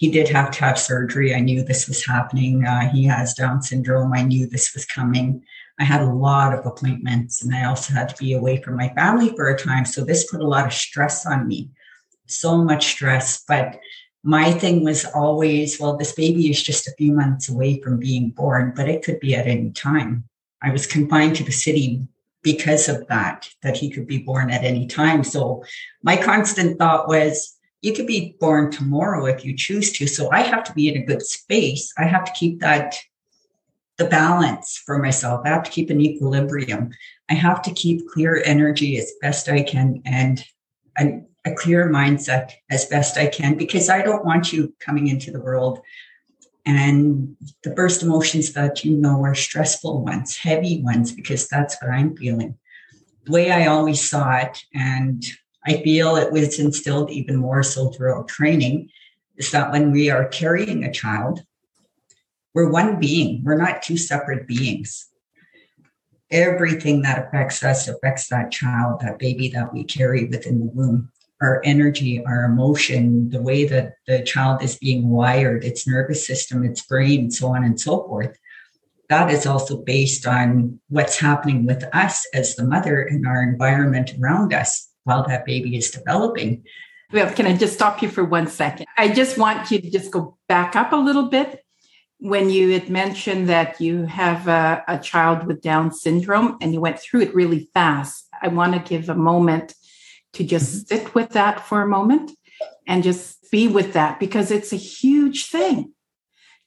he 0.00 0.10
did 0.10 0.30
have 0.30 0.50
to 0.50 0.60
have 0.60 0.78
surgery. 0.78 1.34
I 1.34 1.40
knew 1.40 1.62
this 1.62 1.86
was 1.86 2.06
happening. 2.06 2.64
Uh, 2.64 2.90
he 2.90 3.04
has 3.04 3.34
Down 3.34 3.60
syndrome. 3.60 4.14
I 4.14 4.22
knew 4.22 4.46
this 4.46 4.72
was 4.72 4.86
coming. 4.86 5.44
I 5.78 5.84
had 5.84 6.00
a 6.00 6.10
lot 6.10 6.54
of 6.54 6.64
appointments 6.64 7.42
and 7.42 7.54
I 7.54 7.66
also 7.66 7.92
had 7.92 8.08
to 8.08 8.16
be 8.16 8.32
away 8.32 8.62
from 8.62 8.78
my 8.78 8.88
family 8.94 9.28
for 9.36 9.50
a 9.50 9.58
time. 9.58 9.84
So 9.84 10.02
this 10.02 10.30
put 10.30 10.40
a 10.40 10.46
lot 10.46 10.66
of 10.66 10.72
stress 10.72 11.26
on 11.26 11.46
me, 11.46 11.68
so 12.26 12.64
much 12.64 12.86
stress. 12.86 13.44
But 13.46 13.78
my 14.22 14.52
thing 14.52 14.84
was 14.84 15.04
always, 15.04 15.78
well, 15.78 15.98
this 15.98 16.12
baby 16.12 16.48
is 16.48 16.62
just 16.62 16.88
a 16.88 16.94
few 16.96 17.12
months 17.12 17.50
away 17.50 17.78
from 17.82 17.98
being 17.98 18.30
born, 18.30 18.72
but 18.74 18.88
it 18.88 19.04
could 19.04 19.20
be 19.20 19.34
at 19.34 19.46
any 19.46 19.70
time. 19.70 20.24
I 20.62 20.70
was 20.70 20.86
confined 20.86 21.36
to 21.36 21.44
the 21.44 21.52
city 21.52 22.08
because 22.40 22.88
of 22.88 23.06
that, 23.08 23.50
that 23.62 23.76
he 23.76 23.90
could 23.90 24.06
be 24.06 24.22
born 24.22 24.50
at 24.50 24.64
any 24.64 24.86
time. 24.86 25.24
So 25.24 25.62
my 26.02 26.16
constant 26.16 26.78
thought 26.78 27.06
was, 27.06 27.58
you 27.82 27.92
could 27.94 28.06
be 28.06 28.36
born 28.40 28.70
tomorrow 28.70 29.26
if 29.26 29.44
you 29.44 29.56
choose 29.56 29.92
to. 29.92 30.06
So 30.06 30.30
I 30.30 30.40
have 30.42 30.64
to 30.64 30.72
be 30.74 30.88
in 30.88 30.96
a 30.96 31.04
good 31.04 31.22
space. 31.22 31.92
I 31.98 32.04
have 32.04 32.24
to 32.24 32.32
keep 32.32 32.60
that 32.60 32.96
the 33.96 34.06
balance 34.06 34.80
for 34.84 34.98
myself. 34.98 35.42
I 35.44 35.50
have 35.50 35.62
to 35.64 35.70
keep 35.70 35.90
an 35.90 36.00
equilibrium. 36.00 36.90
I 37.28 37.34
have 37.34 37.60
to 37.62 37.72
keep 37.72 38.08
clear 38.08 38.42
energy 38.44 38.98
as 38.98 39.12
best 39.20 39.48
I 39.48 39.62
can 39.62 40.02
and 40.06 40.42
a, 40.98 41.20
a 41.44 41.54
clear 41.54 41.90
mindset 41.90 42.52
as 42.70 42.86
best 42.86 43.18
I 43.18 43.26
can 43.26 43.56
because 43.56 43.90
I 43.90 44.00
don't 44.00 44.24
want 44.24 44.54
you 44.54 44.74
coming 44.80 45.08
into 45.08 45.30
the 45.30 45.40
world 45.40 45.80
and 46.64 47.36
the 47.62 47.70
burst 47.70 48.02
emotions 48.02 48.52
that 48.54 48.84
you 48.84 48.96
know 48.96 49.22
are 49.22 49.34
stressful 49.34 50.02
ones, 50.02 50.36
heavy 50.36 50.82
ones, 50.82 51.12
because 51.12 51.48
that's 51.48 51.76
what 51.80 51.90
I'm 51.90 52.16
feeling. 52.16 52.56
The 53.24 53.32
way 53.32 53.50
I 53.50 53.66
always 53.66 54.08
saw 54.08 54.36
it 54.36 54.64
and 54.74 55.22
I 55.70 55.80
feel 55.84 56.16
it 56.16 56.32
was 56.32 56.58
instilled 56.58 57.12
even 57.12 57.36
more 57.36 57.62
so 57.62 57.90
throughout 57.90 58.26
training 58.26 58.90
is 59.36 59.52
that 59.52 59.70
when 59.70 59.92
we 59.92 60.10
are 60.10 60.26
carrying 60.26 60.82
a 60.82 60.90
child, 60.90 61.44
we're 62.52 62.72
one 62.72 62.98
being, 62.98 63.44
we're 63.44 63.56
not 63.56 63.80
two 63.80 63.96
separate 63.96 64.48
beings. 64.48 65.06
Everything 66.28 67.02
that 67.02 67.24
affects 67.24 67.62
us 67.62 67.86
affects 67.86 68.26
that 68.30 68.50
child, 68.50 69.00
that 69.02 69.20
baby 69.20 69.48
that 69.50 69.72
we 69.72 69.84
carry 69.84 70.24
within 70.24 70.58
the 70.58 70.72
womb. 70.74 71.12
Our 71.40 71.62
energy, 71.64 72.20
our 72.26 72.46
emotion, 72.46 73.30
the 73.30 73.40
way 73.40 73.64
that 73.66 73.92
the 74.08 74.24
child 74.24 74.64
is 74.64 74.76
being 74.76 75.08
wired, 75.08 75.62
its 75.62 75.86
nervous 75.86 76.26
system, 76.26 76.64
its 76.64 76.82
brain, 76.82 77.30
so 77.30 77.54
on 77.54 77.62
and 77.62 77.80
so 77.80 78.02
forth. 78.08 78.36
That 79.08 79.30
is 79.30 79.46
also 79.46 79.76
based 79.76 80.26
on 80.26 80.80
what's 80.88 81.20
happening 81.20 81.64
with 81.64 81.84
us 81.92 82.26
as 82.34 82.56
the 82.56 82.64
mother 82.64 83.02
and 83.02 83.24
our 83.24 83.40
environment 83.40 84.14
around 84.18 84.52
us 84.52 84.89
while 85.10 85.26
that 85.26 85.44
baby 85.44 85.76
is 85.76 85.90
developing. 85.90 86.62
Well, 87.12 87.32
can 87.32 87.46
I 87.46 87.56
just 87.56 87.74
stop 87.74 88.00
you 88.00 88.08
for 88.08 88.24
one 88.24 88.46
second? 88.46 88.86
I 88.96 89.08
just 89.08 89.36
want 89.36 89.70
you 89.70 89.80
to 89.80 89.90
just 89.90 90.12
go 90.12 90.38
back 90.48 90.76
up 90.76 90.92
a 90.92 90.96
little 90.96 91.28
bit. 91.28 91.64
When 92.18 92.48
you 92.50 92.70
had 92.70 92.88
mentioned 92.88 93.48
that 93.48 93.80
you 93.80 94.04
have 94.04 94.46
a, 94.46 94.84
a 94.86 94.98
child 94.98 95.46
with 95.46 95.62
Down 95.62 95.90
syndrome 95.90 96.58
and 96.60 96.72
you 96.72 96.80
went 96.80 97.00
through 97.00 97.22
it 97.22 97.34
really 97.34 97.68
fast, 97.74 98.28
I 98.40 98.48
want 98.48 98.74
to 98.74 98.88
give 98.88 99.08
a 99.08 99.14
moment 99.14 99.74
to 100.34 100.44
just 100.44 100.86
mm-hmm. 100.86 100.96
sit 100.96 101.14
with 101.14 101.30
that 101.30 101.66
for 101.66 101.82
a 101.82 101.88
moment 101.88 102.30
and 102.86 103.02
just 103.02 103.50
be 103.50 103.66
with 103.66 103.94
that 103.94 104.20
because 104.20 104.52
it's 104.52 104.72
a 104.72 104.76
huge 104.76 105.46
thing 105.46 105.92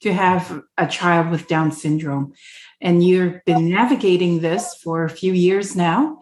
to 0.02 0.12
have 0.12 0.64
a 0.78 0.88
child 0.88 1.30
with 1.32 1.48
Down 1.48 1.72
syndrome. 1.72 2.34
And 2.82 3.02
you've 3.06 3.40
been 3.46 3.70
navigating 3.70 4.42
this 4.42 4.76
for 4.84 5.06
a 5.06 5.10
few 5.10 5.32
years 5.32 5.78
now, 5.78 6.18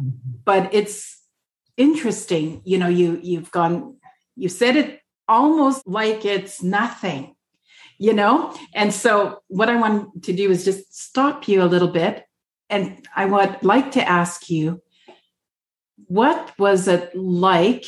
mm-hmm. 0.00 0.36
but 0.44 0.72
it's 0.72 1.19
interesting. 1.80 2.62
You 2.64 2.78
know 2.78 2.88
you 2.88 3.18
you've 3.22 3.50
gone 3.50 3.96
you 4.36 4.48
said 4.48 4.76
it 4.76 5.00
almost 5.26 5.86
like 5.86 6.24
it's 6.24 6.62
nothing 6.62 7.34
you 8.00 8.14
know? 8.14 8.56
And 8.74 8.92
so 8.94 9.42
what 9.48 9.68
i 9.68 9.76
want 9.76 10.24
to 10.24 10.32
do 10.32 10.50
is 10.50 10.64
just 10.64 10.96
stop 10.96 11.46
you 11.46 11.62
a 11.62 11.72
little 11.72 11.92
bit. 12.00 12.24
And 12.70 13.06
i 13.14 13.24
would 13.26 13.62
like 13.62 13.92
to 13.92 14.08
ask 14.08 14.48
you 14.50 14.82
what 16.06 16.52
was 16.58 16.88
it 16.88 17.14
like? 17.14 17.84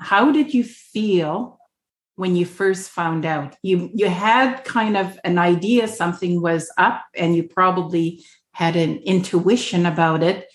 How 0.00 0.32
did 0.32 0.54
you 0.54 0.64
feel 0.64 1.58
when 2.14 2.34
you 2.36 2.46
first 2.46 2.90
found 2.90 3.26
out? 3.26 3.56
You 3.62 3.90
you 3.92 4.08
had 4.08 4.64
kind 4.64 4.96
of 4.96 5.18
an 5.24 5.36
idea 5.38 5.88
something 5.88 6.40
was 6.40 6.70
up 6.78 7.04
and 7.14 7.36
you 7.36 7.42
probably 7.42 8.24
had 8.52 8.76
an 8.76 8.98
intuition 9.04 9.84
about 9.84 10.22
it 10.22 10.46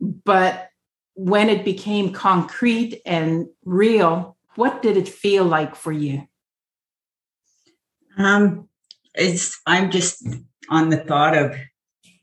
but 0.00 0.68
when 1.16 1.48
it 1.48 1.64
became 1.64 2.12
concrete 2.12 3.00
and 3.06 3.48
real, 3.64 4.36
what 4.54 4.82
did 4.82 4.96
it 4.96 5.08
feel 5.08 5.44
like 5.44 5.74
for 5.74 5.90
you? 5.90 6.28
Um, 8.18 8.68
it's 9.14 9.60
I'm 9.66 9.90
just 9.90 10.26
on 10.68 10.90
the 10.90 10.98
thought 10.98 11.36
of 11.36 11.56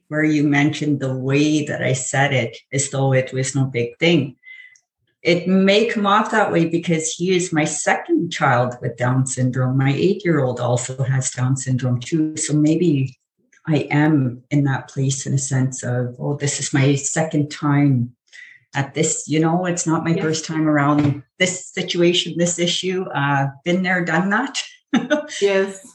where 0.08 0.24
you 0.24 0.44
mentioned 0.44 1.00
the 1.00 1.16
way 1.16 1.66
that 1.66 1.82
I 1.82 1.94
said 1.94 2.34
it 2.34 2.56
as 2.72 2.92
though 2.92 3.14
it 3.14 3.34
was 3.34 3.56
no 3.56 3.66
big 3.66 3.98
thing. 3.98 4.36
It 5.24 5.48
may 5.48 5.88
come 5.88 6.06
off 6.06 6.32
that 6.32 6.52
way 6.52 6.66
because 6.66 7.14
he 7.14 7.36
is 7.36 7.54
my 7.54 7.66
second 7.66 8.32
child 8.32 8.76
with 8.82 8.98
Down 8.98 9.26
syndrome. 9.26 9.78
My 9.78 9.94
eight 9.94 10.24
year 10.24 10.44
old 10.44 10.60
also 10.60 11.02
has 11.02 11.32
Down 11.32 11.58
syndrome 11.58 12.00
too. 12.00 12.38
So 12.38 12.54
maybe 12.54 13.18
I 13.66 13.88
am 13.90 14.44
in 14.52 14.66
that 14.66 14.90
place 14.90 15.26
in 15.26 15.34
a 15.34 15.40
sense 15.40 15.82
of, 15.82 16.16
oh, 16.20 16.36
this 16.36 16.60
is 16.60 16.74
my 16.74 16.94
second 16.96 17.50
time 17.50 18.16
at 18.76 18.94
this, 18.94 19.26
you 19.28 19.40
know, 19.40 19.66
it's 19.66 19.86
not 19.86 20.04
my 20.04 20.20
first 20.20 20.46
time 20.46 20.68
around 20.68 21.24
this 21.40 21.68
situation, 21.68 22.36
this 22.38 22.58
issue. 22.60 23.06
Uh, 23.14 23.48
been 23.64 23.84
there, 23.84 24.04
done 24.04 24.30
that. 24.30 24.62
yes. 25.42 25.86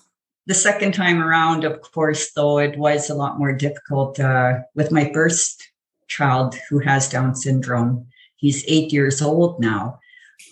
the 0.47 0.55
second 0.55 0.93
time 0.93 1.20
around, 1.20 1.64
of 1.64 1.81
course, 1.81 2.33
though, 2.33 2.59
it 2.59 2.79
was 2.79 3.11
a 3.11 3.14
lot 3.14 3.39
more 3.39 3.53
difficult 3.53 4.18
uh, 4.20 4.55
with 4.74 4.93
my 4.93 5.11
first 5.12 5.62
child 6.09 6.57
who 6.68 6.79
has 6.79 7.09
Down 7.09 7.35
syndrome. 7.35 8.07
He's 8.37 8.64
eight 8.68 8.93
years 8.93 9.20
old 9.20 9.61
now. 9.61 9.99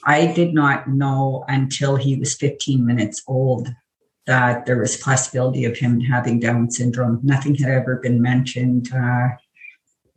I 0.04 0.26
did 0.26 0.52
not 0.52 0.88
know 0.88 1.44
until 1.48 1.96
he 1.96 2.16
was 2.16 2.34
15 2.34 2.84
minutes 2.84 3.22
old 3.26 3.68
that 4.26 4.66
there 4.66 4.78
was 4.78 4.96
possibility 4.96 5.64
of 5.64 5.76
him 5.76 6.00
having 6.00 6.40
Down 6.40 6.70
syndrome. 6.70 7.20
Nothing 7.22 7.54
had 7.54 7.70
ever 7.70 7.96
been 7.96 8.20
mentioned. 8.20 8.92
Uh, 8.92 9.28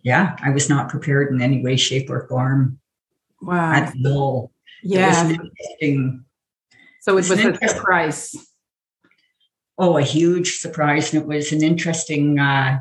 yeah, 0.02 0.36
I 0.42 0.52
was 0.52 0.70
not 0.70 0.90
prepared 0.90 1.34
in 1.34 1.42
any 1.42 1.62
way, 1.62 1.76
shape, 1.76 2.10
or 2.10 2.28
form. 2.28 2.80
Wow. 3.42 3.74
At 3.74 3.94
all. 4.06 4.52
Yeah. 4.84 5.36
It 5.80 6.20
so 7.02 7.14
it 7.14 7.16
was 7.16 7.32
a 7.32 7.68
surprise. 7.68 8.36
Oh, 9.78 9.98
a 9.98 10.02
huge 10.02 10.58
surprise. 10.58 11.14
And 11.14 11.22
it 11.22 11.28
was 11.28 11.52
an 11.52 11.64
interesting 11.64 12.38
uh, 12.38 12.80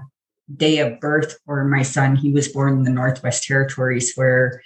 day 0.54 0.78
of 0.78 1.00
birth 1.00 1.38
for 1.46 1.64
my 1.64 1.82
son. 1.82 2.16
He 2.16 2.32
was 2.32 2.48
born 2.48 2.78
in 2.78 2.82
the 2.82 2.90
Northwest 2.90 3.44
Territories, 3.44 4.14
where, 4.16 4.62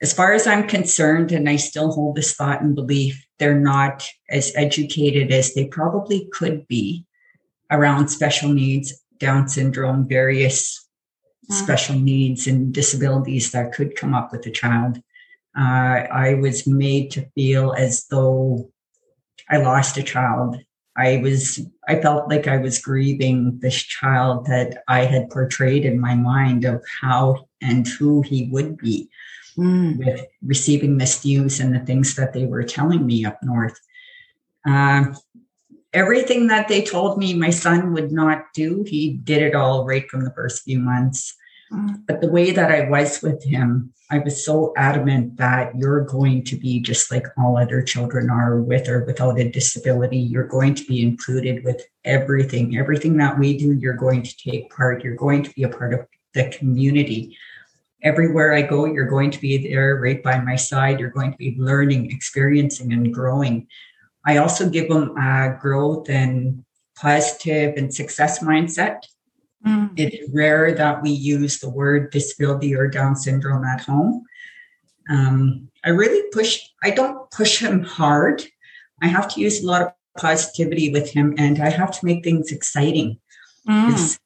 as 0.00 0.12
far 0.12 0.32
as 0.32 0.46
I'm 0.46 0.68
concerned, 0.68 1.32
and 1.32 1.48
I 1.48 1.56
still 1.56 1.90
hold 1.90 2.16
this 2.16 2.34
thought 2.34 2.62
and 2.62 2.74
belief, 2.74 3.26
they're 3.38 3.58
not 3.58 4.08
as 4.30 4.52
educated 4.54 5.32
as 5.32 5.54
they 5.54 5.66
probably 5.66 6.28
could 6.32 6.66
be 6.68 7.04
around 7.70 8.08
special 8.08 8.52
needs, 8.52 9.02
Down 9.18 9.48
syndrome, 9.48 10.06
various. 10.06 10.85
Special 11.48 11.98
needs 11.98 12.46
and 12.46 12.72
disabilities 12.72 13.52
that 13.52 13.72
could 13.72 13.96
come 13.96 14.14
up 14.14 14.32
with 14.32 14.46
a 14.46 14.50
child. 14.50 14.98
Uh, 15.56 16.06
I 16.10 16.34
was 16.34 16.66
made 16.66 17.10
to 17.12 17.26
feel 17.34 17.72
as 17.72 18.06
though 18.08 18.70
I 19.48 19.58
lost 19.58 19.96
a 19.96 20.02
child. 20.02 20.56
I 20.96 21.18
was, 21.18 21.60
I 21.86 22.00
felt 22.00 22.28
like 22.28 22.46
I 22.46 22.56
was 22.56 22.78
grieving 22.78 23.58
this 23.60 23.82
child 23.82 24.46
that 24.46 24.82
I 24.88 25.04
had 25.04 25.30
portrayed 25.30 25.84
in 25.84 26.00
my 26.00 26.14
mind 26.14 26.64
of 26.64 26.82
how 27.00 27.48
and 27.60 27.86
who 27.86 28.22
he 28.22 28.48
would 28.50 28.76
be 28.78 29.08
mm. 29.56 29.96
with 29.98 30.24
receiving 30.42 30.98
this 30.98 31.24
news 31.24 31.60
and 31.60 31.74
the 31.74 31.80
things 31.80 32.16
that 32.16 32.32
they 32.32 32.46
were 32.46 32.62
telling 32.62 33.06
me 33.06 33.24
up 33.24 33.42
north. 33.42 33.78
Uh, 34.66 35.06
everything 35.96 36.48
that 36.48 36.68
they 36.68 36.82
told 36.82 37.16
me 37.16 37.32
my 37.32 37.48
son 37.48 37.94
would 37.94 38.12
not 38.12 38.52
do, 38.52 38.84
he 38.86 39.14
did 39.14 39.42
it 39.42 39.54
all 39.54 39.86
right 39.86 40.08
from 40.10 40.24
the 40.24 40.32
first 40.32 40.62
few 40.62 40.78
months. 40.78 41.34
Mm. 41.72 42.06
But 42.06 42.20
the 42.20 42.28
way 42.28 42.50
that 42.50 42.70
I 42.70 42.88
was 42.88 43.22
with 43.22 43.42
him, 43.42 43.94
I 44.10 44.18
was 44.18 44.44
so 44.44 44.74
adamant 44.76 45.38
that 45.38 45.74
you're 45.74 46.04
going 46.04 46.44
to 46.44 46.56
be 46.56 46.80
just 46.80 47.10
like 47.10 47.26
all 47.38 47.56
other 47.56 47.82
children 47.82 48.28
are 48.30 48.60
with 48.60 48.88
or 48.88 49.04
without 49.04 49.40
a 49.40 49.50
disability. 49.50 50.18
You're 50.18 50.46
going 50.46 50.74
to 50.74 50.84
be 50.84 51.02
included 51.02 51.64
with 51.64 51.82
everything. 52.04 52.76
Everything 52.76 53.16
that 53.16 53.38
we 53.38 53.56
do, 53.56 53.72
you're 53.72 53.94
going 53.94 54.22
to 54.22 54.36
take 54.36 54.70
part. 54.70 55.02
You're 55.02 55.16
going 55.16 55.42
to 55.44 55.50
be 55.54 55.62
a 55.62 55.70
part 55.70 55.94
of 55.94 56.06
the 56.34 56.50
community 56.50 57.36
everywhere 58.06 58.52
I 58.52 58.62
go, 58.62 58.84
you're 58.84 59.08
going 59.08 59.32
to 59.32 59.40
be 59.40 59.68
there 59.68 59.96
right 59.96 60.22
by 60.22 60.38
my 60.38 60.54
side. 60.54 61.00
You're 61.00 61.10
going 61.10 61.32
to 61.32 61.38
be 61.38 61.56
learning, 61.58 62.10
experiencing, 62.12 62.92
and 62.92 63.12
growing. 63.12 63.66
I 64.26 64.38
also 64.38 64.68
give 64.68 64.88
them 64.88 65.16
a 65.16 65.56
growth 65.60 66.10
and 66.10 66.64
positive 66.96 67.76
and 67.76 67.94
success 67.94 68.40
mindset. 68.40 69.02
Mm. 69.64 69.92
It's 69.96 70.28
rare 70.32 70.74
that 70.74 71.02
we 71.02 71.10
use 71.10 71.60
the 71.60 71.70
word 71.70 72.10
disability 72.10 72.74
or 72.74 72.88
Down 72.88 73.14
syndrome 73.16 73.64
at 73.64 73.80
home. 73.80 74.24
Um, 75.08 75.68
I 75.84 75.90
really 75.90 76.28
push, 76.32 76.60
I 76.82 76.90
don't 76.90 77.30
push 77.30 77.58
him 77.60 77.82
hard. 77.82 78.44
I 79.00 79.06
have 79.06 79.28
to 79.34 79.40
use 79.40 79.62
a 79.62 79.66
lot 79.66 79.82
of 79.82 79.88
positivity 80.18 80.90
with 80.90 81.10
him 81.10 81.34
and 81.38 81.62
I 81.62 81.70
have 81.70 81.92
to 81.98 82.04
make 82.04 82.24
things 82.24 82.50
exciting. 82.50 83.18
Mm. 83.68 84.18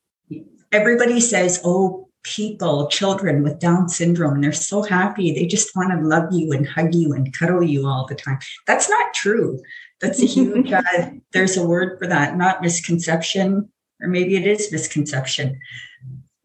Everybody 0.72 1.20
says, 1.20 1.61
oh, 1.64 2.09
people, 2.22 2.86
children 2.88 3.42
with 3.42 3.59
Down 3.59 3.88
syndrome, 3.88 4.40
they're 4.40 4.53
so 4.53 4.82
happy. 4.82 5.32
They 5.32 5.46
just 5.46 5.74
want 5.74 5.90
to 5.90 6.07
love 6.07 6.32
you 6.32 6.53
and 6.53 6.68
hug 6.68 6.94
you 6.94 7.12
and 7.12 7.36
cuddle 7.36 7.62
you 7.62 7.86
all 7.86 8.07
the 8.07 8.14
time. 8.14 8.38
That's 8.66 8.88
not 8.88 9.14
true. 9.14 9.61
That's 10.01 10.22
a 10.22 10.26
huge, 10.26 10.72
uh, 10.72 10.82
there's 11.32 11.57
a 11.57 11.66
word 11.66 11.98
for 11.98 12.07
that, 12.07 12.36
not 12.36 12.62
misconception, 12.62 13.70
or 14.01 14.09
maybe 14.09 14.36
it 14.36 14.46
is 14.46 14.72
misconception. 14.72 15.61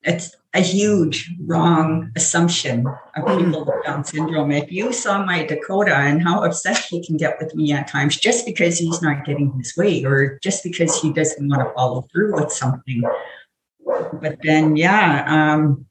It's 0.03 0.35
a 0.53 0.61
huge 0.61 1.31
wrong 1.45 2.11
assumption 2.15 2.85
of 2.87 3.23
mm. 3.23 3.45
people 3.45 3.65
with 3.65 3.85
Down 3.85 4.03
syndrome. 4.03 4.51
If 4.51 4.71
you 4.71 4.93
saw 4.93 5.25
my 5.25 5.45
Dakota 5.45 5.95
and 5.95 6.21
how 6.21 6.43
upset 6.43 6.77
he 6.77 7.05
can 7.05 7.17
get 7.17 7.37
with 7.39 7.55
me 7.55 7.73
at 7.73 7.87
times 7.87 8.17
just 8.17 8.45
because 8.45 8.77
he's 8.77 9.01
not 9.01 9.25
getting 9.25 9.51
his 9.57 9.75
way 9.75 10.03
or 10.03 10.39
just 10.41 10.63
because 10.63 11.01
he 11.01 11.11
doesn't 11.11 11.47
want 11.47 11.61
to 11.61 11.73
follow 11.73 12.07
through 12.11 12.35
with 12.35 12.51
something, 12.51 13.03
but 13.85 14.37
then, 14.43 14.75
yeah, 14.75 15.25
um, 15.27 15.85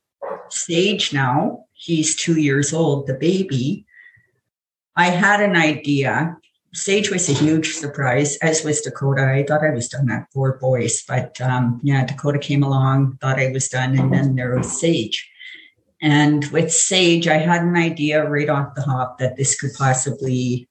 Sage 0.50 1.12
now, 1.12 1.64
he's 1.72 2.14
two 2.14 2.40
years 2.40 2.72
old, 2.72 3.06
the 3.06 3.14
baby. 3.14 3.86
I 4.96 5.06
had 5.06 5.40
an 5.40 5.56
idea. 5.56 6.36
Sage 6.74 7.10
was 7.10 7.28
a 7.28 7.32
huge 7.32 7.74
surprise, 7.74 8.36
as 8.38 8.64
was 8.64 8.80
Dakota. 8.80 9.22
I 9.22 9.44
thought 9.44 9.64
I 9.64 9.70
was 9.70 9.88
done 9.88 10.10
at 10.10 10.26
four 10.32 10.58
boys, 10.58 11.04
but 11.06 11.40
um, 11.40 11.80
yeah, 11.84 12.04
Dakota 12.04 12.38
came 12.38 12.64
along, 12.64 13.18
thought 13.20 13.38
I 13.38 13.52
was 13.52 13.68
done, 13.68 13.96
and 13.96 14.12
then 14.12 14.34
there 14.34 14.56
was 14.56 14.80
Sage. 14.80 15.30
And 16.02 16.44
with 16.46 16.72
Sage, 16.72 17.28
I 17.28 17.38
had 17.38 17.62
an 17.62 17.76
idea 17.76 18.28
right 18.28 18.48
off 18.48 18.74
the 18.74 18.82
hop 18.82 19.18
that 19.18 19.36
this 19.36 19.58
could 19.58 19.70
possibly 19.78 20.68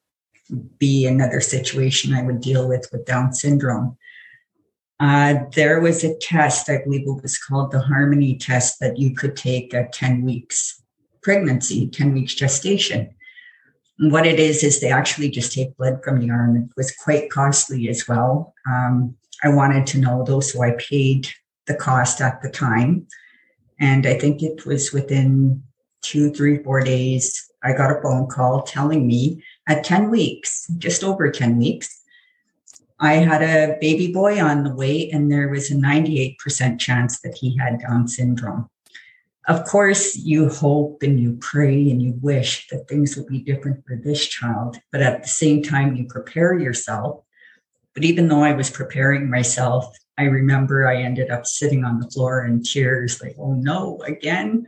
be 0.78 1.06
another 1.08 1.40
situation 1.40 2.14
I 2.14 2.24
would 2.24 2.42
deal 2.42 2.68
with 2.68 2.88
with 2.92 3.06
Down 3.06 3.34
syndrome. 3.34 3.98
Uh, 5.00 5.36
there 5.56 5.80
was 5.80 6.04
a 6.04 6.16
test, 6.18 6.70
I 6.70 6.84
believe 6.84 7.08
it 7.08 7.22
was 7.22 7.38
called 7.38 7.72
the 7.72 7.80
Harmony 7.80 8.38
test, 8.38 8.80
that 8.80 8.98
you 8.98 9.16
could 9.16 9.36
take 9.36 9.74
at 9.74 9.94
10 9.94 10.24
weeks 10.24 10.82
pregnancy, 11.22 11.88
10 11.88 12.14
weeks 12.14 12.36
gestation. 12.36 13.16
What 14.00 14.26
it 14.26 14.40
is, 14.40 14.64
is 14.64 14.80
they 14.82 14.92
actually 14.92 15.30
just 15.30 15.54
take 15.54 15.78
blood 15.78 16.04
from 16.04 16.20
the 16.20 16.30
arm. 16.32 16.56
It 16.58 16.70
was 16.76 16.96
quite 16.96 17.30
costly 17.30 17.90
as 17.90 18.08
well. 18.08 18.54
Um, 18.68 19.16
I 19.44 19.50
wanted 19.50 19.86
to 19.88 20.00
know 20.00 20.24
though, 20.24 20.40
so 20.40 20.64
I 20.64 20.76
paid 20.80 21.30
the 21.68 21.76
cost 21.76 22.22
at 22.22 22.42
the 22.42 22.50
time. 22.50 23.08
And 23.80 24.06
I 24.06 24.18
think 24.18 24.42
it 24.42 24.66
was 24.66 24.94
within 24.94 25.64
two, 26.02 26.32
three, 26.32 26.62
four 26.64 26.82
days, 26.82 27.50
I 27.64 27.74
got 27.74 27.92
a 27.92 28.02
phone 28.02 28.28
call 28.28 28.64
telling 28.64 29.08
me 29.08 29.44
at 29.68 29.84
10 29.84 30.10
weeks, 30.10 30.68
just 30.78 31.04
over 31.04 31.32
10 31.32 31.58
weeks, 31.58 32.02
I 33.00 33.16
had 33.16 33.42
a 33.42 33.78
baby 33.82 34.12
boy 34.12 34.42
on 34.42 34.64
the 34.64 34.74
way, 34.74 35.10
and 35.10 35.32
there 35.32 35.50
was 35.50 35.72
a 35.72 35.76
98% 35.76 36.80
chance 36.80 37.20
that 37.22 37.36
he 37.36 37.58
had 37.58 37.82
Down 37.82 38.08
syndrome. 38.08 38.70
Of 39.48 39.66
course, 39.66 40.16
you 40.16 40.50
hope 40.50 41.04
and 41.04 41.20
you 41.20 41.38
pray 41.42 41.90
and 41.90 42.02
you 42.02 42.18
wish 42.22 42.68
that 42.70 42.88
things 42.88 43.18
will 43.18 43.26
be 43.26 43.40
different 43.40 43.86
for 43.86 43.98
this 44.02 44.26
child, 44.26 44.78
but 44.92 45.02
at 45.02 45.22
the 45.22 45.30
same 45.30 45.62
time, 45.62 45.96
you 45.96 46.06
prepare 46.06 46.58
yourself. 46.58 47.24
But 47.94 48.06
even 48.06 48.28
though 48.28 48.44
I 48.44 48.54
was 48.54 48.70
preparing 48.70 49.30
myself, 49.30 49.86
I 50.18 50.24
remember 50.24 50.88
I 50.88 51.02
ended 51.02 51.30
up 51.30 51.46
sitting 51.46 51.84
on 51.84 52.00
the 52.00 52.10
floor 52.10 52.46
in 52.46 52.64
tears, 52.64 53.22
like, 53.22 53.36
oh 53.38 53.54
no, 53.54 54.02
again. 54.06 54.66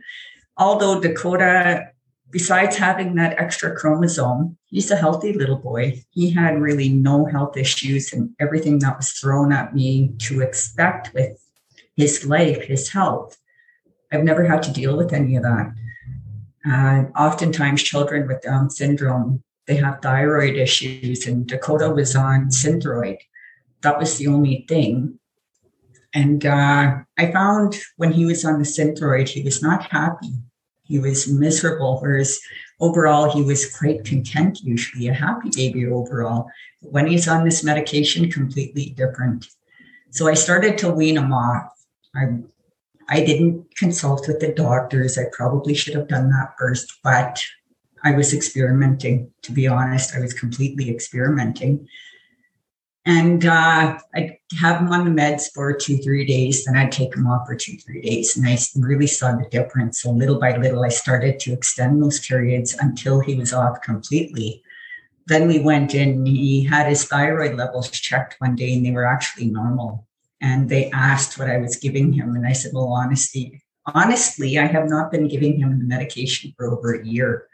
Although 0.58 1.00
Dakota 1.00 1.90
besides 2.30 2.76
having 2.76 3.14
that 3.14 3.38
extra 3.40 3.74
chromosome, 3.74 4.56
he's 4.66 4.90
a 4.90 4.96
healthy 4.96 5.32
little 5.32 5.56
boy. 5.56 6.02
He 6.10 6.30
had 6.30 6.60
really 6.60 6.88
no 6.88 7.24
health 7.24 7.56
issues 7.56 8.12
and 8.12 8.30
everything 8.40 8.78
that 8.80 8.96
was 8.96 9.12
thrown 9.12 9.52
at 9.52 9.74
me 9.74 10.12
to 10.18 10.40
expect 10.40 11.14
with 11.14 11.42
his 11.96 12.26
life, 12.26 12.64
his 12.64 12.90
health. 12.90 13.36
I've 14.12 14.24
never 14.24 14.44
had 14.44 14.62
to 14.64 14.72
deal 14.72 14.96
with 14.96 15.12
any 15.12 15.36
of 15.36 15.42
that. 15.42 15.72
Uh, 16.68 17.04
oftentimes, 17.18 17.82
children 17.82 18.26
with 18.26 18.42
Down 18.42 18.70
syndrome, 18.70 19.42
they 19.66 19.76
have 19.76 20.00
thyroid 20.02 20.56
issues, 20.56 21.26
and 21.26 21.46
Dakota 21.46 21.90
was 21.90 22.16
on 22.16 22.46
Synthroid. 22.46 23.18
That 23.82 23.98
was 23.98 24.18
the 24.18 24.28
only 24.28 24.64
thing. 24.68 25.18
And 26.14 26.46
uh, 26.46 26.98
I 27.18 27.32
found 27.32 27.78
when 27.96 28.12
he 28.12 28.24
was 28.24 28.44
on 28.44 28.58
the 28.58 28.64
Synthroid, 28.64 29.28
he 29.28 29.42
was 29.42 29.62
not 29.62 29.90
happy 29.90 30.32
he 30.86 30.98
was 30.98 31.28
miserable, 31.28 31.98
whereas 32.00 32.40
overall 32.80 33.30
he 33.32 33.42
was 33.42 33.76
quite 33.76 34.04
content, 34.04 34.60
usually 34.62 35.08
a 35.08 35.14
happy 35.14 35.50
baby 35.54 35.86
overall. 35.86 36.48
But 36.80 36.92
When 36.92 37.06
he's 37.06 37.28
on 37.28 37.44
this 37.44 37.64
medication, 37.64 38.30
completely 38.30 38.90
different. 38.90 39.48
So 40.10 40.28
I 40.28 40.34
started 40.34 40.78
to 40.78 40.90
wean 40.90 41.16
him 41.16 41.32
off. 41.32 41.72
I 42.14 42.38
I 43.08 43.24
didn't 43.24 43.76
consult 43.76 44.26
with 44.26 44.40
the 44.40 44.52
doctors. 44.52 45.16
I 45.16 45.24
probably 45.32 45.74
should 45.74 45.94
have 45.94 46.08
done 46.08 46.30
that 46.30 46.54
first, 46.58 46.92
but 47.04 47.42
I 48.02 48.12
was 48.12 48.34
experimenting. 48.34 49.30
To 49.42 49.52
be 49.52 49.66
honest, 49.66 50.14
I 50.14 50.20
was 50.20 50.32
completely 50.32 50.90
experimenting. 50.90 51.88
And 53.04 53.46
uh, 53.46 53.98
I'd 54.16 54.38
have 54.58 54.80
them 54.80 54.92
on 54.92 55.04
the 55.04 55.22
meds 55.22 55.44
for 55.54 55.72
two, 55.72 55.98
three 55.98 56.26
days. 56.26 56.64
Then 56.64 56.76
I'd 56.76 56.90
take 56.90 57.12
them 57.12 57.28
off 57.28 57.46
for 57.46 57.54
two, 57.54 57.76
three 57.76 58.02
days. 58.02 58.36
And 58.36 58.46
I 58.48 58.58
really 58.74 59.06
saw 59.06 59.36
the 59.36 59.48
difference. 59.48 60.02
So 60.02 60.10
little 60.10 60.40
by 60.40 60.56
little, 60.56 60.84
I 60.84 60.88
started 60.88 61.38
to 61.40 61.52
extend 61.52 62.02
those 62.02 62.18
periods 62.26 62.74
until 62.74 63.20
he 63.20 63.36
was 63.36 63.52
off 63.52 63.80
completely. 63.82 64.62
then 65.28 65.48
we 65.48 65.58
went 65.58 65.92
in, 65.92 66.24
he 66.24 66.64
had 66.64 66.86
his 66.86 67.04
thyroid 67.04 67.56
levels 67.56 67.90
checked 67.90 68.36
one 68.38 68.54
day 68.54 68.72
and 68.74 68.86
they 68.86 68.92
were 68.92 69.06
actually 69.06 69.46
normal. 69.46 70.06
And 70.40 70.68
they 70.68 70.90
asked 70.90 71.38
what 71.38 71.48
I 71.48 71.58
was 71.58 71.76
giving 71.76 72.12
him. 72.12 72.36
And 72.36 72.46
I 72.46 72.52
said, 72.52 72.72
Well, 72.74 72.88
honestly, 72.88 73.62
honestly, 73.86 74.58
I 74.58 74.66
have 74.66 74.88
not 74.88 75.10
been 75.10 75.28
giving 75.28 75.58
him 75.58 75.78
the 75.78 75.84
medication 75.84 76.52
for 76.56 76.66
over 76.70 76.94
a 76.94 77.06
year. 77.06 77.46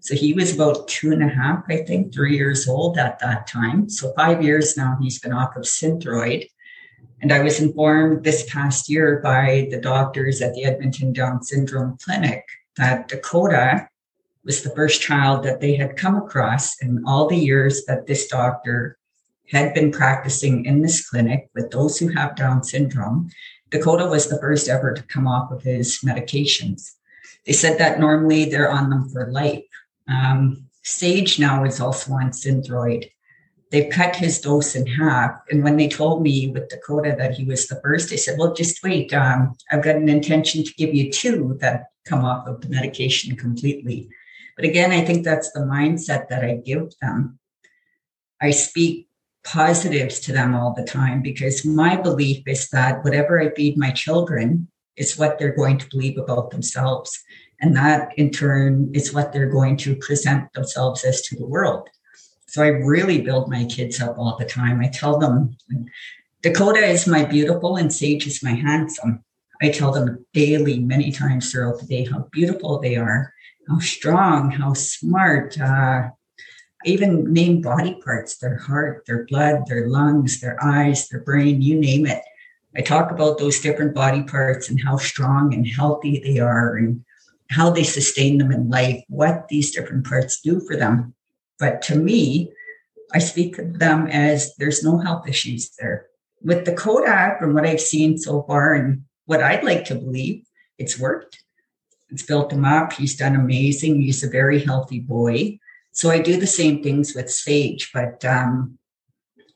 So 0.00 0.14
he 0.14 0.34
was 0.34 0.54
about 0.54 0.86
two 0.86 1.12
and 1.12 1.22
a 1.22 1.28
half, 1.28 1.64
I 1.70 1.78
think, 1.78 2.12
three 2.12 2.36
years 2.36 2.68
old 2.68 2.98
at 2.98 3.18
that 3.20 3.46
time. 3.46 3.88
So 3.88 4.12
five 4.14 4.42
years 4.42 4.76
now 4.76 4.98
he's 5.00 5.18
been 5.18 5.32
off 5.32 5.56
of 5.56 5.62
Synthroid. 5.62 6.46
And 7.22 7.32
I 7.32 7.40
was 7.40 7.58
informed 7.58 8.22
this 8.22 8.44
past 8.50 8.90
year 8.90 9.20
by 9.24 9.66
the 9.70 9.80
doctors 9.80 10.42
at 10.42 10.52
the 10.52 10.64
Edmonton 10.64 11.14
Down 11.14 11.42
Syndrome 11.42 11.96
Clinic 12.04 12.44
that 12.76 13.08
Dakota 13.08 13.88
was 14.44 14.62
the 14.62 14.74
first 14.74 15.00
child 15.00 15.42
that 15.44 15.60
they 15.60 15.74
had 15.74 15.96
come 15.96 16.16
across 16.16 16.78
in 16.82 17.02
all 17.06 17.26
the 17.26 17.36
years 17.36 17.86
that 17.86 18.06
this 18.06 18.26
doctor 18.26 18.98
had 19.50 19.74
been 19.74 19.90
practicing 19.90 20.64
in 20.64 20.82
this 20.82 21.08
clinic 21.08 21.48
with 21.54 21.70
those 21.70 21.98
who 21.98 22.08
have 22.08 22.36
Down 22.36 22.62
syndrome. 22.62 23.30
Dakota 23.70 24.06
was 24.06 24.28
the 24.28 24.38
first 24.38 24.68
ever 24.68 24.94
to 24.94 25.02
come 25.02 25.26
off 25.26 25.50
of 25.50 25.62
his 25.62 25.98
medications. 26.04 26.92
They 27.46 27.52
said 27.52 27.78
that 27.78 28.00
normally 28.00 28.46
they're 28.46 28.70
on 28.70 28.90
them 28.90 29.08
for 29.08 29.30
life. 29.30 29.64
Um, 30.08 30.66
Sage 30.82 31.38
now 31.38 31.64
is 31.64 31.80
also 31.80 32.12
on 32.12 32.30
Synthroid. 32.30 33.10
They've 33.70 33.90
cut 33.90 34.16
his 34.16 34.40
dose 34.40 34.76
in 34.76 34.86
half. 34.86 35.32
And 35.50 35.64
when 35.64 35.76
they 35.76 35.88
told 35.88 36.22
me 36.22 36.48
with 36.48 36.68
Dakota 36.68 37.14
that 37.18 37.34
he 37.34 37.44
was 37.44 37.66
the 37.66 37.80
first, 37.82 38.10
they 38.10 38.16
said, 38.16 38.38
well, 38.38 38.54
just 38.54 38.82
wait. 38.82 39.12
Um, 39.12 39.54
I've 39.72 39.82
got 39.82 39.96
an 39.96 40.08
intention 40.08 40.62
to 40.62 40.74
give 40.74 40.94
you 40.94 41.10
two 41.10 41.56
that 41.60 41.86
come 42.06 42.24
off 42.24 42.46
of 42.46 42.60
the 42.60 42.68
medication 42.68 43.34
completely. 43.36 44.08
But 44.56 44.66
again, 44.66 44.92
I 44.92 45.04
think 45.04 45.24
that's 45.24 45.50
the 45.52 45.60
mindset 45.60 46.28
that 46.28 46.44
I 46.44 46.56
give 46.56 46.92
them. 47.00 47.38
I 48.40 48.50
speak 48.50 49.08
positives 49.44 50.18
to 50.20 50.32
them 50.32 50.54
all 50.54 50.72
the 50.72 50.84
time 50.84 51.22
because 51.22 51.64
my 51.64 51.96
belief 51.96 52.42
is 52.46 52.68
that 52.70 53.04
whatever 53.04 53.40
I 53.40 53.54
feed 53.54 53.76
my 53.76 53.90
children 53.90 54.68
is 54.96 55.18
what 55.18 55.38
they're 55.38 55.54
going 55.54 55.78
to 55.78 55.88
believe 55.90 56.18
about 56.18 56.50
themselves. 56.50 57.22
And 57.60 57.76
that 57.76 58.12
in 58.18 58.30
turn 58.30 58.90
is 58.94 59.12
what 59.12 59.32
they're 59.32 59.50
going 59.50 59.76
to 59.78 59.96
present 59.96 60.52
themselves 60.52 61.04
as 61.04 61.22
to 61.22 61.36
the 61.36 61.46
world. 61.46 61.88
So 62.48 62.62
I 62.62 62.68
really 62.68 63.20
build 63.20 63.50
my 63.50 63.64
kids 63.64 64.00
up 64.00 64.16
all 64.18 64.36
the 64.38 64.44
time. 64.44 64.80
I 64.80 64.88
tell 64.88 65.18
them 65.18 65.56
Dakota 66.42 66.84
is 66.84 67.06
my 67.06 67.24
beautiful 67.24 67.76
and 67.76 67.92
Sage 67.92 68.26
is 68.26 68.42
my 68.42 68.52
handsome. 68.52 69.24
I 69.62 69.70
tell 69.70 69.92
them 69.92 70.26
daily, 70.32 70.78
many 70.78 71.10
times 71.10 71.50
throughout 71.50 71.80
the 71.80 71.86
day, 71.86 72.04
how 72.04 72.28
beautiful 72.32 72.80
they 72.80 72.96
are, 72.96 73.32
how 73.68 73.78
strong, 73.78 74.50
how 74.50 74.74
smart. 74.74 75.58
Uh, 75.58 76.10
even 76.84 77.32
name 77.32 77.60
body 77.60 77.94
parts 78.04 78.36
their 78.36 78.56
heart, 78.56 79.04
their 79.06 79.24
blood, 79.24 79.62
their 79.66 79.88
lungs, 79.88 80.40
their 80.40 80.62
eyes, 80.62 81.08
their 81.08 81.20
brain, 81.20 81.62
you 81.62 81.78
name 81.78 82.06
it. 82.06 82.22
I 82.76 82.82
talk 82.82 83.10
about 83.10 83.38
those 83.38 83.60
different 83.60 83.94
body 83.94 84.22
parts 84.22 84.68
and 84.68 84.80
how 84.80 84.96
strong 84.96 85.54
and 85.54 85.66
healthy 85.66 86.20
they 86.24 86.40
are 86.40 86.76
and 86.76 87.04
how 87.50 87.70
they 87.70 87.84
sustain 87.84 88.38
them 88.38 88.50
in 88.50 88.68
life, 88.68 89.02
what 89.08 89.48
these 89.48 89.70
different 89.70 90.06
parts 90.06 90.40
do 90.40 90.60
for 90.60 90.76
them. 90.76 91.14
But 91.58 91.82
to 91.82 91.96
me, 91.96 92.50
I 93.12 93.20
speak 93.20 93.58
of 93.58 93.78
them 93.78 94.08
as 94.08 94.54
there's 94.56 94.82
no 94.82 94.98
health 94.98 95.28
issues 95.28 95.70
there. 95.78 96.06
With 96.42 96.64
Dakota, 96.64 97.36
and 97.40 97.54
what 97.54 97.66
I've 97.66 97.80
seen 97.80 98.18
so 98.18 98.42
far 98.42 98.74
and 98.74 99.04
what 99.26 99.42
I'd 99.42 99.64
like 99.64 99.84
to 99.86 99.94
believe, 99.94 100.44
it's 100.78 100.98
worked. 100.98 101.42
It's 102.10 102.24
built 102.24 102.52
him 102.52 102.64
up. 102.64 102.92
He's 102.92 103.16
done 103.16 103.36
amazing. 103.36 104.00
He's 104.00 104.24
a 104.24 104.28
very 104.28 104.60
healthy 104.60 105.00
boy. 105.00 105.58
So 105.94 106.10
I 106.10 106.18
do 106.18 106.36
the 106.36 106.46
same 106.46 106.82
things 106.82 107.14
with 107.14 107.30
Sage. 107.30 107.90
But 107.94 108.24
um, 108.24 108.78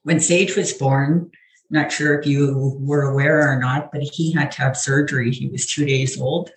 when 0.04 0.20
Sage 0.20 0.56
was 0.56 0.72
born, 0.72 1.30
not 1.68 1.92
sure 1.92 2.18
if 2.18 2.26
you 2.26 2.78
were 2.80 3.02
aware 3.02 3.52
or 3.52 3.60
not, 3.60 3.92
but 3.92 4.02
he 4.02 4.32
had 4.32 4.50
to 4.52 4.62
have 4.62 4.76
surgery. 4.76 5.30
He 5.30 5.48
was 5.48 5.66
two 5.66 5.84
days 5.84 6.18
old. 6.18 6.50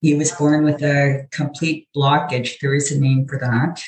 He 0.00 0.14
was 0.14 0.30
born 0.30 0.64
with 0.64 0.82
a 0.82 1.26
complete 1.32 1.88
blockage. 1.96 2.60
There 2.60 2.74
is 2.74 2.92
a 2.92 3.00
name 3.00 3.26
for 3.26 3.38
that. 3.38 3.82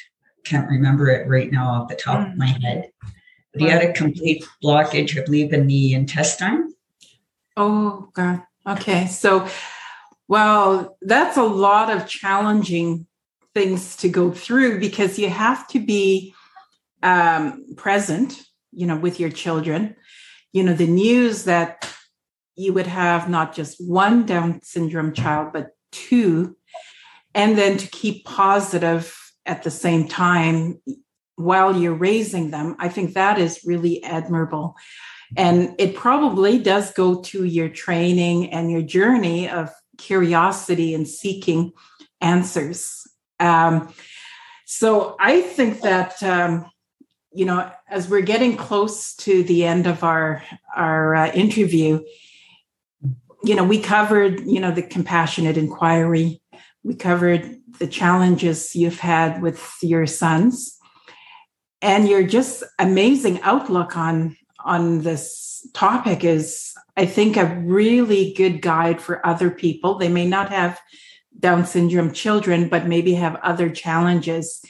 Can't 0.45 0.69
remember 0.69 1.09
it 1.11 1.29
right 1.29 1.53
now 1.53 1.69
off 1.69 1.89
the 1.89 1.95
top 1.95 2.27
mm. 2.27 2.33
of 2.33 2.39
my 2.39 2.47
head. 2.47 2.91
But 3.53 3.63
he 3.63 3.69
had 3.69 3.83
a 3.83 3.93
complete 3.93 4.45
blockage, 4.65 5.17
I 5.17 5.25
believe, 5.25 5.53
in 5.53 5.67
the 5.67 5.93
intestine. 5.95 6.75
Oh, 7.57 8.11
God. 8.15 8.43
Okay. 8.67 9.07
So 9.07 9.49
well, 10.29 10.99
that's 11.01 11.39
a 11.39 11.43
lot 11.43 11.91
of 11.91 12.07
challenging 12.07 13.07
things 13.55 13.97
to 13.97 14.09
go 14.09 14.31
through 14.31 14.81
because 14.81 15.19
you 15.19 15.29
have 15.29 15.67
to 15.69 15.81
be 15.81 16.35
um, 17.03 17.65
present, 17.77 18.43
you 18.73 18.87
know, 18.87 18.97
with 18.97 19.19
your 19.21 19.31
children. 19.31 19.97
You 20.53 20.63
know, 20.63 20.75
the 20.75 20.87
news 20.87 21.45
that 21.45 21.93
you 22.57 22.73
would 22.73 22.87
have 22.87 23.29
not 23.29 23.55
just 23.55 23.77
one 23.79 24.27
Down 24.27 24.61
syndrome 24.63 25.13
child, 25.13 25.53
but 25.53 25.71
two, 25.93 26.57
and 27.35 27.57
then 27.57 27.77
to 27.79 27.87
keep 27.89 28.25
positive 28.25 29.17
at 29.47 29.63
the 29.63 29.71
same 29.71 30.09
time 30.09 30.81
while 31.37 31.77
you're 31.77 31.95
raising 31.95 32.51
them. 32.51 32.77
I 32.79 32.89
think 32.89 33.15
that 33.15 33.39
is 33.39 33.65
really 33.65 34.03
admirable. 34.03 34.77
And 35.37 35.75
it 35.79 35.95
probably 35.95 36.59
does 36.59 36.93
go 36.93 37.21
to 37.23 37.45
your 37.45 37.69
training 37.69 38.53
and 38.53 38.71
your 38.71 38.83
journey 38.83 39.49
of 39.49 39.71
curiosity 39.99 40.95
and 40.95 41.07
seeking 41.07 41.73
answers. 42.21 43.07
Um, 43.41 43.93
so 44.67 45.17
I 45.19 45.41
think 45.41 45.81
that 45.83 46.23
um, 46.23 46.71
you 47.33 47.45
know, 47.45 47.71
as 47.89 48.09
we're 48.09 48.21
getting 48.23 48.57
close 48.57 49.15
to 49.17 49.43
the 49.43 49.65
end 49.65 49.87
of 49.87 50.05
our 50.05 50.43
our 50.77 51.15
uh, 51.15 51.33
interview, 51.33 52.03
you 53.45 53.55
know, 53.55 53.65
we 53.65 53.81
covered 53.81 54.41
you 54.47 54.61
know 54.61 54.71
the 54.71 54.83
compassionate 54.83 55.57
inquiry, 55.57 56.41
we 56.83 56.95
covered 56.95 57.61
the 57.79 57.87
challenges 57.87 58.75
you've 58.75 59.01
had 59.01 59.41
with 59.41 59.77
your 59.83 60.07
sons, 60.07 60.79
and 61.81 62.09
your 62.09 62.23
just 62.23 62.63
amazing 62.79 63.41
outlook 63.43 63.97
on 63.97 64.37
on 64.65 65.03
this 65.03 65.67
topic 65.75 66.25
is 66.25 66.75
I 66.99 67.07
think, 67.07 67.37
a 67.37 67.47
really 67.65 68.33
good 68.33 68.61
guide 68.61 69.01
for 69.01 69.25
other 69.25 69.51
people. 69.51 69.95
They 69.95 70.09
may 70.09 70.27
not 70.27 70.51
have 70.51 70.81
Down 71.39 71.67
syndrome 71.67 72.13
children, 72.13 72.69
but 72.69 72.87
maybe 72.87 73.15
have 73.15 73.37
other 73.37 73.71
challenges. 73.71 74.65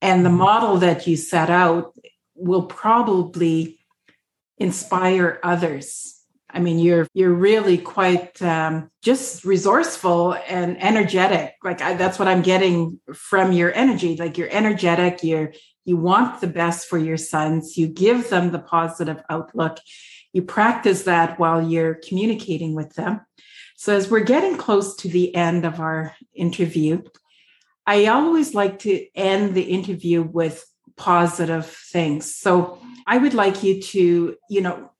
And 0.00 0.24
the 0.24 0.28
mm-hmm. 0.28 0.38
model 0.38 0.76
that 0.78 1.06
you 1.06 1.16
set 1.16 1.50
out 1.50 1.94
will 2.34 2.64
probably 2.64 3.78
inspire 4.58 5.40
others. 5.42 6.12
I 6.48 6.60
mean, 6.60 6.78
you're 6.78 7.06
you're 7.12 7.34
really 7.34 7.76
quite 7.76 8.40
um, 8.40 8.90
just 9.02 9.44
resourceful 9.44 10.36
and 10.48 10.80
energetic. 10.82 11.54
Like 11.62 11.82
I, 11.82 11.94
that's 11.94 12.18
what 12.18 12.28
I'm 12.28 12.42
getting 12.42 13.00
from 13.12 13.52
your 13.52 13.74
energy. 13.74 14.16
Like 14.16 14.38
you're 14.38 14.50
energetic. 14.50 15.22
You're 15.22 15.52
you 15.84 15.96
want 15.96 16.40
the 16.40 16.46
best 16.46 16.88
for 16.88 16.98
your 16.98 17.16
sons. 17.16 17.76
You 17.76 17.88
give 17.88 18.30
them 18.30 18.52
the 18.52 18.58
positive 18.58 19.22
outlook 19.28 19.78
you 20.36 20.42
practice 20.42 21.04
that 21.04 21.38
while 21.38 21.66
you're 21.66 21.94
communicating 21.94 22.74
with 22.74 22.94
them. 22.94 23.22
So, 23.76 23.94
as 23.94 24.10
we're 24.10 24.20
getting 24.20 24.56
close 24.56 24.96
to 24.96 25.08
the 25.08 25.34
end 25.34 25.64
of 25.64 25.80
our 25.80 26.14
interview, 26.34 27.02
I 27.86 28.06
always 28.06 28.54
like 28.54 28.80
to 28.80 29.06
end 29.14 29.54
the 29.54 29.62
interview 29.62 30.22
with 30.22 30.64
positive 30.96 31.66
things. 31.66 32.34
So, 32.34 32.78
I 33.06 33.18
would 33.18 33.34
like 33.34 33.62
you 33.62 33.80
to, 33.82 34.36
you 34.50 34.60
know, 34.60 34.90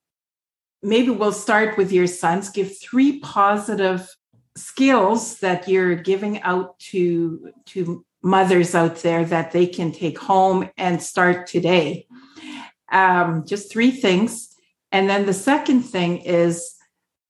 maybe 0.83 1.11
we'll 1.11 1.33
start 1.33 1.77
with 1.77 1.91
your 1.91 2.07
sons, 2.07 2.51
give 2.51 2.79
three 2.79 3.19
positive 3.21 4.09
skills 4.57 5.39
that 5.41 5.69
you're 5.69 5.97
giving 5.97 6.41
out 6.43 6.79
to 6.79 7.53
to 7.67 8.05
mothers 8.23 8.75
out 8.75 8.97
there 8.97 9.25
that 9.25 9.53
they 9.53 9.67
can 9.67 9.93
take 9.93 10.19
home 10.19 10.69
and 10.77 11.03
start 11.03 11.47
today. 11.47 12.07
Um, 12.91 13.45
just 13.47 13.71
three 13.71 13.91
things 13.91 14.57
and 14.93 15.11
then 15.11 15.27
the 15.27 15.35
second 15.35 15.83
thing 15.83 16.19
is 16.19 16.76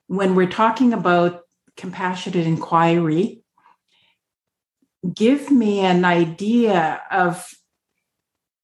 when 0.08 0.34
we're 0.34 0.50
talking 0.50 0.92
about 0.92 1.42
compassionate 1.76 2.46
inquiry, 2.46 3.42
give 5.14 5.50
me 5.50 5.80
an 5.80 6.04
idea 6.04 7.00
of 7.10 7.48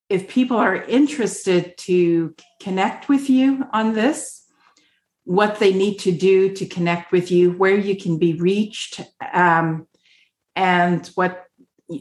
if 0.08 0.28
people 0.28 0.56
are 0.56 0.76
interested 0.76 1.76
to 1.78 2.34
connect 2.60 3.08
with 3.08 3.30
you 3.30 3.64
on 3.72 3.94
this, 3.94 4.46
what 5.24 5.58
they 5.58 5.72
need 5.72 5.98
to 6.00 6.12
do 6.12 6.52
to 6.54 6.66
connect 6.66 7.12
with 7.12 7.30
you, 7.30 7.52
where 7.52 7.76
you 7.76 7.96
can 7.96 8.18
be 8.18 8.34
reached, 8.34 9.00
um, 9.32 9.86
and 10.54 11.06
what 11.14 11.44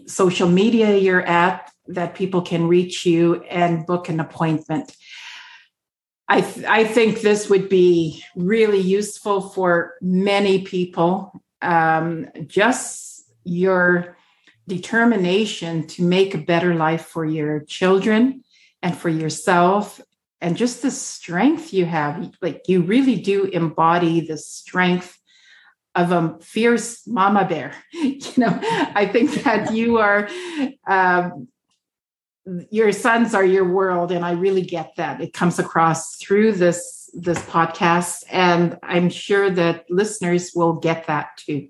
social 0.08 0.50
media 0.50 0.98
you're 0.98 1.22
at 1.22 1.72
that 1.88 2.16
people 2.16 2.42
can 2.42 2.68
reach 2.68 3.06
you 3.06 3.42
and 3.44 3.86
book 3.86 4.10
an 4.10 4.20
appointment. 4.20 4.96
I, 6.32 6.40
th- 6.40 6.66
I 6.66 6.86
think 6.86 7.20
this 7.20 7.50
would 7.50 7.68
be 7.68 8.24
really 8.38 8.80
useful 8.80 9.42
for 9.42 9.96
many 10.00 10.62
people. 10.62 11.44
Um, 11.62 12.30
just 12.48 13.30
your 13.44 14.16
determination 14.66 15.88
to 15.88 16.04
make 16.04 16.34
a 16.34 16.38
better 16.38 16.74
life 16.74 17.08
for 17.08 17.26
your 17.26 17.66
children 17.66 18.46
and 18.82 18.98
for 18.98 19.10
yourself 19.10 20.00
and 20.40 20.56
just 20.56 20.82
the 20.82 20.92
strength 20.92 21.74
you 21.74 21.86
have 21.86 22.32
like 22.42 22.62
you 22.68 22.82
really 22.82 23.18
do 23.20 23.44
embody 23.46 24.22
the 24.22 24.38
strength 24.38 25.20
of 25.96 26.12
a 26.14 26.38
fierce 26.40 27.06
mama 27.06 27.46
bear 27.46 27.74
you 27.92 28.22
know 28.38 28.58
i 28.96 29.06
think 29.06 29.44
that 29.44 29.74
you 29.74 29.98
are 29.98 30.30
um, 30.88 31.48
your 32.70 32.92
sons 32.92 33.34
are 33.34 33.46
your 33.46 33.72
world 33.72 34.12
and 34.12 34.26
i 34.26 34.32
really 34.32 34.64
get 34.64 34.96
that. 34.98 35.22
It 35.22 35.34
comes 35.34 35.60
across 35.60 36.16
through 36.18 36.54
this 36.54 37.10
this 37.14 37.39
podcast 37.39 38.24
and 38.32 38.80
i'm 38.84 39.10
sure 39.10 39.50
that 39.50 39.86
listeners 39.89 40.52
will 40.56 40.74
get 40.74 41.08
that 41.08 41.38
too. 41.38 41.68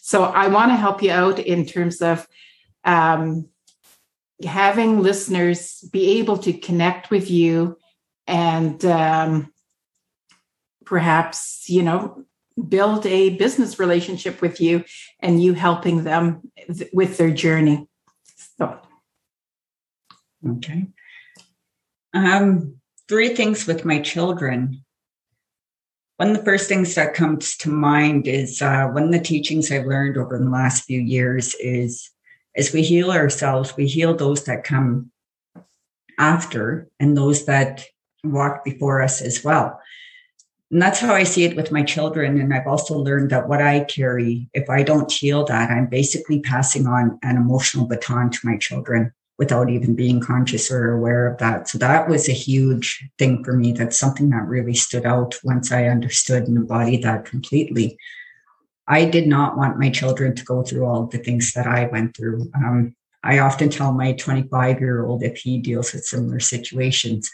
So 0.00 0.24
i 0.24 0.48
want 0.48 0.70
to 0.70 0.76
help 0.76 1.02
you 1.02 1.10
out 1.10 1.38
in 1.38 1.66
terms 1.66 2.02
of 2.02 2.26
um, 2.84 3.48
having 4.44 5.00
listeners 5.00 5.80
be 5.92 6.18
able 6.18 6.38
to 6.38 6.52
connect 6.52 7.10
with 7.10 7.30
you 7.30 7.78
and 8.26 8.84
um, 8.84 9.52
perhaps 10.84 11.68
you 11.68 11.82
know 11.82 12.24
build 12.68 13.06
a 13.06 13.30
business 13.30 13.78
relationship 13.78 14.42
with 14.42 14.60
you 14.60 14.84
and 15.20 15.42
you 15.42 15.54
helping 15.54 16.04
them 16.04 16.42
th- 16.76 16.90
with 16.92 17.16
their 17.16 17.30
journey. 17.30 17.88
So 18.58 18.78
Okay. 20.48 20.86
Um, 22.14 22.76
three 23.08 23.34
things 23.34 23.66
with 23.66 23.84
my 23.84 24.00
children. 24.00 24.84
One 26.16 26.30
of 26.30 26.36
the 26.36 26.44
first 26.44 26.68
things 26.68 26.94
that 26.94 27.14
comes 27.14 27.56
to 27.58 27.70
mind 27.70 28.26
is 28.26 28.60
uh, 28.60 28.88
one 28.88 29.04
of 29.04 29.12
the 29.12 29.20
teachings 29.20 29.70
I've 29.70 29.86
learned 29.86 30.16
over 30.16 30.38
the 30.38 30.50
last 30.50 30.84
few 30.84 31.00
years 31.00 31.54
is 31.54 32.10
as 32.56 32.72
we 32.72 32.82
heal 32.82 33.10
ourselves, 33.10 33.76
we 33.76 33.86
heal 33.86 34.14
those 34.14 34.44
that 34.44 34.64
come 34.64 35.10
after 36.18 36.88
and 37.00 37.16
those 37.16 37.46
that 37.46 37.84
walk 38.24 38.64
before 38.64 39.02
us 39.02 39.20
as 39.20 39.42
well. 39.42 39.80
And 40.70 40.80
that's 40.80 41.00
how 41.00 41.14
I 41.14 41.24
see 41.24 41.44
it 41.44 41.56
with 41.56 41.72
my 41.72 41.82
children. 41.82 42.40
And 42.40 42.52
I've 42.54 42.66
also 42.66 42.98
learned 42.98 43.30
that 43.30 43.48
what 43.48 43.60
I 43.60 43.80
carry, 43.84 44.48
if 44.54 44.70
I 44.70 44.82
don't 44.82 45.10
heal 45.10 45.44
that, 45.46 45.70
I'm 45.70 45.86
basically 45.86 46.40
passing 46.40 46.86
on 46.86 47.18
an 47.22 47.36
emotional 47.36 47.86
baton 47.86 48.30
to 48.30 48.38
my 48.44 48.56
children 48.56 49.12
without 49.42 49.68
even 49.68 49.96
being 49.96 50.20
conscious 50.20 50.70
or 50.70 50.92
aware 50.92 51.26
of 51.26 51.36
that. 51.38 51.68
So 51.68 51.76
that 51.78 52.08
was 52.08 52.28
a 52.28 52.32
huge 52.32 53.04
thing 53.18 53.42
for 53.42 53.54
me. 53.54 53.72
That's 53.72 53.98
something 53.98 54.30
that 54.30 54.46
really 54.46 54.74
stood 54.74 55.04
out 55.04 55.34
once 55.42 55.72
I 55.72 55.86
understood 55.86 56.44
and 56.46 56.56
embodied 56.56 57.02
that 57.02 57.24
completely. 57.24 57.98
I 58.86 59.04
did 59.04 59.26
not 59.26 59.56
want 59.56 59.80
my 59.80 59.90
children 59.90 60.36
to 60.36 60.44
go 60.44 60.62
through 60.62 60.86
all 60.86 61.06
the 61.06 61.18
things 61.18 61.54
that 61.54 61.66
I 61.66 61.86
went 61.86 62.16
through. 62.16 62.52
Um, 62.54 62.94
I 63.24 63.40
often 63.40 63.68
tell 63.68 63.92
my 63.92 64.12
25 64.12 64.78
year 64.78 65.04
old 65.04 65.24
if 65.24 65.38
he 65.38 65.58
deals 65.58 65.92
with 65.92 66.04
similar 66.04 66.38
situations, 66.38 67.28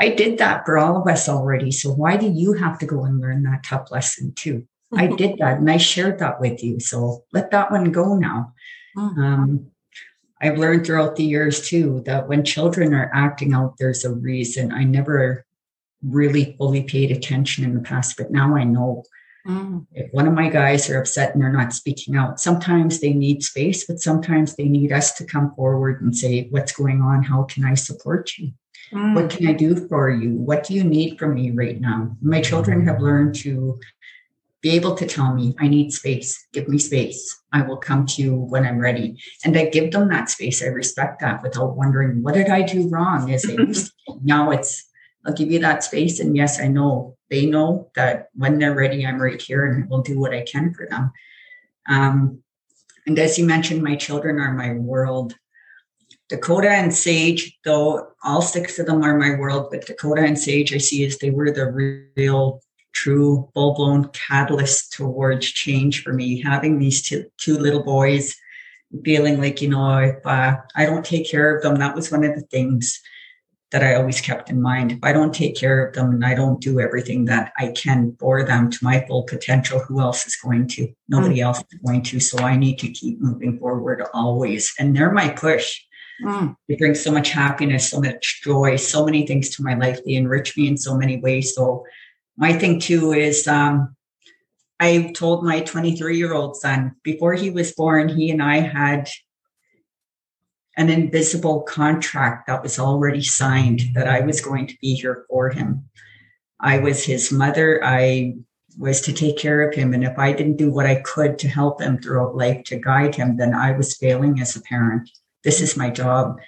I 0.00 0.08
did 0.08 0.38
that 0.38 0.66
for 0.66 0.78
all 0.78 1.00
of 1.00 1.06
us 1.06 1.28
already. 1.28 1.70
So 1.70 1.92
why 1.92 2.16
do 2.16 2.28
you 2.28 2.54
have 2.54 2.76
to 2.80 2.86
go 2.86 3.04
and 3.04 3.20
learn 3.20 3.44
that 3.44 3.62
tough 3.62 3.92
lesson 3.92 4.32
too? 4.34 4.66
I 4.96 5.06
did 5.06 5.38
that 5.38 5.58
and 5.58 5.70
I 5.70 5.76
shared 5.76 6.18
that 6.18 6.40
with 6.40 6.64
you. 6.64 6.80
So 6.80 7.22
let 7.32 7.52
that 7.52 7.70
one 7.70 7.92
go 7.92 8.16
now. 8.16 8.52
Mm. 8.96 9.18
Um, 9.18 9.71
I've 10.42 10.58
learned 10.58 10.84
throughout 10.84 11.16
the 11.16 11.24
years 11.24 11.66
too 11.66 12.02
that 12.04 12.28
when 12.28 12.44
children 12.44 12.92
are 12.92 13.10
acting 13.14 13.54
out, 13.54 13.76
there's 13.78 14.04
a 14.04 14.12
reason. 14.12 14.72
I 14.72 14.84
never 14.84 15.46
really 16.02 16.56
fully 16.58 16.82
paid 16.82 17.12
attention 17.12 17.64
in 17.64 17.74
the 17.74 17.80
past, 17.80 18.16
but 18.16 18.32
now 18.32 18.56
I 18.56 18.64
know. 18.64 19.04
Mm. 19.46 19.86
If 19.92 20.12
one 20.12 20.26
of 20.26 20.34
my 20.34 20.48
guys 20.48 20.88
are 20.90 21.00
upset 21.00 21.32
and 21.32 21.42
they're 21.42 21.52
not 21.52 21.72
speaking 21.72 22.16
out, 22.16 22.40
sometimes 22.40 23.00
they 23.00 23.12
need 23.12 23.42
space, 23.42 23.86
but 23.86 24.00
sometimes 24.00 24.56
they 24.56 24.68
need 24.68 24.92
us 24.92 25.12
to 25.14 25.24
come 25.24 25.54
forward 25.54 26.00
and 26.00 26.14
say, 26.14 26.48
What's 26.50 26.72
going 26.72 27.00
on? 27.02 27.22
How 27.22 27.44
can 27.44 27.64
I 27.64 27.74
support 27.74 28.30
you? 28.38 28.52
Mm. 28.92 29.14
What 29.14 29.30
can 29.30 29.46
I 29.46 29.52
do 29.52 29.88
for 29.88 30.10
you? 30.10 30.32
What 30.32 30.64
do 30.64 30.74
you 30.74 30.84
need 30.84 31.18
from 31.18 31.34
me 31.34 31.50
right 31.50 31.80
now? 31.80 32.16
My 32.20 32.40
children 32.40 32.86
have 32.86 33.00
learned 33.00 33.34
to 33.36 33.78
be 34.62 34.70
able 34.70 34.94
to 34.94 35.06
tell 35.06 35.34
me, 35.34 35.54
I 35.58 35.66
need 35.66 35.92
space, 35.92 36.46
give 36.52 36.68
me 36.68 36.78
space. 36.78 37.42
I 37.52 37.62
will 37.62 37.76
come 37.76 38.06
to 38.06 38.22
you 38.22 38.34
when 38.34 38.64
I'm 38.64 38.78
ready. 38.78 39.20
And 39.44 39.56
I 39.56 39.66
give 39.66 39.90
them 39.90 40.08
that 40.08 40.30
space. 40.30 40.62
I 40.62 40.66
respect 40.66 41.20
that 41.20 41.42
without 41.42 41.76
wondering, 41.76 42.22
what 42.22 42.34
did 42.34 42.48
I 42.48 42.62
do 42.62 42.88
wrong? 42.88 43.28
Used 43.28 43.46
to. 43.46 43.90
Now 44.22 44.52
it's, 44.52 44.88
I'll 45.26 45.34
give 45.34 45.50
you 45.50 45.58
that 45.58 45.82
space. 45.82 46.20
And 46.20 46.36
yes, 46.36 46.60
I 46.60 46.68
know 46.68 47.16
they 47.28 47.46
know 47.46 47.90
that 47.96 48.28
when 48.34 48.58
they're 48.58 48.74
ready, 48.74 49.04
I'm 49.04 49.20
right 49.20 49.40
here 49.40 49.66
and 49.66 49.90
will 49.90 50.02
do 50.02 50.18
what 50.20 50.32
I 50.32 50.42
can 50.42 50.72
for 50.72 50.86
them. 50.88 51.10
Um, 51.88 52.42
and 53.06 53.18
as 53.18 53.38
you 53.38 53.44
mentioned, 53.44 53.82
my 53.82 53.96
children 53.96 54.38
are 54.38 54.52
my 54.52 54.74
world. 54.74 55.34
Dakota 56.28 56.70
and 56.70 56.94
Sage, 56.94 57.58
though 57.64 58.08
all 58.22 58.42
six 58.42 58.78
of 58.78 58.86
them 58.86 59.02
are 59.02 59.18
my 59.18 59.34
world, 59.34 59.68
but 59.72 59.86
Dakota 59.86 60.22
and 60.22 60.38
Sage 60.38 60.72
I 60.72 60.78
see 60.78 61.04
as 61.04 61.18
they 61.18 61.30
were 61.30 61.50
the 61.50 62.06
real 62.16 62.62
true 62.92 63.48
full 63.54 63.74
blown 63.74 64.08
catalyst 64.08 64.92
towards 64.92 65.46
change 65.46 66.02
for 66.02 66.12
me. 66.12 66.40
Having 66.40 66.78
these 66.78 67.02
two, 67.02 67.26
two 67.38 67.58
little 67.58 67.82
boys, 67.82 68.36
feeling 69.04 69.40
like, 69.40 69.62
you 69.62 69.68
know, 69.68 69.98
if 69.98 70.26
uh, 70.26 70.56
I 70.76 70.86
don't 70.86 71.04
take 71.04 71.30
care 71.30 71.56
of 71.56 71.62
them, 71.62 71.76
that 71.76 71.94
was 71.94 72.10
one 72.10 72.24
of 72.24 72.34
the 72.34 72.42
things 72.42 73.00
that 73.72 73.82
I 73.82 73.94
always 73.94 74.20
kept 74.20 74.50
in 74.50 74.60
mind. 74.60 74.92
If 74.92 74.98
I 75.02 75.12
don't 75.12 75.34
take 75.34 75.56
care 75.56 75.84
of 75.84 75.94
them 75.94 76.10
and 76.10 76.24
I 76.24 76.34
don't 76.34 76.60
do 76.60 76.78
everything 76.78 77.24
that 77.24 77.52
I 77.58 77.68
can 77.68 78.14
for 78.20 78.44
them 78.44 78.70
to 78.70 78.78
my 78.84 79.04
full 79.08 79.22
potential, 79.22 79.80
who 79.80 80.00
else 80.00 80.26
is 80.26 80.36
going 80.36 80.68
to? 80.68 80.92
Nobody 81.08 81.38
mm. 81.38 81.44
else 81.44 81.58
is 81.58 81.80
going 81.84 82.02
to. 82.02 82.20
So 82.20 82.38
I 82.44 82.56
need 82.56 82.78
to 82.80 82.88
keep 82.88 83.20
moving 83.20 83.58
forward 83.58 84.04
always. 84.12 84.74
And 84.78 84.94
they're 84.94 85.10
my 85.10 85.30
push. 85.30 85.80
Mm. 86.22 86.54
They 86.68 86.76
bring 86.76 86.94
so 86.94 87.10
much 87.10 87.30
happiness, 87.30 87.88
so 87.88 88.00
much 88.00 88.42
joy, 88.44 88.76
so 88.76 89.06
many 89.06 89.26
things 89.26 89.48
to 89.56 89.62
my 89.62 89.74
life. 89.74 89.98
They 90.04 90.14
enrich 90.14 90.54
me 90.54 90.68
in 90.68 90.76
so 90.76 90.94
many 90.94 91.16
ways. 91.16 91.54
So 91.54 91.84
my 92.36 92.52
thing 92.52 92.80
too 92.80 93.12
is 93.12 93.46
um, 93.46 93.94
I 94.80 95.12
told 95.14 95.44
my 95.44 95.60
23 95.60 96.16
year 96.16 96.32
old 96.32 96.56
son 96.56 96.96
before 97.02 97.34
he 97.34 97.50
was 97.50 97.72
born, 97.72 98.08
he 98.08 98.30
and 98.30 98.42
I 98.42 98.60
had 98.60 99.08
an 100.76 100.88
invisible 100.88 101.60
contract 101.62 102.46
that 102.46 102.62
was 102.62 102.78
already 102.78 103.22
signed 103.22 103.82
that 103.94 104.08
I 104.08 104.20
was 104.20 104.40
going 104.40 104.66
to 104.68 104.76
be 104.80 104.94
here 104.94 105.26
for 105.28 105.50
him. 105.50 105.88
I 106.58 106.78
was 106.78 107.04
his 107.04 107.30
mother. 107.30 107.84
I 107.84 108.36
was 108.78 109.02
to 109.02 109.12
take 109.12 109.36
care 109.36 109.60
of 109.60 109.74
him. 109.74 109.92
And 109.92 110.02
if 110.02 110.18
I 110.18 110.32
didn't 110.32 110.56
do 110.56 110.70
what 110.70 110.86
I 110.86 111.02
could 111.02 111.38
to 111.40 111.48
help 111.48 111.82
him 111.82 111.98
throughout 111.98 112.36
life 112.36 112.64
to 112.64 112.76
guide 112.76 113.14
him, 113.14 113.36
then 113.36 113.54
I 113.54 113.72
was 113.72 113.96
failing 113.96 114.40
as 114.40 114.56
a 114.56 114.62
parent. 114.62 115.10
This 115.44 115.60
is 115.60 115.76
my 115.76 115.90
job. 115.90 116.38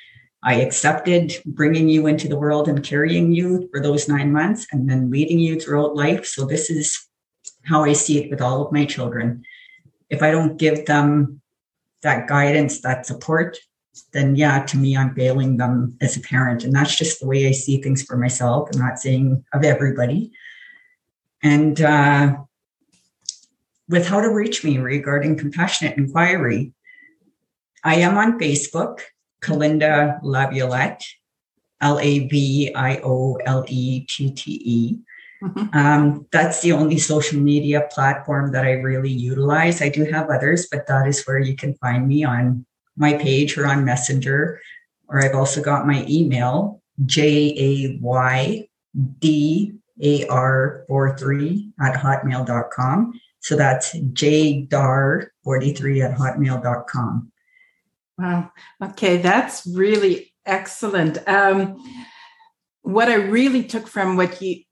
I 0.45 0.57
accepted 0.57 1.35
bringing 1.47 1.89
you 1.89 2.07
into 2.07 2.29
the 2.29 2.39
world 2.39 2.69
and 2.69 2.85
carrying 2.85 3.33
you 3.33 3.69
for 3.73 3.81
those 3.81 4.09
nine 4.09 4.31
months 4.31 4.67
and 4.71 4.89
then 4.89 5.11
leading 5.11 5.39
you 5.39 5.59
throughout 5.59 5.97
life. 5.97 6.27
So, 6.27 6.45
this 6.45 6.71
is 6.71 7.09
how 7.65 7.85
I 7.85 7.95
see 7.95 8.23
it 8.23 8.31
with 8.31 8.43
all 8.43 8.65
of 8.65 8.73
my 8.73 8.85
children. 8.85 9.43
If 10.11 10.23
I 10.23 10.31
don't 10.31 10.59
give 10.59 10.85
them 10.85 11.41
that 12.03 12.29
guidance, 12.29 12.83
that 12.83 13.07
support, 13.07 13.59
then 14.13 14.37
yeah, 14.37 14.65
to 14.67 14.77
me, 14.77 14.97
I'm 14.97 15.15
failing 15.15 15.57
them 15.57 15.97
as 16.01 16.17
a 16.17 16.21
parent. 16.21 16.63
And 16.63 16.75
that's 16.75 16.97
just 16.97 17.21
the 17.21 17.27
way 17.27 17.49
I 17.49 17.53
see 17.53 17.81
things 17.81 18.03
for 18.03 18.17
myself. 18.17 18.69
I'm 18.73 18.81
not 18.81 18.99
saying 18.99 19.45
of 19.53 19.65
everybody. 19.65 20.33
And 21.43 21.81
uh, 21.81 22.37
with 23.89 24.07
how 24.07 24.21
to 24.21 24.29
reach 24.29 24.65
me 24.65 24.79
regarding 24.79 25.39
compassionate 25.39 25.97
inquiry, 25.97 26.73
I 27.83 27.97
am 27.97 28.17
on 28.17 28.39
Facebook. 28.39 29.01
Kalinda 29.45 30.19
Laviolette, 30.23 31.05
L 31.81 31.99
A 31.99 32.29
V 32.29 32.73
I 32.75 33.01
O 33.05 33.35
L 33.45 33.65
E 33.69 34.07
T 34.09 34.31
T 34.31 34.63
E. 34.65 34.99
Mm-hmm. 35.43 35.77
Um, 35.77 36.27
that's 36.33 36.63
the 36.63 36.73
only 36.73 36.99
social 36.99 37.39
media 37.39 37.87
platform 37.91 38.53
that 38.53 38.65
I 38.65 38.73
really 38.73 39.11
utilize. 39.11 39.83
I 39.83 39.91
do 39.91 40.05
have 40.05 40.31
others, 40.31 40.67
but 40.71 40.87
that 40.87 41.07
is 41.07 41.25
where 41.25 41.39
you 41.39 41.55
can 41.55 41.75
find 41.75 42.09
me 42.09 42.25
on 42.25 42.65
my 42.97 43.15
page 43.15 43.59
or 43.59 43.67
on 43.67 43.85
Messenger. 43.85 44.61
Or 45.09 45.23
I've 45.23 45.35
also 45.35 45.61
got 45.63 45.87
my 45.87 46.07
email, 46.09 46.81
J 47.05 47.55
A 47.59 47.99
Y 48.01 48.67
D 49.19 49.75
A 50.03 50.27
R 50.29 50.85
43 50.89 51.73
at 51.81 51.95
hotmail.com. 51.95 53.21
So 53.41 53.57
that's 53.57 53.95
jdar43 53.95 55.31
at 56.03 56.17
hotmail.com. 56.17 57.33
Wow. 58.19 58.53
Okay, 58.83 59.17
that's 59.19 59.67
really 59.67 60.33
excellent. 60.47 61.19
Um, 61.29 61.77
what 62.83 63.09
I 63.09 63.15
really 63.15 63.65
took 63.65 63.89
from 63.89 64.17
what 64.17 64.41
you 64.41 64.63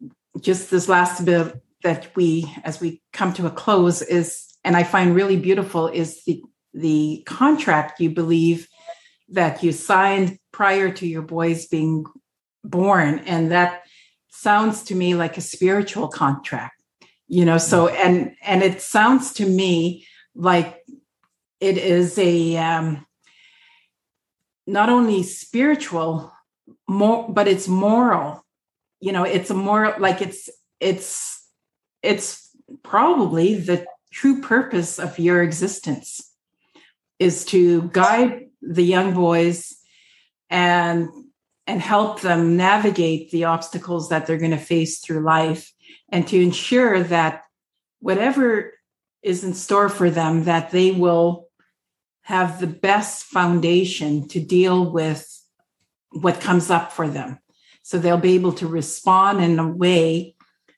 just 0.40 0.70
this 0.70 0.88
last 0.88 1.24
bit 1.24 1.60
that 1.82 2.14
we, 2.14 2.52
as 2.62 2.80
we 2.80 3.02
come 3.12 3.32
to 3.34 3.46
a 3.46 3.50
close, 3.50 4.02
is, 4.02 4.46
and 4.64 4.76
I 4.76 4.84
find 4.84 5.14
really 5.14 5.36
beautiful, 5.36 5.88
is 5.88 6.22
the 6.24 6.42
the 6.74 7.22
contract 7.26 8.00
you 8.00 8.10
believe 8.10 8.66
that 9.28 9.62
you 9.62 9.72
signed 9.72 10.38
prior 10.52 10.90
to 10.90 11.06
your 11.06 11.22
boys 11.22 11.66
being 11.66 12.04
born, 12.64 13.18
and 13.20 13.50
that 13.50 13.82
sounds 14.28 14.84
to 14.84 14.94
me 14.94 15.14
like 15.14 15.36
a 15.36 15.42
spiritual 15.42 16.08
contract. 16.08 16.80
You 17.28 17.44
know, 17.44 17.58
so 17.58 17.88
and 17.88 18.34
and 18.42 18.62
it 18.62 18.80
sounds 18.82 19.32
to 19.34 19.46
me 19.46 20.06
like 20.34 20.82
it 21.60 21.78
is 21.78 22.18
a 22.18 22.56
um, 22.56 23.06
not 24.66 24.88
only 24.88 25.22
spiritual, 25.22 26.32
more, 26.88 27.28
but 27.28 27.48
it's 27.48 27.68
moral. 27.68 28.44
You 29.00 29.12
know, 29.12 29.24
it's 29.24 29.50
a 29.50 29.54
moral, 29.54 29.94
like 29.98 30.22
it's, 30.22 30.48
it's, 30.80 31.48
it's 32.02 32.50
probably 32.82 33.58
the 33.58 33.86
true 34.12 34.40
purpose 34.40 34.98
of 34.98 35.18
your 35.18 35.42
existence 35.42 36.30
is 37.18 37.44
to 37.46 37.82
guide 37.92 38.46
the 38.60 38.84
young 38.84 39.14
boys 39.14 39.76
and 40.50 41.08
and 41.66 41.80
help 41.80 42.20
them 42.20 42.56
navigate 42.56 43.30
the 43.30 43.44
obstacles 43.44 44.08
that 44.08 44.26
they're 44.26 44.38
going 44.38 44.50
to 44.50 44.56
face 44.56 44.98
through 44.98 45.20
life 45.20 45.72
and 46.10 46.26
to 46.26 46.40
ensure 46.40 47.02
that 47.04 47.44
whatever 48.00 48.74
is 49.22 49.44
in 49.44 49.54
store 49.54 49.88
for 49.88 50.10
them 50.10 50.44
that 50.44 50.72
they 50.72 50.90
will 50.90 51.48
have 52.22 52.60
the 52.60 52.66
best 52.66 53.24
foundation 53.24 54.28
to 54.28 54.40
deal 54.40 54.90
with 54.90 55.28
what 56.10 56.40
comes 56.40 56.70
up 56.70 56.92
for 56.92 57.08
them. 57.08 57.38
So 57.82 57.98
they'll 57.98 58.16
be 58.16 58.34
able 58.34 58.52
to 58.54 58.66
respond 58.66 59.42
in 59.42 59.58
a 59.58 59.68
way 59.68 60.36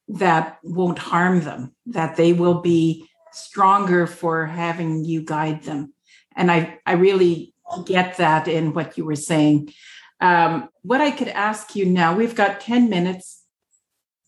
that 0.09 0.59
won't 0.63 0.99
harm 0.99 1.43
them 1.43 1.75
that 1.87 2.17
they 2.17 2.33
will 2.33 2.61
be 2.61 3.09
stronger 3.33 4.07
for 4.07 4.47
having 4.47 5.05
you 5.05 5.23
guide 5.23 5.63
them. 5.63 5.93
And 6.37 6.51
i 6.51 6.79
i 6.87 6.93
really 6.93 7.55
get 7.87 8.17
that 8.19 8.47
in 8.49 8.75
what 8.75 8.97
you 8.99 9.05
were 9.05 9.17
saying. 9.17 9.73
Um, 10.21 10.69
what 10.83 11.01
i 11.01 11.11
could 11.11 11.29
ask 11.29 11.75
you 11.75 11.87
now 11.87 12.15
we've 12.15 12.35
got 12.35 12.61
10 12.61 12.89
minutes. 12.89 13.43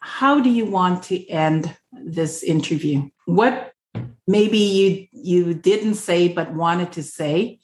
How 0.00 0.40
do 0.40 0.50
you 0.50 0.66
want 0.66 1.04
to 1.04 1.26
end 1.28 1.76
this 1.92 2.42
interview? 2.42 3.08
What 3.24 3.72
maybe 4.26 4.58
you 4.58 5.06
you 5.12 5.54
didn't 5.54 5.94
say 5.94 6.28
but 6.28 6.52
wanted 6.52 6.92
to 6.92 7.02
say 7.02 7.58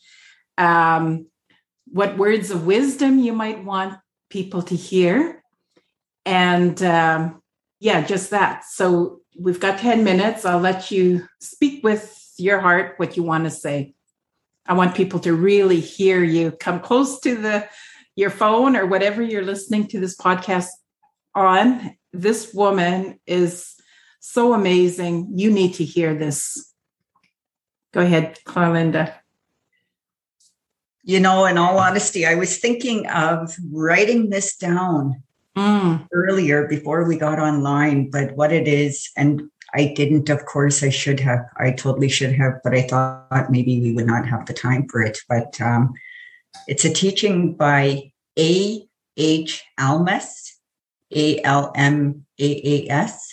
um, 0.58 1.26
what 1.86 2.16
words 2.16 2.50
of 2.50 2.66
wisdom 2.66 3.18
you 3.18 3.32
might 3.32 3.64
want 3.64 3.98
people 4.30 4.62
to 4.62 4.74
hear. 4.74 5.42
And 6.24 6.80
um, 6.82 7.42
yeah 7.80 8.02
just 8.02 8.30
that. 8.30 8.64
So 8.64 9.20
we've 9.38 9.60
got 9.60 9.78
10 9.78 10.04
minutes. 10.04 10.44
I'll 10.44 10.60
let 10.60 10.90
you 10.90 11.26
speak 11.40 11.82
with 11.82 12.18
your 12.38 12.60
heart 12.60 12.94
what 12.96 13.16
you 13.16 13.22
want 13.22 13.44
to 13.44 13.50
say. 13.50 13.94
I 14.66 14.74
want 14.74 14.94
people 14.94 15.20
to 15.20 15.34
really 15.34 15.80
hear 15.80 16.22
you. 16.22 16.52
Come 16.52 16.80
close 16.80 17.20
to 17.20 17.34
the 17.34 17.68
your 18.14 18.30
phone 18.30 18.76
or 18.76 18.86
whatever 18.86 19.22
you're 19.22 19.44
listening 19.44 19.88
to 19.88 19.98
this 19.98 20.16
podcast 20.16 20.68
on. 21.34 21.96
This 22.12 22.52
woman 22.52 23.18
is 23.26 23.74
so 24.22 24.54
amazing. 24.54 25.32
You 25.34 25.50
need 25.50 25.74
to 25.74 25.84
hear 25.84 26.14
this. 26.14 26.72
Go 27.92 28.00
ahead, 28.00 28.38
Clarlinda. 28.46 29.14
You 31.02 31.18
know, 31.18 31.44
in 31.46 31.58
all 31.58 31.78
honesty, 31.78 32.24
I 32.24 32.36
was 32.36 32.58
thinking 32.58 33.08
of 33.08 33.54
writing 33.72 34.30
this 34.30 34.56
down 34.56 35.24
mm. 35.56 36.06
earlier 36.12 36.68
before 36.68 37.04
we 37.04 37.18
got 37.18 37.40
online, 37.40 38.10
but 38.10 38.36
what 38.36 38.52
it 38.52 38.68
is, 38.68 39.10
and 39.16 39.50
I 39.74 39.92
didn't, 39.96 40.30
of 40.30 40.46
course, 40.46 40.84
I 40.84 40.90
should 40.90 41.18
have, 41.18 41.40
I 41.58 41.72
totally 41.72 42.08
should 42.08 42.32
have, 42.36 42.60
but 42.62 42.74
I 42.74 42.82
thought 42.82 43.50
maybe 43.50 43.80
we 43.80 43.92
would 43.92 44.06
not 44.06 44.26
have 44.28 44.46
the 44.46 44.54
time 44.54 44.86
for 44.88 45.02
it. 45.02 45.18
But 45.28 45.60
um, 45.60 45.92
it's 46.68 46.84
a 46.84 46.92
teaching 46.92 47.54
by 47.54 48.12
A. 48.38 48.86
H. 49.16 49.64
Almaas, 49.78 50.52
A 51.14 51.42
L 51.42 51.72
M 51.74 52.24
A 52.38 52.60
A 52.64 52.88
S. 52.88 53.31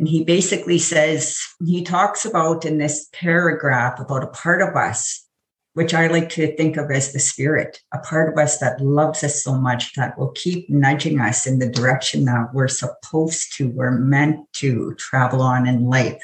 And 0.00 0.08
he 0.08 0.24
basically 0.24 0.78
says, 0.78 1.38
he 1.62 1.82
talks 1.82 2.24
about 2.24 2.64
in 2.64 2.78
this 2.78 3.10
paragraph 3.12 4.00
about 4.00 4.24
a 4.24 4.28
part 4.28 4.62
of 4.62 4.74
us, 4.74 5.28
which 5.74 5.92
I 5.92 6.06
like 6.06 6.30
to 6.30 6.56
think 6.56 6.78
of 6.78 6.90
as 6.90 7.12
the 7.12 7.18
spirit, 7.18 7.82
a 7.92 7.98
part 7.98 8.32
of 8.32 8.38
us 8.38 8.56
that 8.60 8.80
loves 8.80 9.22
us 9.22 9.44
so 9.44 9.54
much 9.54 9.92
that 9.96 10.18
will 10.18 10.30
keep 10.30 10.70
nudging 10.70 11.20
us 11.20 11.46
in 11.46 11.58
the 11.58 11.68
direction 11.68 12.24
that 12.24 12.48
we're 12.54 12.66
supposed 12.66 13.54
to, 13.58 13.68
we're 13.68 13.90
meant 13.90 14.50
to 14.54 14.94
travel 14.94 15.42
on 15.42 15.68
in 15.68 15.84
life. 15.84 16.22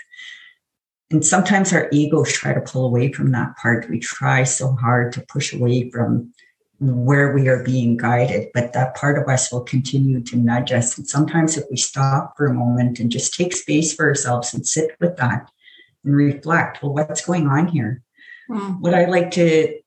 And 1.11 1.22
sometimes 1.22 1.70
our 1.74 1.91
egos 1.93 2.33
try 2.33 2.55
to 2.55 2.62
pull 2.62 2.87
away 2.87 3.12
from 3.12 3.33
that 3.33 3.59
part. 3.59 3.91
We 3.91 4.01
try 4.01 4.45
so 4.45 4.72
hard 4.72 5.12
to 5.12 5.27
push 5.29 5.53
away 5.53 5.91
from 5.91 6.33
where 6.79 7.33
we 7.33 7.49
are 7.49 7.62
being 7.62 7.97
guided, 7.97 8.49
but 8.53 8.72
that 8.72 8.95
part 8.95 9.18
of 9.18 9.29
us 9.29 9.51
will 9.51 9.62
continue 9.62 10.20
to 10.20 10.37
nudge 10.37 10.72
us. 10.72 10.97
And 10.99 11.09
sometimes, 11.09 11.57
if 11.57 11.64
we 11.70 11.77
stop 11.77 12.35
for 12.37 12.47
a 12.47 12.55
moment 12.55 12.99
and 12.99 13.11
just 13.11 13.35
take 13.35 13.55
space 13.55 13.95
for 13.95 14.07
ourselves 14.07 14.53
and 14.53 14.66
sit 14.66 14.97
with 15.01 15.16
that 15.16 15.51
and 16.05 16.14
reflect, 16.14 16.83
well, 16.83 16.93
what's 16.93 17.24
going 17.24 17.47
on 17.47 17.68
here? 17.68 18.03
Mm. 18.51 18.81
What 18.81 18.95
I 18.95 19.07
like 19.07 19.31
to 19.33 19.79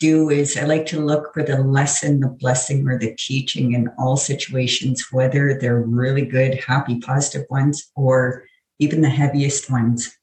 do 0.00 0.30
is 0.30 0.56
I 0.56 0.64
like 0.64 0.86
to 0.86 1.04
look 1.04 1.34
for 1.34 1.42
the 1.42 1.58
lesson, 1.58 2.20
the 2.20 2.28
blessing, 2.28 2.88
or 2.88 2.98
the 2.98 3.14
teaching 3.16 3.74
in 3.74 3.88
all 3.98 4.16
situations, 4.16 5.06
whether 5.10 5.58
they're 5.58 5.80
really 5.80 6.24
good, 6.24 6.62
happy, 6.64 6.98
positive 7.00 7.46
ones, 7.50 7.90
or 7.94 8.44
even 8.78 9.00
the 9.00 9.10
heaviest 9.10 9.70
ones 9.70 10.17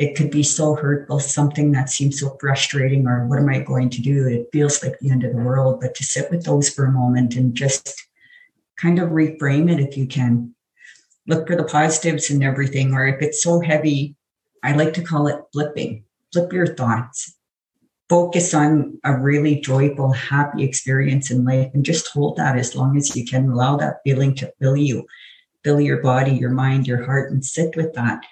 it 0.00 0.16
could 0.16 0.30
be 0.30 0.42
so 0.42 0.74
hurtful, 0.74 1.20
something 1.20 1.72
that 1.72 1.90
seems 1.90 2.20
so 2.20 2.34
frustrating, 2.40 3.06
or 3.06 3.26
what 3.26 3.38
am 3.38 3.50
I 3.50 3.60
going 3.60 3.90
to 3.90 4.00
do? 4.00 4.26
It 4.26 4.48
feels 4.50 4.82
like 4.82 4.98
the 4.98 5.10
end 5.10 5.24
of 5.24 5.36
the 5.36 5.42
world. 5.42 5.78
But 5.78 5.94
to 5.96 6.04
sit 6.04 6.30
with 6.30 6.42
those 6.42 6.70
for 6.70 6.86
a 6.86 6.90
moment 6.90 7.36
and 7.36 7.54
just 7.54 8.02
kind 8.78 8.98
of 8.98 9.10
reframe 9.10 9.70
it 9.70 9.78
if 9.78 9.98
you 9.98 10.06
can. 10.06 10.54
Look 11.26 11.46
for 11.46 11.54
the 11.54 11.64
positives 11.64 12.30
and 12.30 12.42
everything. 12.42 12.94
Or 12.94 13.06
if 13.06 13.20
it's 13.20 13.42
so 13.42 13.60
heavy, 13.60 14.16
I 14.64 14.72
like 14.72 14.94
to 14.94 15.02
call 15.02 15.26
it 15.26 15.44
flipping. 15.52 16.04
Flip 16.32 16.50
your 16.50 16.74
thoughts. 16.74 17.36
Focus 18.08 18.54
on 18.54 18.98
a 19.04 19.14
really 19.14 19.60
joyful, 19.60 20.12
happy 20.12 20.64
experience 20.64 21.30
in 21.30 21.44
life 21.44 21.72
and 21.74 21.84
just 21.84 22.08
hold 22.08 22.38
that 22.38 22.56
as 22.56 22.74
long 22.74 22.96
as 22.96 23.14
you 23.14 23.26
can. 23.26 23.50
Allow 23.50 23.76
that 23.76 23.98
feeling 24.02 24.34
to 24.36 24.50
fill 24.62 24.78
you, 24.78 25.06
fill 25.62 25.78
your 25.78 26.00
body, 26.00 26.32
your 26.32 26.52
mind, 26.52 26.86
your 26.86 27.04
heart, 27.04 27.30
and 27.30 27.44
sit 27.44 27.76
with 27.76 27.92
that. 27.92 28.24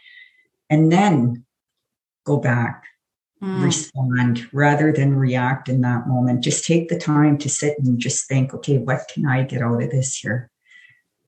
And 0.70 0.90
then 0.90 1.44
go 2.28 2.36
back, 2.36 2.84
mm. 3.42 3.64
respond 3.64 4.46
rather 4.52 4.92
than 4.92 5.16
react 5.16 5.68
in 5.68 5.80
that 5.80 6.06
moment. 6.06 6.44
Just 6.44 6.64
take 6.64 6.88
the 6.88 6.98
time 6.98 7.38
to 7.38 7.48
sit 7.48 7.74
and 7.78 7.98
just 7.98 8.28
think, 8.28 8.54
okay, 8.54 8.78
what 8.78 9.10
can 9.12 9.26
I 9.26 9.42
get 9.42 9.62
out 9.62 9.82
of 9.82 9.90
this 9.90 10.16
here? 10.16 10.50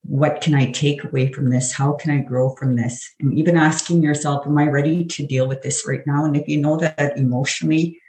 What 0.03 0.41
can 0.41 0.53
I 0.55 0.71
take 0.71 1.03
away 1.03 1.31
from 1.31 1.49
this? 1.49 1.71
How 1.71 1.93
can 1.93 2.11
I 2.11 2.21
grow 2.21 2.55
from 2.55 2.75
this? 2.75 2.95
And 3.19 3.37
even 3.37 3.57
asking 3.57 4.01
yourself, 4.01 4.47
am 4.47 4.57
I 4.57 4.67
ready 4.67 5.05
to 5.05 5.27
deal 5.27 5.47
with 5.47 5.61
this 5.61 5.85
right 5.87 6.05
now? 6.07 6.25
And 6.25 6.35
if 6.35 6.47
you 6.47 6.59
know 6.59 6.77
that 6.77 7.17
emotionally, 7.17 7.99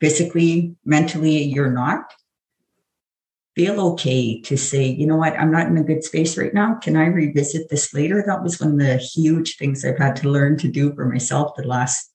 physically, 0.00 0.76
mentally, 0.84 1.42
you're 1.42 1.70
not, 1.84 2.12
feel 3.56 3.80
okay 3.80 4.40
to 4.42 4.56
say, 4.56 4.86
you 4.86 5.06
know 5.06 5.16
what, 5.16 5.38
I'm 5.38 5.50
not 5.50 5.66
in 5.66 5.76
a 5.76 5.82
good 5.82 6.04
space 6.04 6.38
right 6.38 6.54
now. 6.54 6.76
Can 6.76 6.96
I 6.96 7.06
revisit 7.06 7.68
this 7.68 7.92
later? 7.92 8.22
That 8.24 8.44
was 8.44 8.60
one 8.60 8.72
of 8.72 8.78
the 8.78 8.96
huge 8.96 9.56
things 9.56 9.84
I've 9.84 9.98
had 9.98 10.16
to 10.16 10.30
learn 10.30 10.56
to 10.58 10.68
do 10.68 10.94
for 10.94 11.04
myself 11.04 11.56
the 11.56 11.66
last 11.66 12.09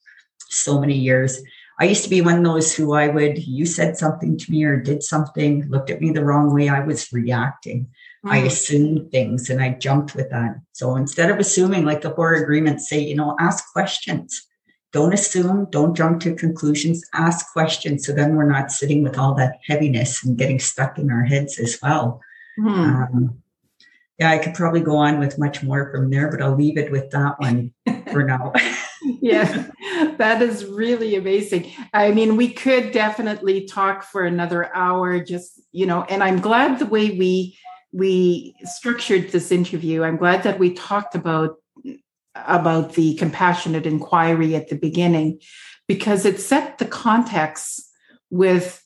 so 0.49 0.79
many 0.79 0.97
years. 0.97 1.41
I 1.79 1.85
used 1.85 2.03
to 2.03 2.09
be 2.09 2.21
one 2.21 2.37
of 2.37 2.43
those 2.43 2.73
who 2.73 2.93
I 2.93 3.09
would, 3.09 3.37
you 3.37 3.65
said 3.65 3.97
something 3.97 4.37
to 4.37 4.51
me 4.51 4.63
or 4.63 4.77
did 4.77 5.03
something, 5.03 5.67
looked 5.69 5.89
at 5.89 5.99
me 5.99 6.11
the 6.11 6.23
wrong 6.23 6.53
way. 6.53 6.69
I 6.69 6.79
was 6.79 7.11
reacting. 7.11 7.87
Mm. 8.25 8.31
I 8.31 8.37
assumed 8.37 9.11
things 9.11 9.49
and 9.49 9.61
I 9.61 9.71
jumped 9.71 10.15
with 10.15 10.29
that. 10.29 10.55
So 10.71 10.95
instead 10.95 11.29
of 11.29 11.37
assuming, 11.37 11.83
like 11.83 12.01
the 12.01 12.15
four 12.15 12.33
agreements 12.33 12.89
say, 12.89 12.99
you 12.99 13.15
know, 13.15 13.35
ask 13.39 13.71
questions. 13.73 14.47
Don't 14.93 15.13
assume, 15.13 15.67
don't 15.71 15.95
jump 15.95 16.21
to 16.21 16.33
conclusions, 16.33 17.03
ask 17.13 17.51
questions. 17.51 18.05
So 18.05 18.13
then 18.13 18.35
we're 18.35 18.49
not 18.49 18.71
sitting 18.71 19.03
with 19.03 19.17
all 19.17 19.35
that 19.35 19.57
heaviness 19.67 20.23
and 20.23 20.37
getting 20.37 20.59
stuck 20.59 20.97
in 20.97 21.11
our 21.11 21.23
heads 21.23 21.59
as 21.59 21.77
well. 21.83 22.21
Mm. 22.57 22.69
Um, 22.69 23.43
yeah, 24.17 24.31
I 24.31 24.37
could 24.37 24.53
probably 24.53 24.79
go 24.79 24.95
on 24.95 25.19
with 25.19 25.37
much 25.37 25.61
more 25.61 25.91
from 25.91 26.09
there, 26.09 26.31
but 26.31 26.41
I'll 26.41 26.55
leave 26.55 26.77
it 26.77 26.89
with 26.91 27.09
that 27.09 27.37
one 27.39 27.73
for 28.13 28.23
now. 28.23 28.53
yeah, 29.25 29.71
that 30.17 30.41
is 30.41 30.65
really 30.65 31.15
amazing. 31.15 31.71
I 31.93 32.11
mean, 32.11 32.37
we 32.37 32.49
could 32.49 32.91
definitely 32.91 33.65
talk 33.65 34.03
for 34.03 34.23
another 34.23 34.73
hour, 34.75 35.19
just, 35.19 35.61
you 35.71 35.85
know, 35.85 36.03
and 36.03 36.23
I'm 36.23 36.39
glad 36.39 36.79
the 36.79 36.85
way 36.85 37.11
we 37.11 37.57
we 37.91 38.53
structured 38.63 39.31
this 39.31 39.51
interview. 39.51 40.03
I'm 40.03 40.17
glad 40.17 40.43
that 40.43 40.59
we 40.59 40.73
talked 40.73 41.15
about 41.15 41.55
about 42.35 42.93
the 42.93 43.15
compassionate 43.15 43.85
inquiry 43.85 44.55
at 44.55 44.67
the 44.67 44.75
beginning 44.75 45.39
because 45.87 46.25
it 46.25 46.39
set 46.39 46.77
the 46.77 46.85
context 46.85 47.81
with 48.29 48.83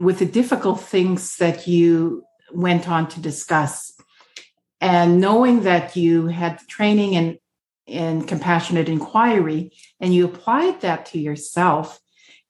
with 0.00 0.20
the 0.20 0.26
difficult 0.26 0.80
things 0.80 1.36
that 1.36 1.66
you 1.66 2.22
went 2.52 2.88
on 2.88 3.08
to 3.08 3.20
discuss 3.20 3.92
and 4.80 5.20
knowing 5.20 5.62
that 5.62 5.96
you 5.96 6.28
had 6.28 6.60
training 6.68 7.14
in 7.14 7.38
in 7.88 8.24
compassionate 8.24 8.88
inquiry 8.88 9.72
and 10.00 10.14
you 10.14 10.26
applied 10.26 10.80
that 10.82 11.06
to 11.06 11.18
yourself, 11.18 11.98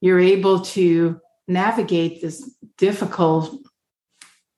you're 0.01 0.21
able 0.21 0.61
to 0.61 1.21
navigate 1.47 2.21
this 2.21 2.55
difficult 2.77 3.59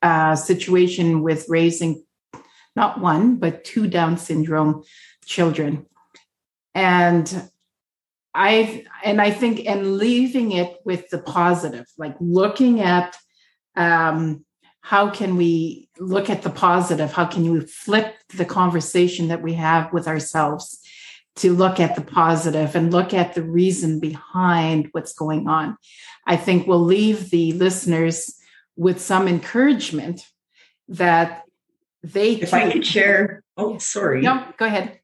uh, 0.02 0.34
situation 0.34 1.22
with 1.22 1.46
raising 1.48 2.04
not 2.76 3.00
one, 3.00 3.36
but 3.36 3.64
two 3.64 3.86
Down 3.88 4.16
syndrome 4.16 4.82
children. 5.24 5.86
And 6.74 7.50
I 8.32 8.86
and 9.04 9.20
I 9.20 9.30
think 9.30 9.66
and 9.66 9.98
leaving 9.98 10.52
it 10.52 10.78
with 10.84 11.08
the 11.10 11.18
positive, 11.18 11.86
like 11.98 12.16
looking 12.20 12.80
at 12.80 13.16
um, 13.76 14.44
how 14.82 15.10
can 15.10 15.36
we 15.36 15.88
look 15.98 16.30
at 16.30 16.42
the 16.42 16.50
positive? 16.50 17.12
How 17.12 17.26
can 17.26 17.44
you 17.44 17.60
flip 17.62 18.16
the 18.34 18.44
conversation 18.44 19.28
that 19.28 19.42
we 19.42 19.54
have 19.54 19.92
with 19.92 20.08
ourselves 20.08 20.80
to 21.36 21.54
look 21.54 21.78
at 21.78 21.94
the 21.94 22.00
positive 22.00 22.74
and 22.74 22.92
look 22.92 23.14
at 23.14 23.34
the 23.34 23.42
reason 23.42 24.00
behind 24.00 24.88
what's 24.92 25.12
going 25.12 25.48
on? 25.48 25.76
I 26.26 26.36
think 26.36 26.66
we'll 26.66 26.84
leave 26.84 27.30
the 27.30 27.52
listeners 27.52 28.34
with 28.76 29.00
some 29.00 29.28
encouragement 29.28 30.26
that 30.88 31.42
they. 32.02 32.32
If 32.32 32.54
I 32.54 32.70
could 32.72 32.86
share, 32.86 33.42
oh, 33.56 33.78
sorry. 33.78 34.22
No, 34.22 34.44
go 34.56 34.66
ahead 34.66 35.00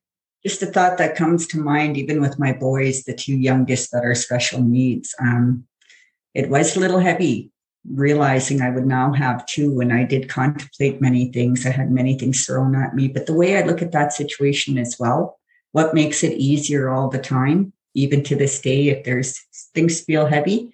just 0.47 0.62
a 0.62 0.66
thought 0.66 0.99
that 0.99 1.16
comes 1.16 1.45
to 1.45 1.59
mind, 1.59 1.97
even 1.97 2.20
with 2.20 2.39
my 2.39 2.53
boys, 2.53 3.03
the 3.03 3.12
two 3.12 3.37
youngest 3.37 3.91
that 3.91 4.05
are 4.05 4.14
special 4.14 4.62
needs. 4.62 5.12
Um, 5.20 5.66
it 6.35 6.49
was 6.49 6.77
a 6.77 6.81
little 6.81 7.01
heavy 7.01 7.51
realizing 7.93 8.61
I 8.61 8.70
would 8.70 8.87
now 8.87 9.12
have 9.12 9.47
two, 9.47 9.80
and 9.80 9.93
I 9.93 10.05
did 10.05 10.28
contemplate 10.28 11.01
many 11.01 11.30
things. 11.32 11.66
I 11.66 11.70
had 11.70 11.91
many 11.91 12.18
things 12.18 12.45
thrown 12.45 12.74
at 12.74 12.95
me, 12.95 13.09
but 13.09 13.26
the 13.26 13.34
way 13.34 13.57
I 13.57 13.62
look 13.62 13.82
at 13.82 13.93
that 13.93 14.12
situation 14.12 14.78
as 14.78 14.97
well, 14.99 15.39
what 15.72 15.95
makes 15.95 16.24
it 16.24 16.37
easier 16.39 16.89
all 16.89 17.09
the 17.09 17.18
time, 17.18 17.72
even 17.95 18.22
to 18.24 18.37
this 18.37 18.61
day, 18.61 18.89
if 18.89 19.05
there's 19.05 19.39
things 19.74 20.01
feel 20.01 20.26
heavy, 20.26 20.72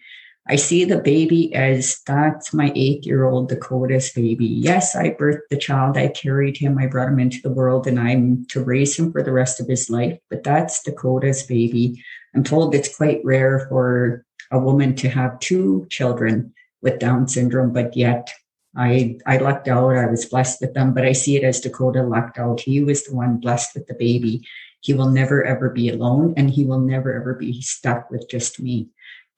I 0.48 0.56
see 0.56 0.84
the 0.84 0.98
baby 0.98 1.54
as 1.54 2.00
that's 2.04 2.52
my 2.52 2.72
eight 2.74 3.06
year 3.06 3.24
old 3.24 3.48
Dakota's 3.48 4.10
baby. 4.10 4.46
Yes, 4.46 4.96
I 4.96 5.10
birthed 5.10 5.48
the 5.50 5.56
child. 5.56 5.96
I 5.96 6.08
carried 6.08 6.56
him. 6.56 6.78
I 6.78 6.86
brought 6.86 7.08
him 7.08 7.20
into 7.20 7.40
the 7.42 7.52
world 7.52 7.86
and 7.86 8.00
I'm 8.00 8.44
to 8.46 8.62
raise 8.62 8.98
him 8.98 9.12
for 9.12 9.22
the 9.22 9.32
rest 9.32 9.60
of 9.60 9.68
his 9.68 9.88
life. 9.88 10.18
But 10.30 10.42
that's 10.42 10.82
Dakota's 10.82 11.44
baby. 11.44 12.02
I'm 12.34 12.42
told 12.42 12.74
it's 12.74 12.96
quite 12.96 13.20
rare 13.24 13.66
for 13.68 14.24
a 14.50 14.58
woman 14.58 14.96
to 14.96 15.08
have 15.08 15.38
two 15.38 15.86
children 15.90 16.52
with 16.82 16.98
Down 16.98 17.28
syndrome, 17.28 17.72
but 17.72 17.96
yet 17.96 18.30
I 18.76 19.18
I 19.26 19.36
lucked 19.38 19.68
out. 19.68 19.96
I 19.96 20.06
was 20.06 20.24
blessed 20.24 20.60
with 20.60 20.74
them, 20.74 20.94
but 20.94 21.04
I 21.04 21.12
see 21.12 21.36
it 21.36 21.44
as 21.44 21.60
Dakota 21.60 22.02
lucked 22.02 22.38
out. 22.38 22.60
He 22.60 22.82
was 22.82 23.04
the 23.04 23.14
one 23.14 23.38
blessed 23.38 23.74
with 23.74 23.86
the 23.86 23.94
baby. 23.94 24.46
He 24.80 24.94
will 24.94 25.10
never 25.10 25.44
ever 25.44 25.70
be 25.70 25.88
alone 25.88 26.34
and 26.36 26.50
he 26.50 26.64
will 26.64 26.80
never 26.80 27.14
ever 27.14 27.34
be 27.34 27.60
stuck 27.60 28.10
with 28.10 28.28
just 28.28 28.60
me 28.60 28.88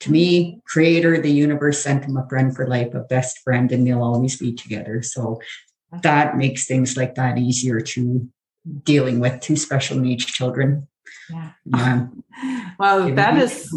to 0.00 0.10
me, 0.10 0.60
creator, 0.66 1.20
the 1.20 1.30
universe 1.30 1.82
sent 1.82 2.04
him 2.04 2.16
a 2.16 2.28
friend 2.28 2.54
for 2.54 2.66
life, 2.66 2.92
a 2.94 3.00
best 3.00 3.38
friend, 3.38 3.70
and 3.72 3.86
they'll 3.86 4.02
always 4.02 4.36
be 4.36 4.52
together. 4.52 5.02
So 5.02 5.40
that 6.02 6.36
makes 6.36 6.66
things 6.66 6.96
like 6.96 7.14
that 7.14 7.38
easier 7.38 7.80
to 7.80 8.28
dealing 8.82 9.20
with 9.20 9.40
two 9.40 9.56
special 9.56 9.98
needs 9.98 10.24
children. 10.24 10.88
Yeah. 11.30 11.50
yeah. 11.64 12.06
Well, 12.76 13.14
that 13.14 13.38
is 13.38 13.72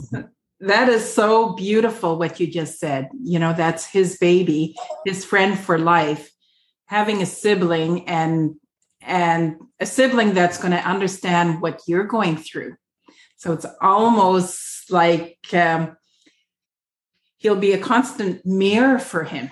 that 0.60 0.90
is 0.90 1.14
so 1.14 1.54
beautiful 1.54 2.18
what 2.18 2.40
you 2.40 2.48
just 2.48 2.80
said. 2.80 3.10
You 3.22 3.40
know, 3.40 3.54
that's 3.54 3.86
his 3.86 4.18
baby, 4.18 4.76
his 5.06 5.24
friend 5.24 5.58
for 5.58 5.78
life, 5.78 6.32
having 6.86 7.22
a 7.22 7.26
sibling 7.26 8.08
and 8.08 8.56
and 9.02 9.56
a 9.80 9.86
sibling 9.86 10.34
that's 10.34 10.58
going 10.58 10.72
to 10.72 10.90
understand 10.90 11.62
what 11.62 11.82
you're 11.88 12.04
going 12.04 12.36
through. 12.36 12.76
So 13.38 13.54
it's 13.54 13.66
almost 13.80 14.92
like 14.92 15.38
um, 15.54 15.96
he'll 17.38 17.56
be 17.56 17.74
a 17.74 17.78
constant 17.78 18.46
mirror 18.46 19.00
for 19.00 19.24
him 19.24 19.52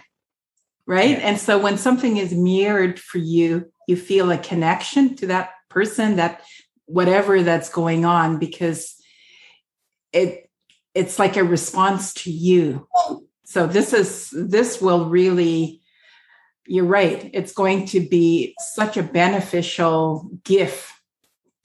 right 0.88 1.12
yeah. 1.12 1.28
and 1.28 1.40
so 1.40 1.58
when 1.58 1.78
something 1.78 2.18
is 2.18 2.34
mirrored 2.34 3.00
for 3.00 3.18
you 3.18 3.72
you 3.88 3.96
feel 3.96 4.32
a 4.32 4.38
connection 4.38 5.16
to 5.16 5.28
that 5.28 5.52
person 5.70 6.18
that 6.18 6.42
whatever 6.86 7.42
that's 7.44 7.70
going 7.70 8.06
on 8.06 8.38
because 8.38 8.96
it 10.14 10.45
it's 10.96 11.20
like 11.20 11.38
a 11.38 11.44
response 11.44 12.14
to 12.14 12.32
you. 12.32 12.88
So 13.44 13.68
this 13.68 13.94
is 13.94 14.30
this 14.32 14.82
will 14.82 15.10
really 15.10 15.82
you're 16.68 16.86
right. 16.86 17.30
It's 17.34 17.52
going 17.52 17.86
to 17.88 18.00
be 18.00 18.56
such 18.58 18.98
a 18.98 19.04
beneficial 19.04 20.32
gift 20.44 20.92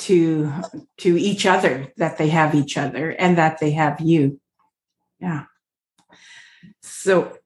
to 0.01 0.53
to 0.99 1.17
each 1.17 1.47
other 1.47 1.93
that 1.97 2.19
they 2.19 2.29
have 2.29 2.55
each 2.55 2.77
other 2.77 3.11
and 3.11 3.39
that 3.39 3.61
they 3.61 3.71
have 3.71 4.01
you. 4.01 4.41
Yeah. 5.21 5.45
So 6.83 7.39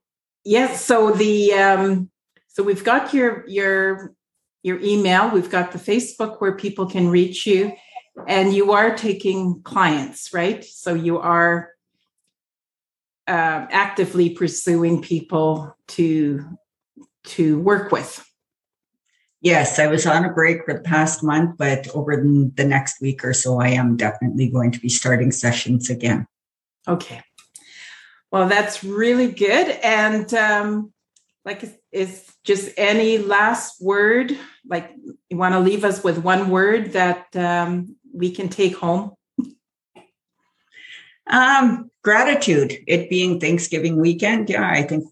yes, 0.44 0.84
so 0.84 1.10
the 1.10 1.52
um, 1.52 2.10
so 2.48 2.62
we've 2.62 2.84
got 2.84 3.12
your 3.12 3.46
your 3.46 4.14
your 4.62 4.80
email, 4.80 5.30
we've 5.30 5.50
got 5.50 5.72
the 5.72 5.78
Facebook 5.78 6.40
where 6.40 6.56
people 6.56 6.86
can 6.86 7.08
reach 7.08 7.46
you, 7.46 7.72
and 8.26 8.54
you 8.54 8.72
are 8.72 8.96
taking 8.96 9.60
clients, 9.62 10.32
right? 10.32 10.64
So 10.64 10.94
you 10.94 11.18
are 11.18 11.73
uh, 13.26 13.66
actively 13.70 14.30
pursuing 14.30 15.02
people 15.02 15.76
to 15.88 16.44
to 17.24 17.58
work 17.60 17.90
with. 17.90 18.24
Yes, 19.40 19.78
I 19.78 19.88
was 19.88 20.06
on 20.06 20.24
a 20.24 20.32
break 20.32 20.64
for 20.64 20.72
the 20.74 20.80
past 20.80 21.22
month, 21.22 21.56
but 21.58 21.88
over 21.94 22.16
the 22.16 22.64
next 22.64 23.00
week 23.00 23.24
or 23.24 23.34
so, 23.34 23.60
I 23.60 23.68
am 23.68 23.96
definitely 23.96 24.48
going 24.48 24.72
to 24.72 24.80
be 24.80 24.88
starting 24.88 25.32
sessions 25.32 25.90
again. 25.90 26.26
Okay. 26.88 27.22
Well, 28.32 28.48
that's 28.48 28.82
really 28.82 29.30
good. 29.30 29.68
And 29.82 30.32
um, 30.34 30.92
like, 31.44 31.62
is 31.92 32.26
just 32.42 32.72
any 32.78 33.18
last 33.18 33.82
word? 33.82 34.36
Like, 34.66 34.90
you 35.28 35.36
want 35.36 35.52
to 35.52 35.60
leave 35.60 35.84
us 35.84 36.02
with 36.02 36.18
one 36.18 36.48
word 36.48 36.92
that 36.92 37.34
um, 37.36 37.96
we 38.14 38.30
can 38.30 38.48
take 38.48 38.76
home? 38.76 39.12
Um, 41.26 41.90
gratitude. 42.04 42.76
It 42.86 43.10
being 43.10 43.40
Thanksgiving 43.40 44.00
weekend, 44.00 44.50
yeah, 44.50 44.70
I 44.70 44.82
think, 44.82 45.04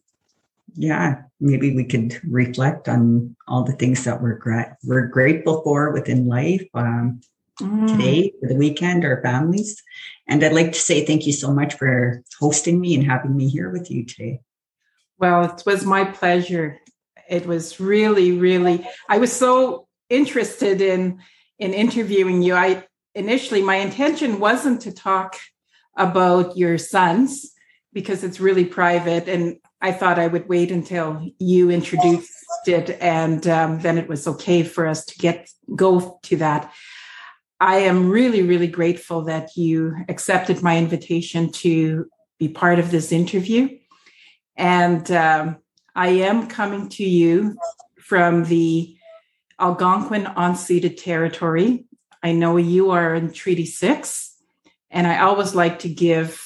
yeah, 0.74 1.22
maybe 1.40 1.74
we 1.74 1.84
could 1.84 2.20
reflect 2.24 2.88
on 2.88 3.34
all 3.48 3.64
the 3.64 3.72
things 3.72 4.04
that 4.04 4.22
we're 4.22 4.38
gra- 4.38 4.76
we're 4.84 5.08
grateful 5.08 5.62
for 5.62 5.90
within 5.90 6.28
life. 6.28 6.66
Um, 6.74 7.20
mm. 7.60 7.88
today 7.88 8.32
for 8.40 8.48
the 8.48 8.54
weekend, 8.54 9.04
our 9.04 9.20
families. 9.22 9.82
And 10.28 10.44
I'd 10.44 10.52
like 10.52 10.72
to 10.72 10.78
say 10.78 11.04
thank 11.04 11.26
you 11.26 11.32
so 11.32 11.52
much 11.52 11.74
for 11.74 12.22
hosting 12.38 12.80
me 12.80 12.94
and 12.94 13.04
having 13.04 13.36
me 13.36 13.48
here 13.48 13.70
with 13.70 13.90
you 13.90 14.04
today. 14.04 14.40
Well, 15.18 15.44
it 15.44 15.62
was 15.66 15.84
my 15.84 16.04
pleasure. 16.04 16.80
It 17.28 17.46
was 17.46 17.80
really, 17.80 18.32
really, 18.32 18.86
I 19.08 19.18
was 19.18 19.32
so 19.32 19.86
interested 20.10 20.80
in 20.80 21.20
in 21.58 21.72
interviewing 21.74 22.42
you. 22.42 22.54
I 22.54 22.84
initially 23.14 23.62
my 23.62 23.76
intention 23.76 24.40
wasn't 24.40 24.82
to 24.82 24.92
talk 24.92 25.38
about 25.96 26.56
your 26.56 26.78
sons 26.78 27.52
because 27.92 28.24
it's 28.24 28.40
really 28.40 28.64
private 28.64 29.28
and 29.28 29.58
I 29.80 29.92
thought 29.92 30.18
I 30.18 30.28
would 30.28 30.48
wait 30.48 30.70
until 30.70 31.28
you 31.38 31.70
introduced 31.70 32.32
it 32.66 32.90
and 33.00 33.46
um, 33.48 33.80
then 33.80 33.98
it 33.98 34.08
was 34.08 34.26
okay 34.28 34.62
for 34.62 34.86
us 34.86 35.04
to 35.06 35.18
get 35.18 35.50
go 35.74 36.18
to 36.22 36.36
that. 36.36 36.72
I 37.60 37.76
am 37.76 38.08
really, 38.08 38.42
really 38.42 38.68
grateful 38.68 39.22
that 39.24 39.56
you 39.56 39.94
accepted 40.08 40.62
my 40.62 40.78
invitation 40.78 41.52
to 41.52 42.06
be 42.38 42.48
part 42.48 42.78
of 42.78 42.90
this 42.90 43.12
interview. 43.12 43.78
And 44.56 45.08
um, 45.12 45.58
I 45.94 46.08
am 46.08 46.48
coming 46.48 46.88
to 46.90 47.04
you 47.04 47.56
from 48.00 48.44
the 48.44 48.96
Algonquin 49.60 50.24
unceded 50.24 51.00
territory. 51.02 51.84
I 52.22 52.32
know 52.32 52.56
you 52.56 52.90
are 52.90 53.14
in 53.14 53.32
Treaty 53.32 53.66
6, 53.66 54.31
and 54.92 55.06
I 55.06 55.20
always 55.20 55.54
like 55.54 55.80
to 55.80 55.88
give 55.88 56.40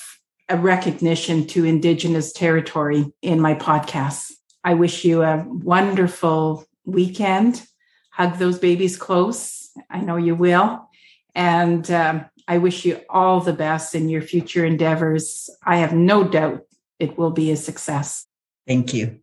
a 0.49 0.57
recognition 0.57 1.47
to 1.49 1.65
Indigenous 1.65 2.33
territory 2.33 3.13
in 3.21 3.41
my 3.41 3.55
podcasts. 3.55 4.33
I 4.63 4.75
wish 4.75 5.05
you 5.05 5.23
a 5.23 5.45
wonderful 5.49 6.65
weekend. 6.85 7.67
Hug 8.13 8.39
those 8.39 8.59
babies 8.59 8.97
close. 8.97 9.69
I 9.91 10.01
know 10.01 10.17
you 10.17 10.37
will. 10.37 10.89
And 11.35 11.91
um, 11.91 12.27
I 12.49 12.59
wish 12.59 12.85
you 12.85 13.01
all 13.11 13.41
the 13.41 13.53
best 13.53 13.95
in 13.95 14.09
your 14.09 14.23
future 14.23 14.65
endeavors. 14.65 15.51
I 15.65 15.79
have 15.79 15.93
no 15.93 16.25
doubt 16.25 16.63
it 17.01 17.19
will 17.19 17.33
be 17.33 17.51
a 17.51 17.57
success. 17.57 18.27
Thank 18.67 18.95
you. 18.95 19.19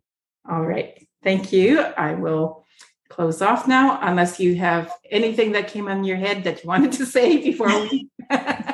All 0.48 0.62
right. 0.62 1.08
Thank 1.22 1.52
you. 1.52 1.80
I 1.80 2.14
will 2.14 2.64
close 3.08 3.40
off 3.40 3.66
now, 3.66 3.98
unless 4.02 4.38
you 4.38 4.56
have 4.56 4.92
anything 5.10 5.52
that 5.52 5.68
came 5.68 5.88
on 5.88 6.04
your 6.04 6.16
head 6.18 6.44
that 6.44 6.62
you 6.62 6.68
wanted 6.68 6.92
to 6.92 7.06
say 7.06 7.38
before 7.38 7.68
we. 7.68 8.08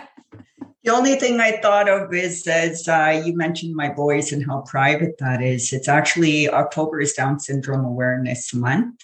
The 0.82 0.92
only 0.92 1.16
thing 1.16 1.40
I 1.40 1.60
thought 1.60 1.90
of 1.90 2.14
is 2.14 2.46
as 2.46 2.88
uh, 2.88 3.22
you 3.24 3.36
mentioned 3.36 3.76
my 3.76 3.92
boys 3.92 4.32
and 4.32 4.44
how 4.44 4.62
private 4.62 5.18
that 5.18 5.42
is. 5.42 5.74
It's 5.74 5.88
actually 5.88 6.48
October 6.48 7.02
is 7.02 7.12
Down 7.12 7.38
Syndrome 7.38 7.84
Awareness 7.84 8.54
Month. 8.54 9.02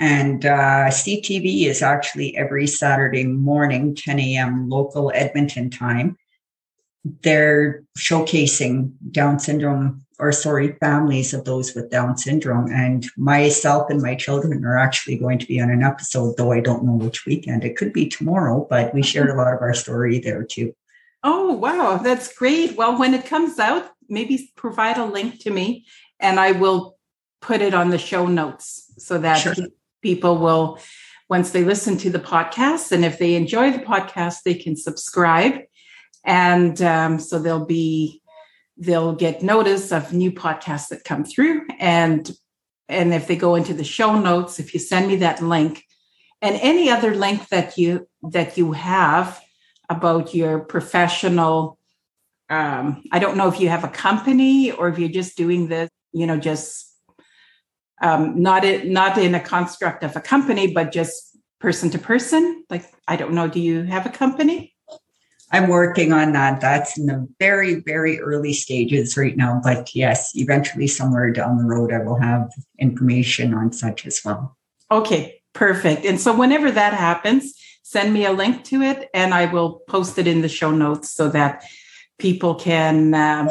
And 0.00 0.44
uh, 0.44 0.88
CTV 0.88 1.66
is 1.66 1.80
actually 1.80 2.36
every 2.36 2.66
Saturday 2.66 3.24
morning, 3.24 3.94
10 3.94 4.18
a.m. 4.18 4.68
local 4.68 5.12
Edmonton 5.14 5.70
time. 5.70 6.16
They're 7.22 7.84
showcasing 7.96 8.92
Down 9.12 9.38
syndrome, 9.38 10.04
or 10.18 10.32
sorry, 10.32 10.76
families 10.80 11.32
of 11.32 11.44
those 11.44 11.72
with 11.74 11.90
Down 11.90 12.16
syndrome. 12.16 12.68
And 12.72 13.06
myself 13.16 13.90
and 13.90 14.02
my 14.02 14.16
children 14.16 14.64
are 14.64 14.78
actually 14.78 15.18
going 15.18 15.38
to 15.38 15.46
be 15.46 15.60
on 15.60 15.70
an 15.70 15.84
episode, 15.84 16.36
though 16.36 16.50
I 16.50 16.60
don't 16.60 16.84
know 16.84 16.96
which 16.96 17.26
weekend. 17.26 17.62
It 17.62 17.76
could 17.76 17.92
be 17.92 18.08
tomorrow, 18.08 18.66
but 18.68 18.92
we 18.92 19.02
shared 19.02 19.30
a 19.30 19.34
lot 19.34 19.54
of 19.54 19.60
our 19.60 19.74
story 19.74 20.18
there 20.18 20.42
too. 20.42 20.74
Oh, 21.22 21.52
wow. 21.52 21.98
That's 21.98 22.32
great. 22.34 22.76
Well, 22.76 22.98
when 22.98 23.14
it 23.14 23.26
comes 23.26 23.58
out, 23.58 23.90
maybe 24.08 24.52
provide 24.56 24.98
a 24.98 25.04
link 25.04 25.40
to 25.40 25.50
me 25.50 25.86
and 26.18 26.40
I 26.40 26.52
will 26.52 26.96
put 27.40 27.60
it 27.60 27.74
on 27.74 27.90
the 27.90 27.98
show 27.98 28.26
notes 28.26 28.92
so 28.98 29.18
that 29.18 29.36
sure. 29.36 29.54
people 30.02 30.38
will, 30.38 30.78
once 31.28 31.50
they 31.50 31.64
listen 31.64 31.96
to 31.98 32.10
the 32.10 32.18
podcast, 32.18 32.92
and 32.92 33.04
if 33.04 33.18
they 33.18 33.34
enjoy 33.34 33.70
the 33.70 33.78
podcast, 33.78 34.42
they 34.44 34.54
can 34.54 34.76
subscribe. 34.76 35.60
And 36.24 36.80
um, 36.82 37.18
so 37.18 37.38
they'll 37.38 37.64
be, 37.64 38.20
they'll 38.76 39.14
get 39.14 39.42
notice 39.42 39.92
of 39.92 40.12
new 40.12 40.32
podcasts 40.32 40.88
that 40.88 41.04
come 41.04 41.24
through. 41.24 41.66
And 41.78 42.30
and 42.90 43.14
if 43.14 43.28
they 43.28 43.36
go 43.36 43.54
into 43.54 43.72
the 43.72 43.84
show 43.84 44.18
notes, 44.18 44.58
if 44.58 44.74
you 44.74 44.80
send 44.80 45.06
me 45.06 45.16
that 45.16 45.40
link 45.40 45.84
and 46.42 46.56
any 46.60 46.90
other 46.90 47.14
link 47.14 47.48
that 47.48 47.78
you 47.78 48.08
that 48.22 48.58
you 48.58 48.72
have 48.72 49.40
about 49.90 50.34
your 50.34 50.60
professional 50.60 51.78
um, 52.50 53.04
I 53.12 53.20
don't 53.20 53.36
know 53.36 53.46
if 53.46 53.60
you 53.60 53.68
have 53.68 53.84
a 53.84 53.88
company 53.88 54.72
or 54.72 54.88
if 54.88 54.98
you're 54.98 55.08
just 55.08 55.36
doing 55.36 55.68
this, 55.68 55.88
you 56.12 56.26
know, 56.26 56.36
just 56.36 56.92
um, 58.02 58.42
not 58.42 58.64
it, 58.64 58.88
not 58.88 59.16
in 59.18 59.36
a 59.36 59.40
construct 59.40 60.02
of 60.02 60.16
a 60.16 60.20
company, 60.20 60.72
but 60.72 60.90
just 60.90 61.38
person 61.60 61.90
to 61.90 61.98
person. 61.98 62.64
Like, 62.68 62.92
I 63.06 63.14
don't 63.14 63.34
know, 63.34 63.46
do 63.46 63.60
you 63.60 63.84
have 63.84 64.04
a 64.04 64.10
company? 64.10 64.74
I'm 65.52 65.68
working 65.68 66.12
on 66.12 66.32
that. 66.32 66.60
That's 66.60 66.98
in 66.98 67.06
the 67.06 67.28
very, 67.38 67.76
very 67.80 68.20
early 68.20 68.52
stages 68.52 69.16
right 69.16 69.36
now. 69.36 69.60
But 69.62 69.94
yes, 69.94 70.30
eventually, 70.34 70.86
somewhere 70.86 71.32
down 71.32 71.58
the 71.58 71.64
road, 71.64 71.92
I 71.92 71.98
will 71.98 72.18
have 72.20 72.50
information 72.78 73.52
on 73.52 73.72
such 73.72 74.06
as 74.06 74.20
well. 74.24 74.56
Okay, 74.92 75.42
perfect. 75.52 76.04
And 76.04 76.20
so, 76.20 76.36
whenever 76.36 76.70
that 76.70 76.94
happens, 76.94 77.52
send 77.90 78.14
me 78.14 78.24
a 78.24 78.30
link 78.30 78.62
to 78.62 78.82
it 78.82 79.10
and 79.12 79.34
I 79.34 79.46
will 79.46 79.80
post 79.88 80.16
it 80.16 80.28
in 80.28 80.42
the 80.42 80.48
show 80.48 80.70
notes 80.70 81.10
so 81.10 81.28
that 81.30 81.64
people 82.18 82.54
can. 82.54 83.12
Um, 83.14 83.50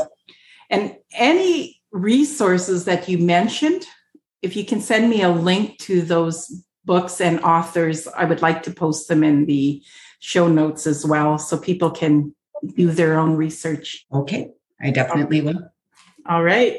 and 0.70 0.96
any 1.14 1.82
resources 1.92 2.86
that 2.86 3.10
you 3.10 3.18
mentioned, 3.18 3.86
if 4.42 4.56
you 4.56 4.64
can 4.64 4.80
send 4.80 5.10
me 5.10 5.24
a 5.24 5.30
link 5.30 5.78
to 5.80 6.02
those 6.02 6.64
books 6.86 7.20
and 7.20 7.42
authors, 7.42 8.08
I 8.08 8.24
would 8.24 8.42
like 8.42 8.64
to 8.64 8.72
post 8.72 9.10
them 9.10 9.26
in 9.26 9.46
the 9.46 9.84
show 10.20 10.48
notes 10.48 10.88
as 10.88 11.06
well 11.06 11.38
so 11.38 11.58
people 11.58 11.92
can 11.92 12.34
do 12.78 12.92
their 12.92 13.20
own 13.20 13.36
research. 13.36 14.06
Okay, 14.14 14.52
I 14.82 14.92
definitely 14.92 15.42
will. 15.42 15.70
All 16.26 16.44
right. 16.44 16.78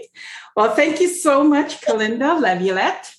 Well, 0.56 0.74
thank 0.74 0.98
you 1.00 1.08
so 1.08 1.44
much, 1.44 1.82
Kalinda 1.82 2.40
Laviolette. 2.40 3.14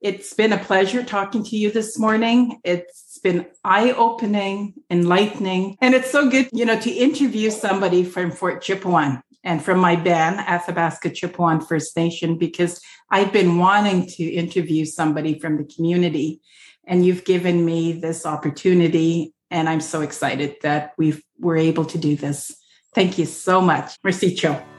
It's 0.00 0.34
been 0.34 0.52
a 0.52 0.58
pleasure 0.58 1.02
talking 1.02 1.42
to 1.44 1.56
you 1.56 1.72
this 1.72 1.98
morning. 1.98 2.60
It's 2.64 3.07
been 3.18 3.46
eye 3.64 3.92
opening, 3.92 4.74
enlightening, 4.90 5.76
and 5.80 5.94
it's 5.94 6.10
so 6.10 6.28
good, 6.30 6.48
you 6.52 6.64
know, 6.64 6.78
to 6.80 6.90
interview 6.90 7.50
somebody 7.50 8.04
from 8.04 8.30
Fort 8.30 8.62
Chipewyan 8.62 9.22
and 9.44 9.62
from 9.62 9.78
my 9.78 9.96
band, 9.96 10.40
Athabasca 10.40 11.10
Chipewyan 11.10 11.66
First 11.66 11.96
Nation, 11.96 12.38
because 12.38 12.80
I've 13.10 13.32
been 13.32 13.58
wanting 13.58 14.06
to 14.06 14.24
interview 14.24 14.84
somebody 14.84 15.38
from 15.38 15.56
the 15.56 15.64
community. 15.64 16.40
And 16.86 17.04
you've 17.04 17.24
given 17.24 17.64
me 17.64 17.92
this 17.92 18.26
opportunity. 18.26 19.34
And 19.50 19.68
I'm 19.68 19.80
so 19.80 20.00
excited 20.02 20.56
that 20.62 20.92
we 20.98 21.22
were 21.38 21.56
able 21.56 21.84
to 21.86 21.98
do 21.98 22.16
this. 22.16 22.54
Thank 22.94 23.18
you 23.18 23.26
so 23.26 23.60
much. 23.60 23.96
Merci, 24.02 24.34
Cho. 24.34 24.77